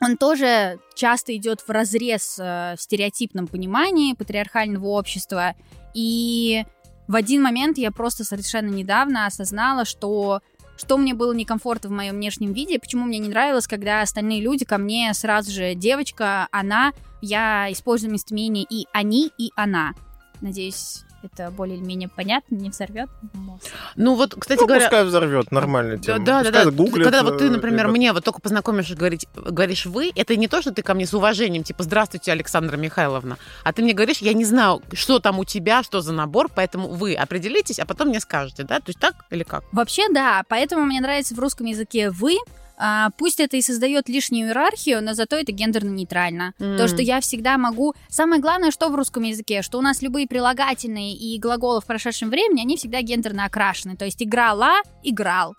он 0.00 0.16
тоже 0.16 0.79
часто 0.94 1.35
идет 1.35 1.61
в 1.61 1.70
разрез 1.70 2.38
э, 2.38 2.74
в 2.77 2.83
стереотипном 2.83 3.46
понимании 3.46 4.12
патриархального 4.12 4.88
общества. 4.88 5.55
И 5.94 6.64
в 7.09 7.14
один 7.14 7.42
момент 7.42 7.79
я 7.79 7.90
просто 7.90 8.24
совершенно 8.24 8.68
недавно 8.68 9.27
осознала, 9.27 9.85
что 9.85 10.40
что 10.76 10.96
мне 10.96 11.14
было 11.14 11.32
некомфортно 11.32 11.88
в 11.88 11.92
моем 11.92 12.16
внешнем 12.16 12.52
виде, 12.52 12.78
почему 12.78 13.04
мне 13.04 13.18
не 13.18 13.28
нравилось, 13.28 13.66
когда 13.66 14.02
остальные 14.02 14.40
люди 14.40 14.64
ко 14.64 14.78
мне 14.78 15.12
сразу 15.14 15.50
же 15.50 15.74
девочка, 15.74 16.48
она, 16.50 16.92
я 17.20 17.70
использую 17.70 18.12
местоимение 18.12 18.66
и 18.68 18.87
они, 18.92 19.30
и 19.38 19.50
она. 19.56 19.94
Надеюсь, 20.40 21.04
это 21.24 21.50
более 21.50 21.76
или 21.76 21.84
менее 21.84 22.08
понятно, 22.08 22.54
не 22.54 22.70
взорвет 22.70 23.08
мозг. 23.32 23.64
Ну 23.96 24.14
вот, 24.14 24.34
кстати 24.38 24.60
Ну, 24.60 24.66
говоря... 24.66 24.87
пускай 24.87 25.04
взорвет, 25.04 25.50
нормальная 25.50 25.96
Да, 25.98 26.18
да, 26.18 26.42
да, 26.42 26.64
да. 26.64 26.70
гуглят, 26.70 27.04
Когда 27.04 27.22
вот 27.22 27.38
ты, 27.38 27.46
э, 27.46 27.50
например, 27.50 27.87
ребят. 27.87 27.96
мне 27.96 28.12
вот 28.12 28.24
только 28.24 28.40
познакомишь 28.40 28.90
и 28.90 28.94
говорить, 28.94 29.26
говоришь 29.34 29.87
вы, 29.87 30.12
это 30.14 30.37
не 30.37 30.48
то, 30.48 30.60
что 30.60 30.72
ты 30.72 30.82
ко 30.82 30.94
мне 30.94 31.06
с 31.06 31.14
уважением, 31.14 31.64
типа, 31.64 31.82
здравствуйте, 31.82 32.32
Александра 32.32 32.76
Михайловна, 32.76 33.38
а 33.62 33.72
ты 33.72 33.82
мне 33.82 33.92
говоришь, 33.92 34.18
я 34.18 34.32
не 34.32 34.44
знаю, 34.44 34.82
что 34.92 35.18
там 35.18 35.38
у 35.38 35.44
тебя, 35.44 35.82
что 35.82 36.00
за 36.00 36.12
набор, 36.12 36.48
поэтому 36.54 36.88
вы 36.88 37.14
определитесь, 37.14 37.78
а 37.78 37.87
потом 37.87 38.08
мне 38.08 38.20
скажете, 38.20 38.64
да? 38.64 38.78
То 38.80 38.88
есть 38.88 38.98
так 39.00 39.14
или 39.30 39.42
как? 39.42 39.64
Вообще, 39.72 40.08
да, 40.12 40.42
поэтому 40.48 40.84
мне 40.84 41.00
нравится 41.00 41.34
в 41.34 41.38
русском 41.38 41.66
языке 41.66 42.10
«вы», 42.10 42.37
А, 42.76 43.10
пусть 43.16 43.40
это 43.40 43.56
и 43.56 43.62
создает 43.62 44.08
лишнюю 44.08 44.48
иерархию, 44.48 45.02
но 45.02 45.14
зато 45.14 45.37
это 45.37 45.52
гендерно-нейтрально. 45.52 46.54
М. 46.58 46.76
То, 46.76 46.88
что 46.88 47.02
я 47.02 47.20
всегда 47.20 47.56
могу... 47.58 47.94
Самое 48.08 48.40
главное, 48.40 48.70
что 48.70 48.88
в 48.88 48.94
русском 48.94 49.22
языке, 49.22 49.62
что 49.62 49.78
у 49.78 49.82
нас 49.82 50.02
любые 50.02 50.26
прилагательные 50.26 51.14
и 51.14 51.38
глаголы 51.38 51.80
в 51.80 51.87
прошедшем 51.87 52.30
времени, 52.30 52.60
они 52.60 52.76
всегда 52.76 53.02
гендерно 53.02 53.44
окрашены. 53.44 53.96
То 53.96 54.04
есть 54.04 54.22
играла, 54.22 54.74
играл. 55.02 55.54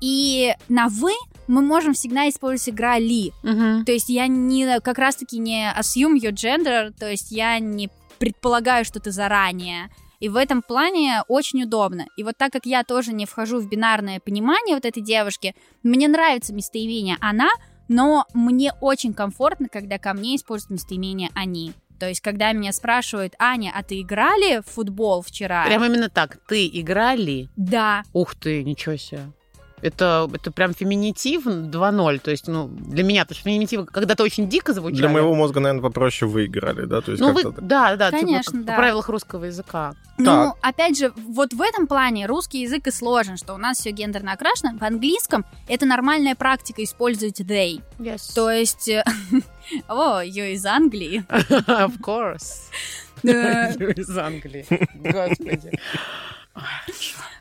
И 0.00 0.54
на 0.68 0.88
«вы» 0.88 1.12
мы 1.46 1.62
можем 1.62 1.94
всегда 1.94 2.28
использовать 2.28 2.74
играли. 2.74 3.32
Мгм. 3.42 3.84
То 3.84 3.92
есть 3.92 4.08
я 4.08 4.26
не 4.26 4.80
как 4.80 4.98
раз-таки 4.98 5.38
не 5.38 5.72
assume 5.78 6.16
your 6.20 6.32
gender, 6.32 6.92
то 6.98 7.08
есть 7.08 7.30
я 7.30 7.58
не 7.58 7.88
предполагаю 8.18 8.84
что-то 8.84 9.10
заранее. 9.10 9.90
И 10.22 10.28
в 10.28 10.36
этом 10.36 10.62
плане 10.62 11.24
очень 11.26 11.64
удобно. 11.64 12.06
И 12.16 12.22
вот 12.22 12.36
так 12.38 12.52
как 12.52 12.64
я 12.64 12.84
тоже 12.84 13.12
не 13.12 13.26
вхожу 13.26 13.58
в 13.58 13.68
бинарное 13.68 14.20
понимание 14.20 14.76
вот 14.76 14.84
этой 14.84 15.02
девушки, 15.02 15.56
мне 15.82 16.06
нравится 16.06 16.54
местоимение 16.54 17.16
«она», 17.20 17.50
но 17.88 18.24
мне 18.32 18.72
очень 18.80 19.14
комфортно, 19.14 19.66
когда 19.68 19.98
ко 19.98 20.14
мне 20.14 20.36
используют 20.36 20.70
местоимение 20.70 21.30
«они». 21.34 21.72
То 21.98 22.06
есть, 22.06 22.20
когда 22.20 22.52
меня 22.52 22.72
спрашивают, 22.72 23.34
Аня, 23.40 23.72
а 23.74 23.82
ты 23.82 24.00
играли 24.00 24.60
в 24.60 24.70
футбол 24.70 25.22
вчера? 25.22 25.66
Прям 25.66 25.84
именно 25.84 26.08
так. 26.08 26.38
Ты 26.46 26.68
играли? 26.68 27.48
Да. 27.56 28.04
Ух 28.12 28.36
ты, 28.36 28.62
ничего 28.62 28.96
себе. 28.96 29.32
Это, 29.82 30.30
это 30.32 30.50
прям 30.52 30.72
феминитив 30.74 31.46
2.0. 31.46 32.18
То 32.20 32.30
есть, 32.30 32.46
ну, 32.46 32.68
для 32.68 33.02
меня, 33.02 33.22
потому 33.24 33.36
что 33.36 33.44
феминитивы 33.50 33.84
когда-то 33.84 34.22
очень 34.22 34.48
дико 34.48 34.72
звучали. 34.72 35.00
Для 35.00 35.08
моего 35.08 35.34
мозга, 35.34 35.60
наверное, 35.60 35.82
попроще 35.82 36.30
выиграли, 36.30 36.86
да? 36.86 37.00
То 37.00 37.10
есть 37.10 37.20
Ну, 37.20 37.32
вы, 37.32 37.42
так. 37.42 37.66
да, 37.66 37.96
да, 37.96 38.10
Конечно, 38.10 38.52
типа, 38.52 38.64
да. 38.64 38.72
по 38.72 38.78
правилах 38.78 39.08
русского 39.08 39.44
языка. 39.46 39.94
Ну, 40.18 40.24
Так. 40.24 40.56
опять 40.62 40.96
же, 40.98 41.12
вот 41.16 41.52
в 41.52 41.60
этом 41.60 41.86
плане 41.86 42.26
русский 42.26 42.62
язык 42.62 42.86
и 42.86 42.90
сложен, 42.92 43.36
что 43.36 43.54
у 43.54 43.56
нас 43.56 43.78
все 43.78 43.90
гендерно 43.90 44.32
окрашено. 44.32 44.78
В 44.78 44.82
английском 44.82 45.44
это 45.68 45.84
нормальная 45.84 46.36
практика 46.36 46.82
использовать 46.84 47.40
they. 47.40 47.82
То 48.34 48.50
есть... 48.50 48.88
э, 48.88 49.02
О, 49.88 50.22
you 50.22 50.52
из 50.52 50.64
Англии. 50.64 51.24
Of 51.28 52.00
course. 52.00 52.70
You 53.22 53.92
из 53.94 54.16
Англии. 54.18 54.66
Господи. 54.94 55.78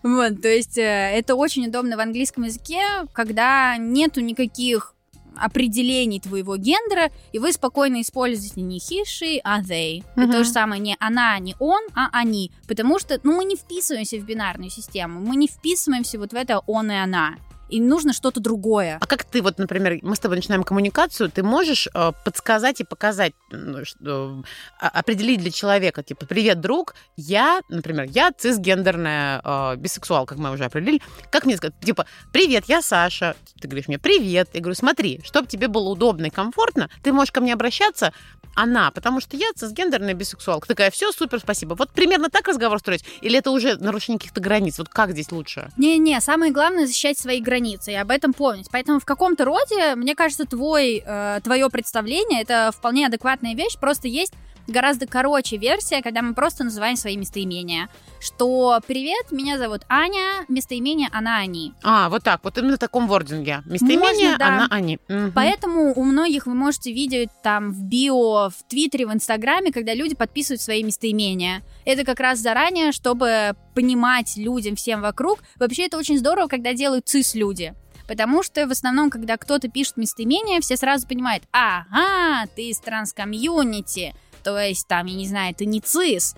Вот, 0.03 0.41
то 0.41 0.47
есть 0.47 0.77
э, 0.77 0.81
это 0.81 1.35
очень 1.35 1.67
удобно 1.67 1.97
в 1.97 1.99
английском 1.99 2.43
языке, 2.43 2.81
когда 3.13 3.77
нету 3.77 4.21
никаких 4.21 4.95
определений 5.37 6.19
твоего 6.19 6.57
гендера, 6.57 7.09
и 7.31 7.39
вы 7.39 7.53
спокойно 7.53 8.01
используете 8.01 8.61
не 8.61 8.79
he, 8.79 9.03
she, 9.05 9.39
а 9.43 9.61
they. 9.61 9.97
И 9.97 10.03
Мгм. 10.15 10.31
то 10.31 10.43
же 10.43 10.49
самое 10.49 10.81
не 10.81 10.97
она, 10.99 11.37
не 11.39 11.55
он, 11.59 11.81
а 11.95 12.09
они. 12.11 12.51
Потому 12.67 12.99
что, 12.99 13.19
ну, 13.23 13.37
мы 13.37 13.45
не 13.45 13.55
вписываемся 13.55 14.17
в 14.17 14.25
бинарную 14.25 14.69
систему, 14.69 15.19
мы 15.19 15.35
не 15.35 15.47
вписываемся 15.47 16.19
вот 16.19 16.33
в 16.33 16.35
это 16.35 16.59
он 16.67 16.91
и 16.91 16.95
она. 16.95 17.35
И 17.71 17.79
нужно 17.79 18.13
что-то 18.13 18.41
другое. 18.41 18.97
А 18.99 19.07
как 19.07 19.23
ты, 19.23 19.41
вот, 19.41 19.57
например, 19.57 19.99
мы 20.01 20.15
с 20.15 20.19
тобой 20.19 20.37
начинаем 20.37 20.63
коммуникацию, 20.63 21.31
ты 21.31 21.41
можешь 21.41 21.87
э, 21.93 22.11
подсказать 22.25 22.81
и 22.81 22.83
показать, 22.83 23.33
а- 23.51 24.41
определить 24.79 25.39
для 25.39 25.51
человека, 25.51 26.03
типа, 26.03 26.25
привет, 26.25 26.59
друг, 26.59 26.95
я, 27.15 27.61
например, 27.69 28.07
я 28.09 28.31
цисгендерная 28.31 29.41
э, 29.43 29.75
бисексуал, 29.77 30.25
как 30.25 30.37
мы 30.37 30.51
уже 30.51 30.65
определили. 30.65 31.01
Как 31.29 31.45
мне 31.45 31.55
сказать, 31.55 31.73
типа, 31.79 32.05
привет, 32.33 32.65
я 32.67 32.81
Саша. 32.81 33.37
Ты 33.61 33.69
говоришь 33.69 33.87
мне, 33.87 33.99
привет. 33.99 34.49
Я 34.53 34.59
говорю, 34.59 34.75
смотри, 34.75 35.21
чтобы 35.23 35.47
тебе 35.47 35.69
было 35.69 35.89
удобно 35.89 36.25
и 36.25 36.29
комфортно, 36.29 36.89
ты 37.03 37.13
можешь 37.13 37.31
ко 37.31 37.39
мне 37.39 37.53
обращаться 37.53 38.11
она, 38.55 38.91
потому 38.91 39.19
что 39.19 39.37
я 39.37 39.47
цисгендерная 39.55 40.13
бисексуалка. 40.13 40.67
Такая, 40.67 40.91
все, 40.91 41.11
супер, 41.11 41.39
спасибо. 41.39 41.75
Вот 41.75 41.91
примерно 41.91 42.29
так 42.29 42.47
разговор 42.47 42.79
строить? 42.79 43.03
Или 43.21 43.39
это 43.39 43.51
уже 43.51 43.77
нарушение 43.77 44.19
каких-то 44.19 44.41
границ? 44.41 44.77
Вот 44.77 44.89
как 44.89 45.11
здесь 45.11 45.31
лучше? 45.31 45.69
Не-не, 45.77 46.19
самое 46.21 46.51
главное 46.51 46.87
защищать 46.87 47.17
свои 47.17 47.41
границы 47.41 47.91
и 47.91 47.95
об 47.95 48.11
этом 48.11 48.33
помнить. 48.33 48.67
Поэтому 48.71 48.99
в 48.99 49.05
каком-то 49.05 49.45
роде, 49.45 49.95
мне 49.95 50.15
кажется, 50.15 50.45
твой, 50.45 51.03
э, 51.05 51.39
твое 51.43 51.69
представление 51.69 52.41
это 52.41 52.71
вполне 52.75 53.07
адекватная 53.07 53.55
вещь. 53.55 53.77
Просто 53.79 54.07
есть 54.07 54.33
гораздо 54.71 55.07
короче 55.07 55.57
версия, 55.57 56.01
когда 56.01 56.21
мы 56.21 56.33
просто 56.33 56.63
называем 56.63 56.95
свои 56.95 57.17
местоимения. 57.17 57.89
Что 58.19 58.79
«Привет, 58.87 59.31
меня 59.31 59.57
зовут 59.57 59.81
Аня», 59.89 60.45
местоимение 60.47 61.09
«она, 61.11 61.37
они». 61.37 61.73
А, 61.83 62.09
вот 62.09 62.23
так, 62.23 62.41
вот 62.43 62.57
именно 62.57 62.77
в 62.77 62.79
таком 62.79 63.07
вординге. 63.07 63.61
Местоимение, 63.65 64.29
Можно, 64.31 64.37
да. 64.37 64.47
она, 64.47 64.67
они. 64.69 64.99
Мгм. 65.07 65.31
Поэтому 65.33 65.93
у 65.93 66.03
многих 66.03 66.45
вы 66.45 66.53
можете 66.53 66.91
видеть 66.91 67.29
там 67.43 67.71
в 67.71 67.83
био, 67.83 68.49
в 68.49 68.63
Твиттере, 68.69 69.07
в 69.07 69.13
Инстаграме, 69.13 69.71
когда 69.71 69.93
люди 69.93 70.15
подписывают 70.15 70.61
свои 70.61 70.83
местоимения. 70.83 71.63
Это 71.85 72.03
как 72.03 72.19
раз 72.19 72.39
заранее, 72.39 72.91
чтобы 72.91 73.55
понимать 73.73 74.37
людям 74.37 74.75
всем 74.75 75.01
вокруг. 75.01 75.39
Вообще 75.57 75.85
это 75.87 75.97
очень 75.97 76.17
здорово, 76.17 76.47
когда 76.47 76.73
делают 76.73 77.07
цис-люди. 77.07 77.73
Потому 78.07 78.43
что 78.43 78.67
в 78.67 78.71
основном, 78.71 79.09
когда 79.09 79.37
кто-то 79.37 79.69
пишет 79.69 79.95
местоимение, 79.95 80.59
все 80.59 80.75
сразу 80.75 81.07
понимают, 81.07 81.43
ага, 81.53 82.45
ты 82.55 82.69
из 82.69 82.79
транс-комьюнити, 82.79 84.13
то 84.43 84.59
есть 84.59 84.87
там, 84.87 85.05
я 85.05 85.15
не 85.15 85.27
знаю, 85.27 85.53
ты 85.55 85.65
не 85.65 85.81
цис. 85.81 86.35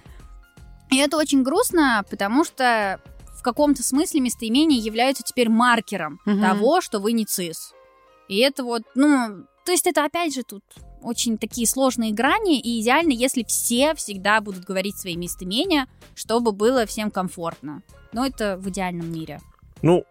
И 0.91 0.97
это 0.97 1.17
очень 1.17 1.43
грустно, 1.43 2.03
потому 2.09 2.43
что 2.43 2.99
в 3.37 3.41
каком-то 3.41 3.83
смысле 3.83 4.21
местоимения 4.21 4.79
являются 4.79 5.23
теперь 5.23 5.49
маркером 5.49 6.19
Мгм. 6.25 6.41
того, 6.41 6.81
что 6.81 6.99
вы 6.99 7.13
не 7.13 7.25
цис. 7.25 7.73
И 8.29 8.37
это 8.39 8.63
вот, 8.63 8.83
ну, 8.95 9.45
то 9.65 9.71
есть 9.71 9.87
это 9.87 10.05
опять 10.05 10.33
же 10.33 10.43
тут 10.43 10.63
очень 11.01 11.37
такие 11.37 11.67
сложные 11.67 12.13
грани, 12.13 12.59
и 12.59 12.79
идеально, 12.81 13.11
если 13.11 13.43
все 13.43 13.93
всегда 13.95 14.39
будут 14.39 14.63
говорить 14.63 14.97
свои 14.97 15.17
местоимения, 15.17 15.87
чтобы 16.15 16.53
было 16.53 16.85
всем 16.85 17.11
комфортно. 17.11 17.81
Но 18.13 18.25
это 18.25 18.57
в 18.57 18.69
идеальном 18.69 19.11
мире. 19.11 19.41
Ну, 19.81 20.05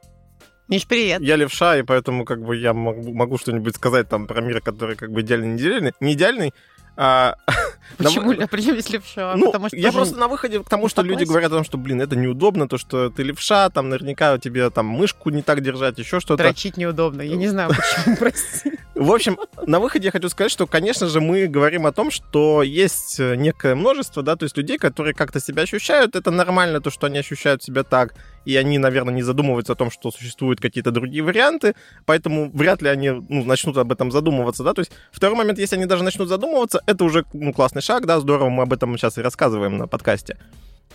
Миш, 0.68 0.86
привет. 0.86 1.20
я 1.22 1.36
левша, 1.36 1.78
и 1.78 1.82
поэтому 1.82 2.24
как 2.24 2.43
бы 2.43 2.57
я 2.57 2.72
могу, 2.74 3.12
могу 3.12 3.38
что-нибудь 3.38 3.76
сказать 3.76 4.09
там 4.09 4.26
про 4.26 4.40
мир, 4.40 4.61
который 4.61 4.97
как 4.97 5.11
бы 5.11 5.20
идеальный, 5.22 5.49
не 5.49 5.57
идеальный, 5.59 5.93
не 6.01 6.12
идеальный. 6.12 6.55
А, 6.97 7.36
на 7.99 8.05
Почему? 8.05 8.26
вы- 8.26 8.43
А 8.43 8.47
Причем 8.47 8.72
здесь 8.72 8.90
левша? 8.90 9.34
Ну, 9.36 9.47
Потому 9.47 9.68
что 9.68 9.76
я 9.76 9.84
тоже 9.84 9.97
просто 9.97 10.16
на 10.16 10.28
выходе 10.28 10.61
к 10.61 10.68
тому, 10.68 10.88
что 10.88 11.03
люди 11.03 11.24
говорят 11.24 11.53
о 11.53 11.57
том, 11.57 11.64
что, 11.64 11.78
блин, 11.78 12.01
это 12.01 12.16
неудобно, 12.16 12.68
то, 12.68 12.78
что 12.78 13.11
ты 13.11 13.22
левша, 13.22 13.70
там 13.70 13.88
наверняка 13.88 14.38
тебе 14.38 14.68
там 14.70 14.86
мышку 14.86 15.30
не 15.30 15.43
так 15.43 15.62
держать, 15.62 15.99
еще 15.99 16.20
что-то. 16.20 16.43
дрочить 16.43 16.76
неудобно. 16.76 17.22
Я 17.22 17.36
не 17.36 17.49
знаю, 17.49 17.70
почему, 17.70 18.16
прости. 18.18 18.78
В 18.95 19.11
общем, 19.11 19.38
на 19.66 19.80
выходе 19.80 20.07
я 20.07 20.11
хочу 20.11 20.28
сказать, 20.28 20.53
что, 20.53 20.66
конечно 20.66 21.07
же, 21.07 21.20
мы 21.20 21.47
говорим 21.47 21.86
о 21.86 21.93
том, 21.93 22.11
что 22.11 22.62
есть 22.62 23.18
э, 23.18 23.36
некое 23.36 23.74
множество, 23.74 24.22
да, 24.22 24.36
то 24.36 24.45
есть 24.45 24.57
людей, 24.57 24.78
которые 24.78 25.14
как-то 25.14 25.40
себя 25.40 25.62
ощущают, 25.62 26.14
это 26.14 26.30
нормально, 26.30 26.80
то, 26.80 26.90
что 26.90 27.07
они 27.07 27.18
ощущают 27.18 27.62
себя 27.62 27.84
так, 27.84 28.14
и 28.45 28.55
они, 28.57 28.78
наверное, 28.78 29.14
не 29.14 29.22
задумываются 29.22 29.72
о 29.72 29.76
том, 29.76 29.90
что 29.90 30.11
существуют 30.11 30.61
какие-то 30.61 30.90
другие 30.90 31.22
варианты, 31.22 31.74
поэтому 32.05 32.51
вряд 32.53 32.82
ли 32.82 32.88
они 32.88 33.11
ну, 33.11 33.45
начнут 33.45 33.76
об 33.78 33.90
этом 33.93 34.11
задумываться, 34.12 34.62
да, 34.62 34.74
то 34.74 34.80
есть 34.80 34.93
второй 35.11 35.36
момент, 35.36 35.59
если 35.59 35.76
они 35.76 35.86
даже 35.86 36.05
начнут 36.05 36.28
задумываться, 36.28 36.81
это 36.86 37.04
уже 37.04 37.24
ну, 37.32 37.52
классный 37.52 37.82
шаг, 37.82 38.06
да, 38.06 38.20
здорово, 38.20 38.48
мы 38.50 38.62
об 38.62 38.72
этом 38.72 38.96
сейчас 38.96 39.18
и 39.18 39.22
рассказываем 39.22 39.78
на 39.78 39.86
подкасте. 39.86 40.36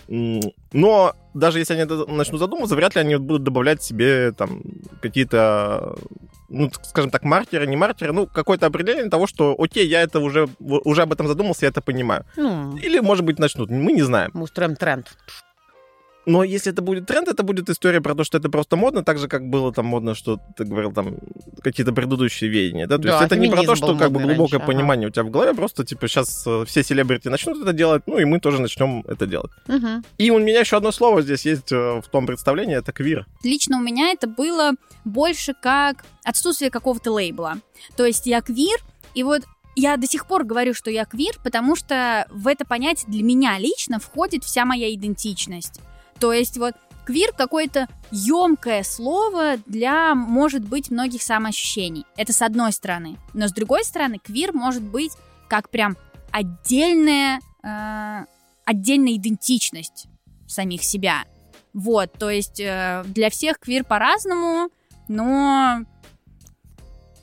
Но 0.08 1.14
даже 1.34 1.58
если 1.58 1.74
они 1.74 1.84
начнут 2.12 2.40
задумываться, 2.40 2.74
вряд 2.76 2.94
ли 2.94 3.02
они 3.02 3.16
будут 3.16 3.42
добавлять 3.42 3.82
себе 3.82 4.32
там 4.32 4.62
какие-то, 5.02 5.96
ну, 6.48 6.70
скажем 6.82 7.10
так, 7.10 7.24
маркеры, 7.24 7.66
не 7.66 7.76
маркеры, 7.76 8.12
ну, 8.12 8.26
какое-то 8.26 8.66
определение 8.66 9.10
того, 9.10 9.26
что, 9.26 9.54
окей, 9.58 9.86
я 9.86 10.00
это 10.02 10.20
уже, 10.20 10.48
уже 10.60 11.02
об 11.02 11.12
этом 11.12 11.28
задумался, 11.28 11.66
я 11.66 11.68
это 11.68 11.82
понимаю. 11.82 12.24
Ну, 12.36 12.76
Или, 12.78 13.00
может 13.00 13.24
быть, 13.24 13.38
начнут, 13.38 13.70
мы 13.70 13.92
не 13.92 14.02
знаем. 14.02 14.30
мы 14.32 14.44
устроим 14.44 14.76
тренд. 14.76 15.14
Но 16.28 16.44
если 16.44 16.70
это 16.72 16.82
будет 16.82 17.06
тренд, 17.06 17.26
это 17.26 17.42
будет 17.42 17.70
история 17.70 18.02
про 18.02 18.14
то, 18.14 18.22
что 18.22 18.36
это 18.36 18.50
просто 18.50 18.76
модно, 18.76 19.02
так 19.02 19.18
же, 19.18 19.28
как 19.28 19.48
было 19.48 19.72
там 19.72 19.86
модно, 19.86 20.14
что 20.14 20.38
ты 20.58 20.64
говорил, 20.64 20.92
там, 20.92 21.16
какие-то 21.62 21.94
предыдущие 21.94 22.50
веяния, 22.50 22.86
да? 22.86 22.98
То 22.98 23.04
Да, 23.04 23.08
есть 23.12 23.24
это 23.24 23.36
не 23.36 23.48
про 23.48 23.62
то, 23.62 23.74
что 23.74 23.96
как 23.96 24.12
бы 24.12 24.20
глубокое 24.20 24.38
раньше, 24.38 24.56
ага. 24.56 24.66
понимание 24.66 25.08
у 25.08 25.10
тебя 25.10 25.24
в 25.24 25.30
голове, 25.30 25.54
просто, 25.54 25.86
типа, 25.86 26.06
сейчас 26.06 26.46
все 26.66 26.82
селебрити 26.82 27.28
начнут 27.28 27.62
это 27.62 27.72
делать, 27.72 28.02
ну, 28.06 28.18
и 28.18 28.26
мы 28.26 28.40
тоже 28.40 28.60
начнем 28.60 29.04
это 29.08 29.26
делать. 29.26 29.50
Мгм. 29.68 30.04
И 30.18 30.30
у 30.30 30.38
меня 30.38 30.60
еще 30.60 30.76
одно 30.76 30.92
слово 30.92 31.22
здесь 31.22 31.46
есть 31.46 31.72
э, 31.72 32.02
в 32.04 32.08
том 32.10 32.26
представлении, 32.26 32.76
это 32.76 32.92
квир. 32.92 33.26
Лично 33.42 33.78
у 33.78 33.80
меня 33.80 34.10
это 34.10 34.26
было 34.28 34.72
больше 35.06 35.54
как 35.62 36.04
отсутствие 36.24 36.70
какого-то 36.70 37.10
лейбла. 37.10 37.54
То 37.96 38.04
есть 38.04 38.26
я 38.26 38.42
квир, 38.42 38.76
и 39.14 39.22
вот 39.22 39.44
я 39.76 39.96
до 39.96 40.06
сих 40.06 40.26
пор 40.26 40.44
говорю, 40.44 40.74
что 40.74 40.90
я 40.90 41.06
квир, 41.06 41.38
потому 41.42 41.74
что 41.74 42.26
в 42.30 42.48
это 42.48 42.66
понятие 42.66 43.10
для 43.10 43.22
меня 43.22 43.58
лично 43.58 43.98
входит 43.98 44.44
вся 44.44 44.64
моя 44.64 44.92
идентичность. 44.92 45.80
То 46.20 46.32
есть 46.32 46.58
вот 46.58 46.74
квир 47.04 47.32
какое-то 47.32 47.88
емкое 48.10 48.82
слово 48.82 49.56
для, 49.66 50.14
может 50.14 50.62
быть, 50.62 50.90
многих 50.90 51.22
самоощущений. 51.22 52.04
Это 52.16 52.32
с 52.32 52.42
одной 52.42 52.72
стороны. 52.72 53.16
Но 53.34 53.48
с 53.48 53.52
другой 53.52 53.84
стороны, 53.84 54.18
квир 54.18 54.52
может 54.52 54.82
быть 54.82 55.12
как 55.48 55.70
прям 55.70 55.96
отдельная, 56.30 57.40
э, 57.62 58.24
отдельная 58.64 59.14
идентичность 59.14 60.06
самих 60.46 60.82
себя. 60.84 61.24
Вот, 61.72 62.12
то 62.12 62.30
есть 62.30 62.60
э, 62.60 63.04
для 63.06 63.30
всех 63.30 63.58
квир 63.58 63.84
по-разному, 63.84 64.68
но 65.08 65.80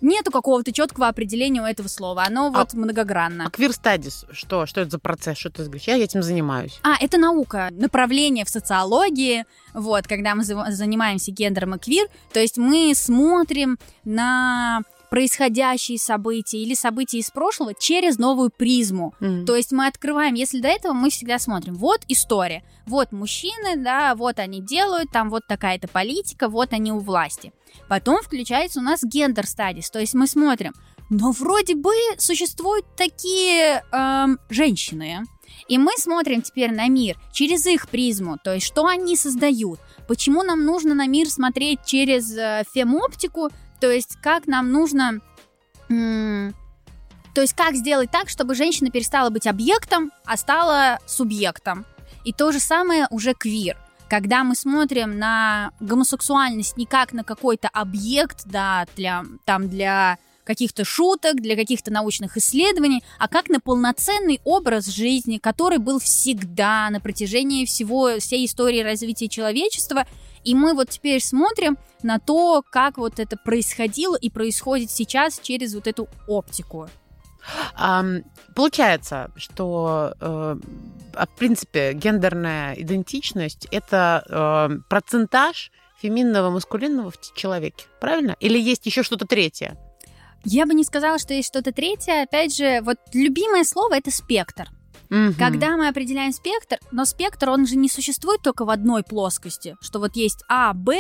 нету 0.06 0.32
какого-то 0.32 0.72
четкого 0.72 1.08
определения 1.08 1.62
у 1.62 1.66
этого 1.66 1.88
слова. 1.88 2.24
Оно 2.28 2.50
вот 2.52 2.74
многогранно. 2.74 3.46
А 3.48 3.50
квир 3.50 3.74
стадис, 3.74 4.26
что? 4.32 4.66
Что 4.66 4.82
это 4.82 4.92
за 4.92 5.00
процесс? 5.00 5.38
Что 5.38 5.50
ты 5.50 5.64
говоришь? 5.64 5.88
Я 5.88 5.98
этим 5.98 6.24
занимаюсь. 6.24 6.80
А, 6.84 6.96
это 7.00 7.18
наука, 7.18 7.70
направление 7.72 8.46
в 8.46 8.50
социологии, 8.50 9.46
вот, 9.74 10.08
когда 10.08 10.36
мы 10.36 10.44
за- 10.44 10.66
занимаемся 10.70 11.32
гендером 11.32 11.76
и 11.76 11.80
квир, 11.80 12.08
то 12.34 12.40
есть 12.40 12.58
мы 12.58 12.94
смотрим 12.96 13.78
на 14.04 14.82
происходящие 15.16 15.98
события 15.98 16.58
или 16.58 16.74
события 16.74 17.20
из 17.20 17.32
прошлого 17.32 17.74
через 17.74 18.18
новую 18.18 18.50
призму. 18.50 19.14
Мгм. 19.22 19.46
То 19.46 19.56
есть 19.56 19.72
мы 19.72 19.88
открываем, 19.88 20.34
если 20.34 20.60
до 20.60 20.68
этого 20.68 20.92
мы 20.92 21.10
всегда 21.10 21.40
смотрим, 21.40 21.76
вот 21.76 22.02
история, 22.10 22.66
вот 22.86 23.14
мужчины, 23.14 23.78
да, 23.78 24.14
вот 24.16 24.40
они 24.40 24.60
делают, 24.60 25.12
там 25.14 25.30
вот 25.30 25.48
такая-то 25.48 25.88
политика, 25.88 26.50
вот 26.50 26.74
они 26.74 26.92
у 26.92 27.00
власти. 27.00 27.54
Потом 27.88 28.22
включается 28.22 28.82
у 28.82 28.84
нас 28.84 29.04
гендер 29.04 29.48
стадис, 29.48 29.90
то 29.90 30.02
есть 30.02 30.16
мы 30.16 30.28
смотрим, 30.28 30.74
но 31.10 31.32
вроде 31.32 31.76
бы 31.76 31.94
существуют 32.18 32.86
такие 32.98 33.86
эм, 33.94 34.38
женщины, 34.50 35.24
и 35.70 35.78
мы 35.78 35.94
смотрим 35.98 36.42
теперь 36.42 36.74
на 36.74 36.90
мир 36.90 37.18
через 37.32 37.66
их 37.68 37.88
призму, 37.88 38.38
то 38.44 38.54
есть 38.54 38.66
что 38.66 38.86
они 38.86 39.16
создают, 39.16 39.80
почему 40.10 40.44
нам 40.44 40.66
нужно 40.66 40.94
на 40.94 41.08
мир 41.08 41.30
смотреть 41.30 41.80
через 41.86 42.36
э, 42.36 42.64
фемоптику, 42.74 43.50
то 43.80 43.92
есть 43.92 44.18
как 44.22 44.48
нам 44.48 44.72
нужно... 44.72 45.22
то 45.88 47.42
есть 47.42 47.54
как 47.54 47.76
сделать 47.76 48.12
так, 48.12 48.30
чтобы 48.30 48.56
женщина 48.56 48.90
перестала 48.90 49.30
быть 49.30 49.48
объектом, 49.48 50.12
а 50.26 50.38
стала 50.38 51.00
субъектом. 51.06 51.86
И 52.24 52.34
то 52.34 52.52
же 52.52 52.60
самое 52.60 53.08
уже 53.12 53.34
квир. 53.34 53.78
Когда 54.10 54.44
мы 54.44 54.56
смотрим 54.56 55.18
на 55.18 55.72
гомосексуальность 55.80 56.78
не 56.78 56.86
как 56.86 57.14
на 57.14 57.24
какой-то 57.24 57.70
объект, 57.70 58.44
да, 58.46 58.86
для, 58.96 59.24
там 59.46 59.68
для 59.68 60.18
каких-то 60.46 60.86
шуток, 60.86 61.42
для 61.42 61.56
каких-то 61.56 61.92
научных 61.92 62.38
исследований, 62.38 63.04
а 63.20 63.28
как 63.28 63.50
на 63.50 63.60
полноценный 63.60 64.40
образ 64.46 64.88
жизни, 64.88 65.38
который 65.38 65.80
был 65.80 66.00
всегда 66.00 66.90
на 66.90 67.02
протяжении 67.02 67.66
всего 67.66 68.20
всей 68.20 68.46
истории 68.46 68.82
развития 68.82 69.28
человечества. 69.28 70.06
И 70.44 70.54
мы 70.56 70.74
вот 70.74 70.90
теперь 70.92 71.22
смотрим 71.22 71.78
на 72.04 72.20
то, 72.20 72.64
как 72.70 72.98
вот 72.98 73.20
это 73.20 73.36
происходило 73.36 74.16
и 74.16 74.30
происходит 74.30 74.92
сейчас 74.92 75.40
через 75.40 75.74
вот 75.74 75.88
эту 75.88 76.08
оптику. 76.28 76.88
Получается, 78.56 79.32
что, 79.36 80.14
э, 80.20 80.56
а, 81.14 81.26
в 81.28 81.36
принципе, 81.38 81.94
гендерная 81.94 82.74
идентичность 82.74 83.68
это 83.70 84.24
э, 84.28 84.78
процентаж 84.90 85.72
феминного, 86.02 86.50
маскулинного 86.50 87.12
в 87.12 87.36
человеке, 87.36 87.86
правильно? 88.00 88.36
Или 88.40 88.60
есть 88.60 88.86
еще 88.86 89.04
что-то 89.04 89.26
третье? 89.26 89.78
Я 90.46 90.66
бы 90.66 90.74
не 90.74 90.84
сказала, 90.84 91.18
что 91.20 91.34
есть 91.34 91.48
что-то 91.48 91.72
третье. 91.72 92.24
Опять 92.24 92.56
же, 92.56 92.82
вот 92.82 92.98
любимое 93.14 93.64
слово 93.64 93.96
это 93.96 94.12
спектр. 94.12 94.70
Мгм. 95.10 95.36
Когда 95.36 95.78
мы 95.78 95.88
определяем 95.88 96.32
спектр, 96.32 96.78
но 96.92 97.06
спектр, 97.06 97.50
он 97.50 97.68
же 97.68 97.76
не 97.76 97.90
существует 97.90 98.42
только 98.42 98.66
в 98.66 98.70
одной 98.70 99.04
плоскости, 99.04 99.76
что 99.82 100.00
вот 100.00 100.16
есть 100.16 100.44
А, 100.48 100.74
Б 100.74 101.00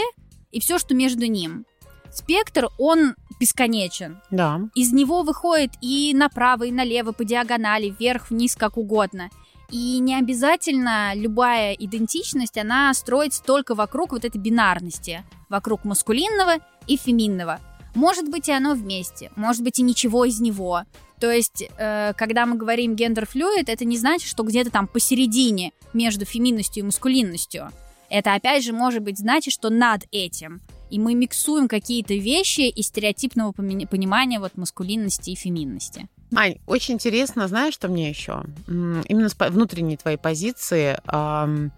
и 0.52 0.60
все, 0.60 0.78
что 0.78 0.94
между 0.94 1.26
ним. 1.26 1.66
Спектр, 2.12 2.70
он 2.78 3.16
бесконечен. 3.40 4.22
Да. 4.32 4.62
Из 4.74 4.94
него 4.94 5.24
выходит 5.24 5.72
и 5.82 6.14
направо, 6.14 6.64
и 6.64 6.72
налево, 6.72 7.12
по 7.12 7.26
диагонали, 7.26 7.94
вверх, 8.00 8.30
вниз, 8.30 8.56
как 8.56 8.78
угодно. 8.78 9.30
И 9.70 10.00
не 10.00 10.16
обязательно 10.16 11.14
любая 11.16 11.74
идентичность, 11.74 12.58
она 12.58 12.94
строится 12.94 13.44
только 13.44 13.76
вокруг 13.76 14.12
вот 14.12 14.24
этой 14.24 14.38
бинарности, 14.38 15.24
вокруг 15.50 15.84
маскулинного 15.84 16.58
и 16.88 16.98
феминного. 16.98 17.60
Может 17.96 18.30
быть 18.30 18.50
и 18.50 18.52
оно 18.52 18.76
вместе, 18.76 19.32
может 19.36 19.64
быть 19.64 19.80
и 19.80 19.84
ничего 19.84 20.26
из 20.26 20.40
него. 20.40 20.84
То 21.20 21.32
есть, 21.32 21.64
э, 21.78 22.14
когда 22.18 22.46
мы 22.46 22.58
говорим 22.58 22.96
гендер-флюид, 22.96 23.70
это 23.70 23.86
не 23.86 23.98
значит, 23.98 24.28
что 24.28 24.44
где-то 24.44 24.70
там 24.70 24.86
посередине 24.86 25.72
между 25.94 26.26
феминностью 26.26 26.84
и 26.84 26.86
маскулинностью. 26.86 27.72
Это 28.10 28.36
опять 28.36 28.64
же 28.64 28.74
может 28.74 29.02
быть 29.02 29.18
значит, 29.18 29.54
что 29.54 29.70
над 29.70 30.04
этим. 30.12 30.62
И 30.92 31.00
мы 31.00 31.16
миксуем 31.16 31.68
какие-то 31.68 32.14
вещи 32.14 32.70
из 32.70 32.88
стереотипного 32.88 33.54
понимания 33.54 34.40
вот 34.40 34.58
маскулинности 34.58 35.32
и 35.32 35.36
феминности. 35.36 36.08
Ань, 36.36 36.58
очень 36.68 36.96
интересно, 36.96 37.48
знаешь, 37.48 37.74
что 37.74 37.88
мне 37.88 38.10
еще? 38.10 38.44
Именно 38.68 39.30
с 39.30 39.36
внутренней 39.50 39.98
твоей 39.98 40.18
позиции. 40.18 41.00
ам, 41.08 41.72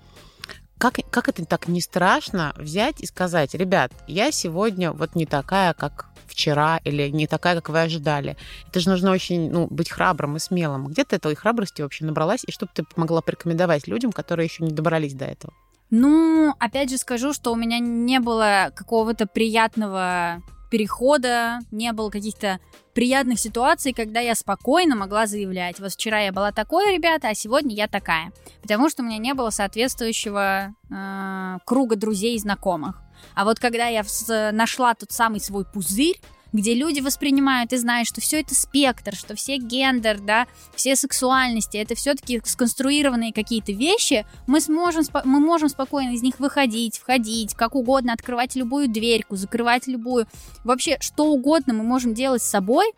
Как, 0.78 1.00
как 1.10 1.30
это 1.30 1.46
так 1.46 1.68
не 1.68 1.82
страшно 1.82 2.54
взять 2.58 3.02
и 3.02 3.06
сказать, 3.06 3.54
ребят, 3.54 3.92
я 4.08 4.32
сегодня 4.32 4.92
вот 4.92 5.16
не 5.16 5.26
такая, 5.26 5.74
как 5.74 6.07
вчера, 6.38 6.80
или 6.84 7.10
не 7.10 7.26
такая, 7.26 7.56
как 7.56 7.70
вы 7.70 7.82
ожидали. 7.82 8.38
Это 8.70 8.80
же 8.80 8.90
нужно 8.90 9.12
очень 9.12 9.52
ну, 9.52 9.68
быть 9.70 9.90
храбрым 9.90 10.36
и 10.38 10.40
смелым. 10.40 10.86
Где 10.86 11.04
ты 11.04 11.16
этой 11.16 11.36
храбрости 11.36 11.82
вообще 11.82 12.06
набралась, 12.06 12.44
и 12.46 12.52
что 12.52 12.68
бы 12.68 12.72
ты 12.74 12.86
могла 12.96 13.22
порекомендовать 13.22 13.88
людям, 13.88 14.12
которые 14.12 14.46
еще 14.46 14.64
не 14.64 14.72
добрались 14.72 15.16
до 15.16 15.26
этого? 15.26 15.54
Ну, 15.90 16.54
опять 16.60 16.92
же 16.92 16.98
скажу, 16.98 17.34
что 17.34 17.52
у 17.52 17.56
меня 17.56 17.80
не 17.80 18.20
было 18.20 18.72
какого-то 18.76 19.26
приятного 19.26 20.44
перехода, 20.70 21.60
не 21.72 21.92
было 21.94 22.10
каких-то 22.10 22.60
приятных 22.94 23.40
ситуаций, 23.40 23.94
когда 23.94 24.20
я 24.20 24.36
спокойно 24.36 24.96
могла 24.96 25.26
заявлять. 25.26 25.80
Вот 25.80 25.94
вчера 25.94 26.20
я 26.20 26.32
была 26.32 26.52
такой, 26.52 26.94
ребята, 26.94 27.30
а 27.30 27.36
сегодня 27.36 27.74
я 27.74 27.88
такая. 27.88 28.32
Потому 28.62 28.90
что 28.90 29.02
у 29.02 29.06
меня 29.06 29.18
не 29.18 29.34
было 29.34 29.50
соответствующего 29.50 30.74
э, 30.92 31.58
круга 31.66 31.96
друзей 31.96 32.36
и 32.36 32.40
знакомых. 32.40 33.02
А 33.36 33.46
вот 33.46 33.60
когда 33.60 33.88
я 33.88 34.04
нашла 34.52 34.94
тот 34.96 35.12
самый 35.12 35.40
свой 35.40 35.66
пузырь, 35.66 36.20
где 36.54 36.74
люди 36.74 37.02
воспринимают 37.02 37.74
и 37.74 37.78
знают, 37.78 38.08
что 38.08 38.22
все 38.22 38.40
это 38.40 38.56
спектр, 38.56 39.16
что 39.16 39.36
все 39.36 39.58
гендер, 39.58 40.20
да, 40.20 40.48
все 40.76 40.96
сексуальности, 40.96 41.78
это 41.78 41.96
все-таки 41.96 42.42
сконструированные 42.44 43.34
какие-то 43.34 43.72
вещи, 43.72 44.26
мы 44.48 44.62
сможем, 44.62 45.04
мы 45.26 45.40
можем 45.40 45.70
спокойно 45.70 46.14
из 46.14 46.22
них 46.22 46.40
выходить, 46.40 46.98
входить, 46.98 47.54
как 47.54 47.76
угодно, 47.76 48.14
открывать 48.14 48.56
любую 48.56 48.88
дверьку, 48.88 49.36
закрывать 49.36 49.88
любую, 49.88 50.28
вообще 50.64 50.98
что 51.00 51.26
угодно 51.26 51.74
мы 51.74 51.84
можем 51.84 52.14
делать 52.14 52.42
с 52.42 52.50
собой. 52.50 52.92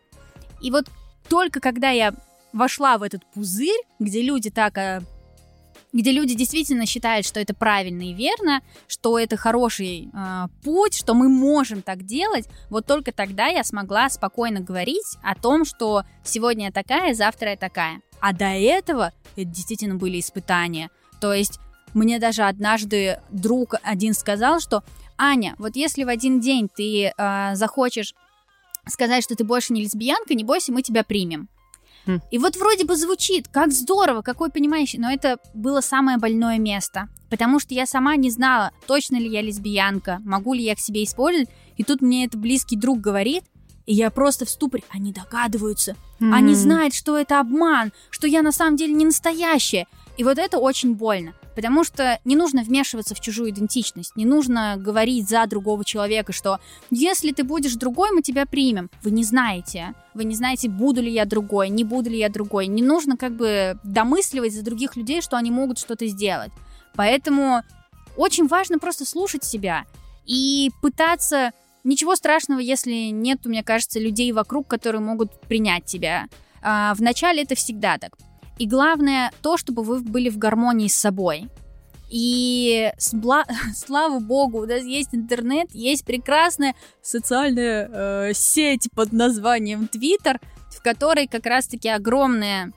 И 0.62 0.72
вот 0.72 0.86
только 1.28 1.60
когда 1.60 1.90
я 1.90 2.14
вошла 2.54 2.98
в 2.98 3.04
этот 3.04 3.26
пузырь, 3.34 3.82
где 4.00 4.22
люди 4.22 4.50
так 4.50 4.78
э, 4.78 5.02
где 5.92 6.12
люди 6.12 6.36
действительно 6.36 6.86
считают, 6.86 7.26
что 7.26 7.40
это 7.40 7.54
правильно 7.54 8.04
и 8.04 8.14
верно, 8.14 8.62
что 8.88 9.18
это 9.18 9.38
хороший 9.38 10.10
э, 10.14 10.48
путь, 10.64 10.94
что 10.96 11.14
мы 11.14 11.30
можем 11.30 11.82
так 11.82 12.04
делать, 12.04 12.48
вот 12.70 12.86
только 12.86 13.12
тогда 13.12 13.48
я 13.48 13.64
смогла 13.64 14.10
спокойно 14.10 14.60
говорить 14.60 15.18
о 15.24 15.36
том, 15.36 15.66
что 15.66 16.04
сегодня 16.24 16.66
я 16.66 16.72
такая, 16.72 17.14
завтра 17.14 17.52
я 17.52 17.58
такая. 17.58 18.02
А 18.20 18.34
до 18.34 18.46
этого 18.46 19.14
это 19.36 19.46
действительно 19.46 19.96
были 19.96 20.20
испытания. 20.20 20.90
То 21.20 21.34
есть 21.34 21.60
мне 21.94 22.20
даже 22.20 22.44
однажды 22.44 23.20
друг 23.30 23.76
один 23.84 24.14
сказал, 24.14 24.60
что 24.60 24.84
Аня, 25.18 25.56
вот 25.58 25.76
если 25.76 26.04
в 26.04 26.08
один 26.08 26.40
день 26.40 26.70
ты 26.74 27.12
э, 27.16 27.56
захочешь 27.56 28.14
сказать, 28.88 29.24
что 29.24 29.36
ты 29.36 29.44
больше 29.44 29.74
не 29.74 29.82
лесбиянка, 29.82 30.34
не 30.34 30.44
бойся, 30.44 30.72
мы 30.72 30.82
тебя 30.82 31.04
примем. 31.04 31.50
Хм. 32.06 32.20
И 32.32 32.38
вот 32.38 32.56
вроде 32.56 32.86
бы 32.86 32.96
звучит, 32.96 33.48
как 33.48 33.72
здорово, 33.72 34.22
какой 34.22 34.50
понимающий, 34.50 35.00
но 35.00 35.12
это 35.12 35.38
было 35.54 35.82
самое 35.82 36.18
больное 36.18 36.58
место. 36.58 37.10
Потому 37.30 37.60
что 37.60 37.74
я 37.74 37.86
сама 37.86 38.16
не 38.16 38.32
знала, 38.32 38.72
точно 38.88 39.18
ли 39.18 39.28
я 39.30 39.42
лесбиянка, 39.42 40.20
могу 40.24 40.54
ли 40.54 40.64
я 40.64 40.76
к 40.76 40.80
себе 40.80 41.04
использовать. 41.04 41.50
И 41.78 41.84
тут 41.84 42.02
мне 42.02 42.26
это 42.26 42.38
близкий 42.38 42.76
друг 42.76 43.00
говорит, 43.00 43.44
и 43.86 43.94
я 43.94 44.12
просто 44.12 44.46
в 44.46 44.50
ступоре. 44.50 44.84
Они 44.90 45.12
догадываются. 45.12 45.96
Mm-hmm. 46.20 46.34
Они 46.34 46.54
знают, 46.54 46.94
что 46.94 47.18
это 47.18 47.40
обман, 47.40 47.92
что 48.12 48.28
я 48.28 48.44
на 48.44 48.52
самом 48.52 48.76
деле 48.76 48.94
не 48.94 49.06
настоящая. 49.06 49.88
И 50.16 50.24
вот 50.24 50.38
это 50.38 50.60
очень 50.60 50.94
больно. 50.94 51.34
Потому 51.60 51.84
что 51.84 52.22
не 52.24 52.38
нужно 52.38 52.64
вмешиваться 52.64 53.14
в 53.16 53.20
чужую 53.20 53.50
идентичность, 53.50 54.16
не 54.16 54.24
нужно 54.24 54.78
говорить 54.78 55.28
за 55.28 55.46
другого 55.46 55.84
человека, 55.84 56.32
что 56.32 56.60
если 56.90 57.34
ты 57.34 57.44
будешь 57.44 57.76
другой, 57.76 58.12
мы 58.12 58.22
тебя 58.22 58.46
примем. 58.46 58.90
Вы 59.04 59.12
не 59.12 59.26
знаете. 59.26 59.94
Вы 60.14 60.24
не 60.24 60.36
знаете, 60.36 60.70
буду 60.70 61.02
ли 61.02 61.12
я 61.12 61.26
другой, 61.26 61.68
не 61.68 61.84
буду 61.84 62.12
ли 62.12 62.18
я 62.18 62.30
другой. 62.30 62.68
Не 62.68 62.82
нужно 62.82 63.18
как 63.18 63.36
бы 63.36 63.78
домысливать 63.84 64.54
за 64.54 64.64
других 64.64 64.96
людей, 64.96 65.22
что 65.22 65.36
они 65.36 65.52
могут 65.52 65.80
что-то 65.80 66.08
сделать. 66.08 66.52
Поэтому 66.96 67.62
очень 68.16 68.48
важно 68.48 68.80
просто 68.80 69.04
слушать 69.04 69.44
себя 69.44 69.84
и 70.26 70.72
пытаться... 70.82 71.52
Ничего 71.84 72.16
страшного, 72.16 72.60
если 72.60 73.10
нет, 73.10 73.46
мне 73.46 73.64
кажется, 73.64 74.00
людей 74.00 74.32
вокруг, 74.32 74.66
которые 74.68 75.02
могут 75.02 75.42
принять 75.42 75.84
тебя. 75.84 76.28
А, 76.62 76.94
вначале 76.94 77.44
это 77.44 77.56
всегда 77.56 77.98
так. 77.98 78.18
И 78.60 78.68
главное 78.68 79.32
то, 79.42 79.58
чтобы 79.58 79.84
вы 79.84 80.02
были 80.02 80.30
в 80.30 80.38
гармонии 80.38 80.90
с 80.90 80.96
собой. 80.96 81.48
И 82.10 82.92
сбла... 82.98 83.46
слава 83.76 84.20
богу, 84.20 84.64
у 84.64 84.66
нас 84.66 84.84
есть 84.84 85.16
интернет, 85.16 85.70
есть 85.74 86.06
прекрасная 86.06 86.76
социальная 87.02 87.90
э, 87.92 88.34
сеть 88.34 88.90
под 88.94 89.14
названием 89.14 89.88
Twitter, 89.92 90.40
в 90.70 90.82
которой 90.82 91.28
как 91.28 91.46
раз-таки 91.46 91.88
огромное 91.88 92.74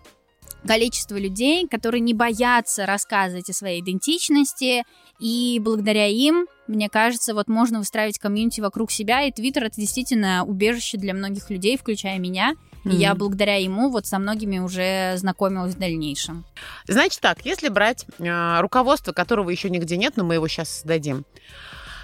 количество 0.64 1.16
людей, 1.16 1.66
которые 1.66 2.00
не 2.00 2.14
боятся 2.14 2.86
рассказывать 2.86 3.50
о 3.50 3.52
своей 3.52 3.80
идентичности, 3.80 4.84
и 5.18 5.60
благодаря 5.60 6.06
им, 6.06 6.46
мне 6.68 6.88
кажется, 6.88 7.34
вот 7.34 7.48
можно 7.48 7.80
выстраивать 7.80 8.20
комьюнити 8.20 8.60
вокруг 8.60 8.92
себя, 8.92 9.22
и 9.22 9.32
Твиттер— 9.32 9.64
это 9.64 9.80
действительно 9.80 10.44
убежище 10.44 10.98
для 10.98 11.14
многих 11.14 11.50
людей, 11.50 11.76
включая 11.76 12.20
меня— 12.20 12.54
Mm-hmm. 12.84 12.92
И 12.92 12.96
я 12.96 13.14
благодаря 13.14 13.56
ему 13.56 13.90
вот 13.90 14.06
со 14.06 14.18
многими 14.18 14.58
уже 14.58 15.14
знакомилась 15.16 15.74
в 15.74 15.78
дальнейшем. 15.78 16.44
Значит 16.86 17.20
так, 17.20 17.44
если 17.44 17.68
брать 17.68 18.06
э, 18.18 18.60
руководство, 18.60 19.12
которого 19.12 19.50
еще 19.50 19.70
нигде 19.70 19.96
нет, 19.96 20.16
но 20.16 20.24
мы 20.24 20.34
его 20.34 20.48
сейчас 20.48 20.68
создадим, 20.68 21.24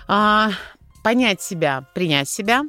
э, 0.09 0.49
понять 1.03 1.43
себя, 1.43 1.85
принять 1.95 2.29
себя, 2.29 2.62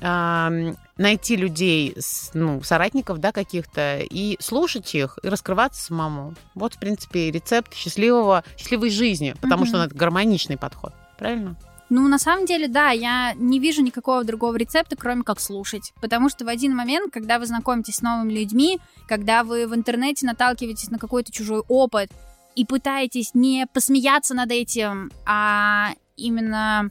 э, 0.00 0.74
найти 0.98 1.36
людей, 1.36 1.96
ну, 2.34 2.62
соратников, 2.62 3.18
да, 3.18 3.32
каких-то, 3.32 4.00
и 4.00 4.36
слушать 4.40 4.94
их, 4.94 5.18
и 5.22 5.28
раскрываться 5.28 5.82
самому. 5.82 6.34
Вот, 6.54 6.74
в 6.74 6.78
принципе, 6.78 7.30
рецепт 7.30 7.74
счастливого, 7.74 8.44
счастливой 8.58 8.90
жизни, 8.90 9.34
потому 9.40 9.64
mm-hmm. 9.64 9.68
что 9.68 9.84
это 9.84 9.94
гармоничный 9.94 10.56
подход. 10.58 10.92
Правильно? 11.18 11.56
Ну, 11.88 12.08
на 12.08 12.18
самом 12.18 12.46
деле, 12.46 12.66
да, 12.66 12.90
я 12.90 13.34
не 13.34 13.60
вижу 13.60 13.82
никакого 13.82 14.24
другого 14.24 14.56
рецепта, 14.56 14.96
кроме 14.96 15.22
как 15.22 15.38
слушать. 15.38 15.92
Потому 16.00 16.28
что 16.28 16.44
в 16.44 16.48
один 16.48 16.74
момент, 16.74 17.12
когда 17.12 17.38
вы 17.38 17.46
знакомитесь 17.46 17.96
с 17.96 18.02
новыми 18.02 18.32
людьми, 18.32 18.80
когда 19.06 19.44
вы 19.44 19.66
в 19.66 19.74
интернете 19.74 20.26
наталкиваетесь 20.26 20.90
на 20.90 20.98
какой-то 20.98 21.30
чужой 21.30 21.62
опыт 21.68 22.10
и 22.56 22.64
пытаетесь 22.64 23.34
не 23.34 23.66
посмеяться 23.72 24.34
над 24.34 24.50
этим, 24.50 25.12
а 25.26 25.90
именно 26.16 26.90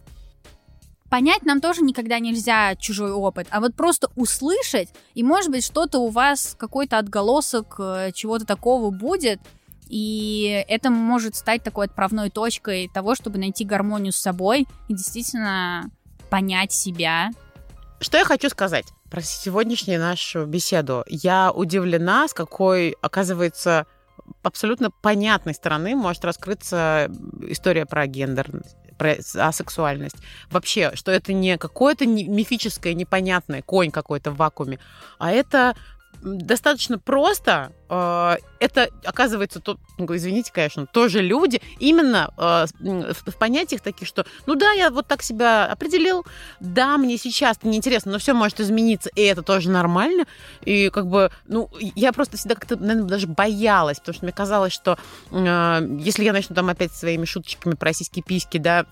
понять 1.09 1.43
нам 1.43 1.61
тоже 1.61 1.81
никогда 1.81 2.19
нельзя 2.19 2.75
чужой 2.75 3.11
опыт, 3.11 3.47
а 3.49 3.59
вот 3.59 3.75
просто 3.75 4.09
услышать, 4.15 4.89
и 5.13 5.23
может 5.23 5.51
быть 5.51 5.63
что-то 5.63 5.99
у 5.99 6.09
вас, 6.09 6.55
какой-то 6.57 6.97
отголосок 6.97 7.75
э, 7.79 8.11
чего-то 8.13 8.45
такого 8.45 8.91
будет, 8.91 9.39
и 9.87 10.65
это 10.67 10.89
может 10.89 11.35
стать 11.35 11.63
такой 11.63 11.85
отправной 11.85 12.29
точкой 12.29 12.89
того, 12.93 13.15
чтобы 13.15 13.37
найти 13.37 13.65
гармонию 13.65 14.13
с 14.13 14.17
собой 14.17 14.67
и 14.87 14.93
действительно 14.93 15.89
понять 16.29 16.71
себя. 16.71 17.31
Что 17.99 18.17
я 18.17 18.25
хочу 18.25 18.49
сказать 18.49 18.85
про 19.09 19.21
сегодняшнюю 19.21 19.99
нашу 19.99 20.45
беседу? 20.45 21.03
Я 21.07 21.51
удивлена, 21.51 22.27
с 22.27 22.33
какой, 22.33 22.95
оказывается, 23.01 23.85
абсолютно 24.43 24.91
понятной 24.91 25.53
стороны 25.53 25.95
может 25.95 26.25
раскрыться 26.25 27.11
история 27.47 27.85
про 27.85 28.07
гендер, 28.07 28.49
про 28.97 29.15
асексуальность. 29.35 30.17
Вообще, 30.49 30.91
что 30.95 31.11
это 31.11 31.33
не 31.33 31.57
какое-то 31.57 32.05
мифическое, 32.05 32.93
непонятное 32.93 33.61
конь 33.61 33.91
какой-то 33.91 34.31
в 34.31 34.37
вакууме, 34.37 34.79
а 35.19 35.31
это 35.31 35.75
достаточно 36.25 36.97
просто. 36.97 37.71
Э, 37.89 38.37
это, 38.59 38.89
оказывается, 39.03 39.59
то, 39.59 39.77
ну, 39.97 40.13
извините, 40.15 40.51
конечно, 40.51 40.87
тоже 40.87 41.21
люди, 41.21 41.61
именно 41.79 42.33
э, 42.37 42.65
в 43.25 43.37
понятиях 43.37 43.81
таких, 43.81 44.07
что, 44.07 44.25
ну 44.45 44.55
да, 44.55 44.71
я 44.71 44.89
вот 44.89 45.07
так 45.07 45.21
себя 45.21 45.65
определил, 45.65 46.25
да, 46.59 46.97
мне 46.97 47.17
сейчас 47.17 47.61
неинтересно, 47.63 48.11
но 48.11 48.17
все 48.17 48.33
может 48.33 48.59
измениться, 48.59 49.09
и 49.15 49.21
это 49.21 49.43
тоже 49.43 49.69
нормально. 49.69 50.25
И 50.63 50.89
как 50.89 51.07
бы, 51.07 51.31
ну, 51.47 51.69
я 51.79 52.11
просто 52.11 52.37
всегда 52.37 52.55
как-то, 52.55 52.75
наверное, 52.75 53.07
даже 53.07 53.27
боялась, 53.27 53.99
потому 53.99 54.15
что 54.15 54.25
мне 54.25 54.33
казалось, 54.33 54.73
что 54.73 54.97
э, 55.31 55.87
если 55.99 56.23
я 56.23 56.33
начну 56.33 56.55
там 56.55 56.69
опять 56.69 56.91
своими 56.91 57.25
шуточками 57.25 57.75
про 57.75 57.93
сиськи 57.93 58.21
письки, 58.21 58.57
да, 58.57 58.85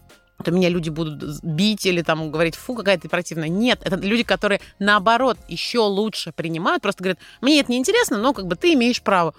то 0.44 0.52
меня 0.52 0.70
люди 0.70 0.90
будут 0.90 1.44
бить 1.44 1.86
или 1.86 2.02
там 2.02 2.32
говорить, 2.32 2.56
фу, 2.56 2.76
какая 2.76 2.98
ты 2.98 3.10
противная. 3.10 3.50
Нет, 3.50 3.82
это 3.84 3.96
люди, 3.96 4.24
которые 4.24 4.62
наоборот 4.80 5.38
еще 5.48 5.80
лучше 5.80 6.32
принимают, 6.32 6.82
просто 6.82 7.04
говорят, 7.04 7.20
мне 7.42 7.60
это 7.60 7.72
не 7.72 7.78
интересно, 7.78 8.18
но 8.18 8.34
как 8.34 8.48
бы 8.48 8.56
ты 8.56 8.74
имеешь 8.74 9.02
право. 9.02 9.34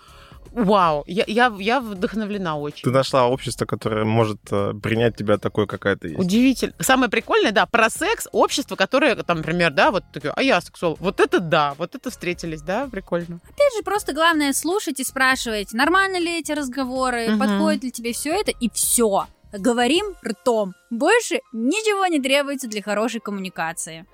Вау, 0.54 1.02
я, 1.08 1.24
я, 1.26 1.52
я 1.58 1.80
вдохновлена 1.80 2.56
очень. 2.56 2.84
Ты 2.84 2.90
нашла 2.90 3.26
общество, 3.26 3.66
которое 3.66 4.04
может 4.04 4.38
э, 4.52 4.72
принять 4.80 5.16
тебя 5.16 5.36
такой, 5.36 5.66
какая 5.66 5.96
ты 5.96 6.08
есть. 6.08 6.20
Удивительно. 6.20 6.74
Самое 6.78 7.10
прикольное, 7.10 7.50
да, 7.50 7.66
про 7.66 7.90
секс, 7.90 8.28
общество, 8.30 8.76
которое, 8.76 9.16
там, 9.16 9.38
например, 9.38 9.72
да, 9.72 9.90
вот 9.90 10.04
такое, 10.12 10.32
а 10.32 10.42
я 10.42 10.60
сексуал. 10.60 10.96
Вот 11.00 11.18
это 11.18 11.40
да, 11.40 11.74
вот 11.76 11.96
это 11.96 12.08
встретились, 12.08 12.62
да, 12.62 12.86
прикольно. 12.86 13.40
Опять 13.42 13.74
же, 13.76 13.82
просто 13.82 14.12
главное 14.12 14.52
слушать 14.52 15.00
и 15.00 15.04
спрашивать, 15.04 15.72
нормально 15.72 16.20
ли 16.20 16.38
эти 16.38 16.52
разговоры, 16.52 17.32
угу. 17.32 17.40
подходит 17.40 17.82
ли 17.82 17.90
тебе 17.90 18.12
все 18.12 18.30
это, 18.30 18.52
и 18.52 18.70
все. 18.70 19.26
Говорим 19.58 20.14
ртом. 20.26 20.74
Больше 20.90 21.40
ничего 21.52 22.06
не 22.06 22.20
требуется 22.20 22.68
для 22.68 22.82
хорошей 22.82 23.20
коммуникации. 23.20 24.06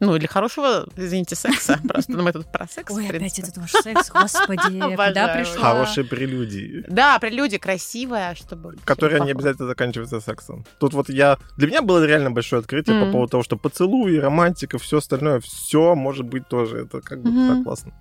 Ну, 0.00 0.18
для 0.18 0.26
хорошего, 0.26 0.88
извините, 0.96 1.36
секса. 1.36 1.78
Просто 1.88 2.14
мы 2.14 2.32
тут 2.32 2.50
про 2.50 2.66
секс, 2.66 2.92
Ой, 2.92 3.06
опять 3.06 3.38
этот 3.38 3.56
ваш 3.56 3.70
секс, 3.70 4.10
господи, 4.10 4.80
куда 4.80 5.28
пришла? 5.28 5.62
Хорошие 5.62 6.04
прелюдии. 6.04 6.84
Да, 6.88 7.20
прелюдия 7.20 7.60
красивая, 7.60 8.34
чтобы... 8.34 8.74
Которая 8.84 9.20
не 9.20 9.30
обязательно 9.30 9.68
заканчивается 9.68 10.20
сексом. 10.20 10.66
Тут 10.80 10.92
вот 10.92 11.08
я... 11.08 11.38
Для 11.56 11.68
меня 11.68 11.82
было 11.82 12.04
реально 12.04 12.32
большое 12.32 12.58
открытие 12.58 13.00
по 13.00 13.12
поводу 13.12 13.30
того, 13.30 13.42
что 13.44 13.56
поцелуи, 13.56 14.16
романтика, 14.16 14.78
все 14.78 14.98
остальное, 14.98 15.38
все 15.38 15.94
может 15.94 16.26
быть 16.26 16.48
тоже. 16.48 16.78
Это 16.78 17.00
как 17.00 17.22
бы 17.22 17.30
так 17.30 17.62
классно. 17.62 17.92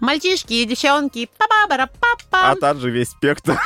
Мальчишки 0.00 0.52
и 0.52 0.64
девчонки. 0.64 1.28
А 2.30 2.54
также 2.56 2.90
весь 2.90 3.10
спектр. 3.10 3.58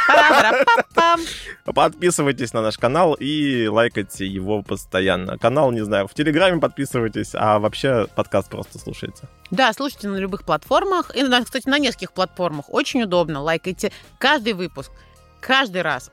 Подписывайтесь 1.64 2.52
на 2.52 2.62
наш 2.62 2.78
канал 2.78 3.14
и 3.14 3.66
лайкайте 3.66 4.26
его 4.26 4.62
постоянно. 4.62 5.38
Канал, 5.38 5.72
не 5.72 5.84
знаю, 5.84 6.06
в 6.06 6.14
Телеграме 6.14 6.60
подписывайтесь, 6.60 7.30
а 7.34 7.58
вообще 7.58 8.06
подкаст 8.14 8.48
просто 8.48 8.78
слушайте. 8.78 9.28
Да, 9.50 9.72
слушайте 9.72 10.08
на 10.08 10.16
любых 10.16 10.44
платформах. 10.44 11.14
И, 11.16 11.24
кстати, 11.44 11.68
на 11.68 11.78
нескольких 11.78 12.12
платформах. 12.12 12.66
Очень 12.68 13.02
удобно. 13.02 13.40
Лайкайте 13.40 13.92
каждый 14.18 14.52
выпуск. 14.52 14.92
Каждый 15.40 15.82
раз. 15.82 16.12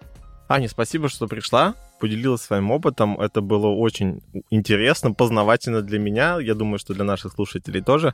Аня, 0.50 0.70
спасибо, 0.70 1.10
что 1.10 1.28
пришла, 1.28 1.76
поделилась 2.00 2.42
своим 2.42 2.72
опытом. 2.72 3.20
Это 3.20 3.42
было 3.42 3.68
очень 3.68 4.22
интересно, 4.50 5.12
познавательно 5.12 5.82
для 5.82 6.00
меня. 6.00 6.40
Я 6.40 6.56
думаю, 6.56 6.80
что 6.80 6.94
для 6.94 7.04
наших 7.04 7.34
слушателей 7.34 7.82
тоже. 7.84 8.14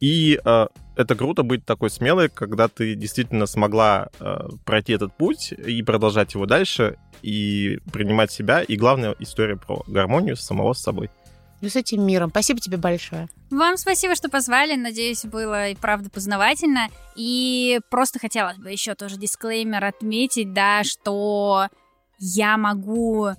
И 0.00 0.40
э, 0.42 0.66
это 0.96 1.14
круто 1.14 1.42
быть 1.42 1.64
такой 1.64 1.90
смелой, 1.90 2.30
когда 2.30 2.68
ты 2.68 2.94
действительно 2.94 3.46
смогла 3.46 4.08
э, 4.18 4.48
пройти 4.64 4.94
этот 4.94 5.14
путь 5.16 5.52
и 5.52 5.82
продолжать 5.82 6.34
его 6.34 6.46
дальше, 6.46 6.98
и 7.22 7.78
принимать 7.92 8.32
себя. 8.32 8.62
И 8.62 8.76
главная 8.76 9.14
история 9.18 9.56
про 9.56 9.82
гармонию 9.86 10.36
самого 10.36 10.72
с 10.72 10.80
собой. 10.80 11.10
Ну, 11.60 11.68
с 11.68 11.76
этим 11.76 12.06
миром. 12.06 12.30
Спасибо 12.30 12.58
тебе 12.58 12.78
большое. 12.78 13.28
Вам 13.50 13.76
спасибо, 13.76 14.14
что 14.14 14.30
позвали. 14.30 14.76
Надеюсь, 14.76 15.26
было 15.26 15.68
и 15.68 15.74
правда 15.74 16.08
познавательно. 16.08 16.88
И 17.16 17.80
просто 17.90 18.18
хотелось 18.18 18.56
бы 18.56 18.70
еще 18.70 18.94
тоже 18.94 19.18
дисклеймер 19.18 19.84
отметить, 19.84 20.54
да, 20.54 20.82
что 20.84 21.68
я 22.18 22.56
могу 22.56 23.30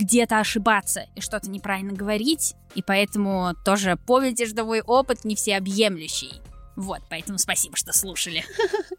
где-то 0.00 0.38
ошибаться 0.38 1.06
и 1.14 1.20
что-то 1.20 1.50
неправильно 1.50 1.92
говорить, 1.92 2.54
и 2.74 2.82
поэтому 2.82 3.54
тоже 3.64 3.98
помните, 4.06 4.46
что 4.46 4.64
мой 4.64 4.80
опыт 4.80 5.24
не 5.24 5.36
всеобъемлющий. 5.36 6.40
Вот, 6.76 7.00
поэтому 7.10 7.38
спасибо, 7.38 7.76
что 7.76 7.92
слушали. 7.92 8.44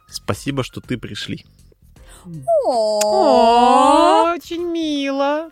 Спасибо, 0.07 0.63
что 0.63 0.81
ты 0.81 0.97
пришли. 0.97 1.45
Очень 2.65 4.71
мило. 4.71 5.49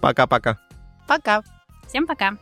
Пока-пока. 0.00 0.58
Пока. 1.06 1.42
Всем 1.86 2.06
пока. 2.06 2.38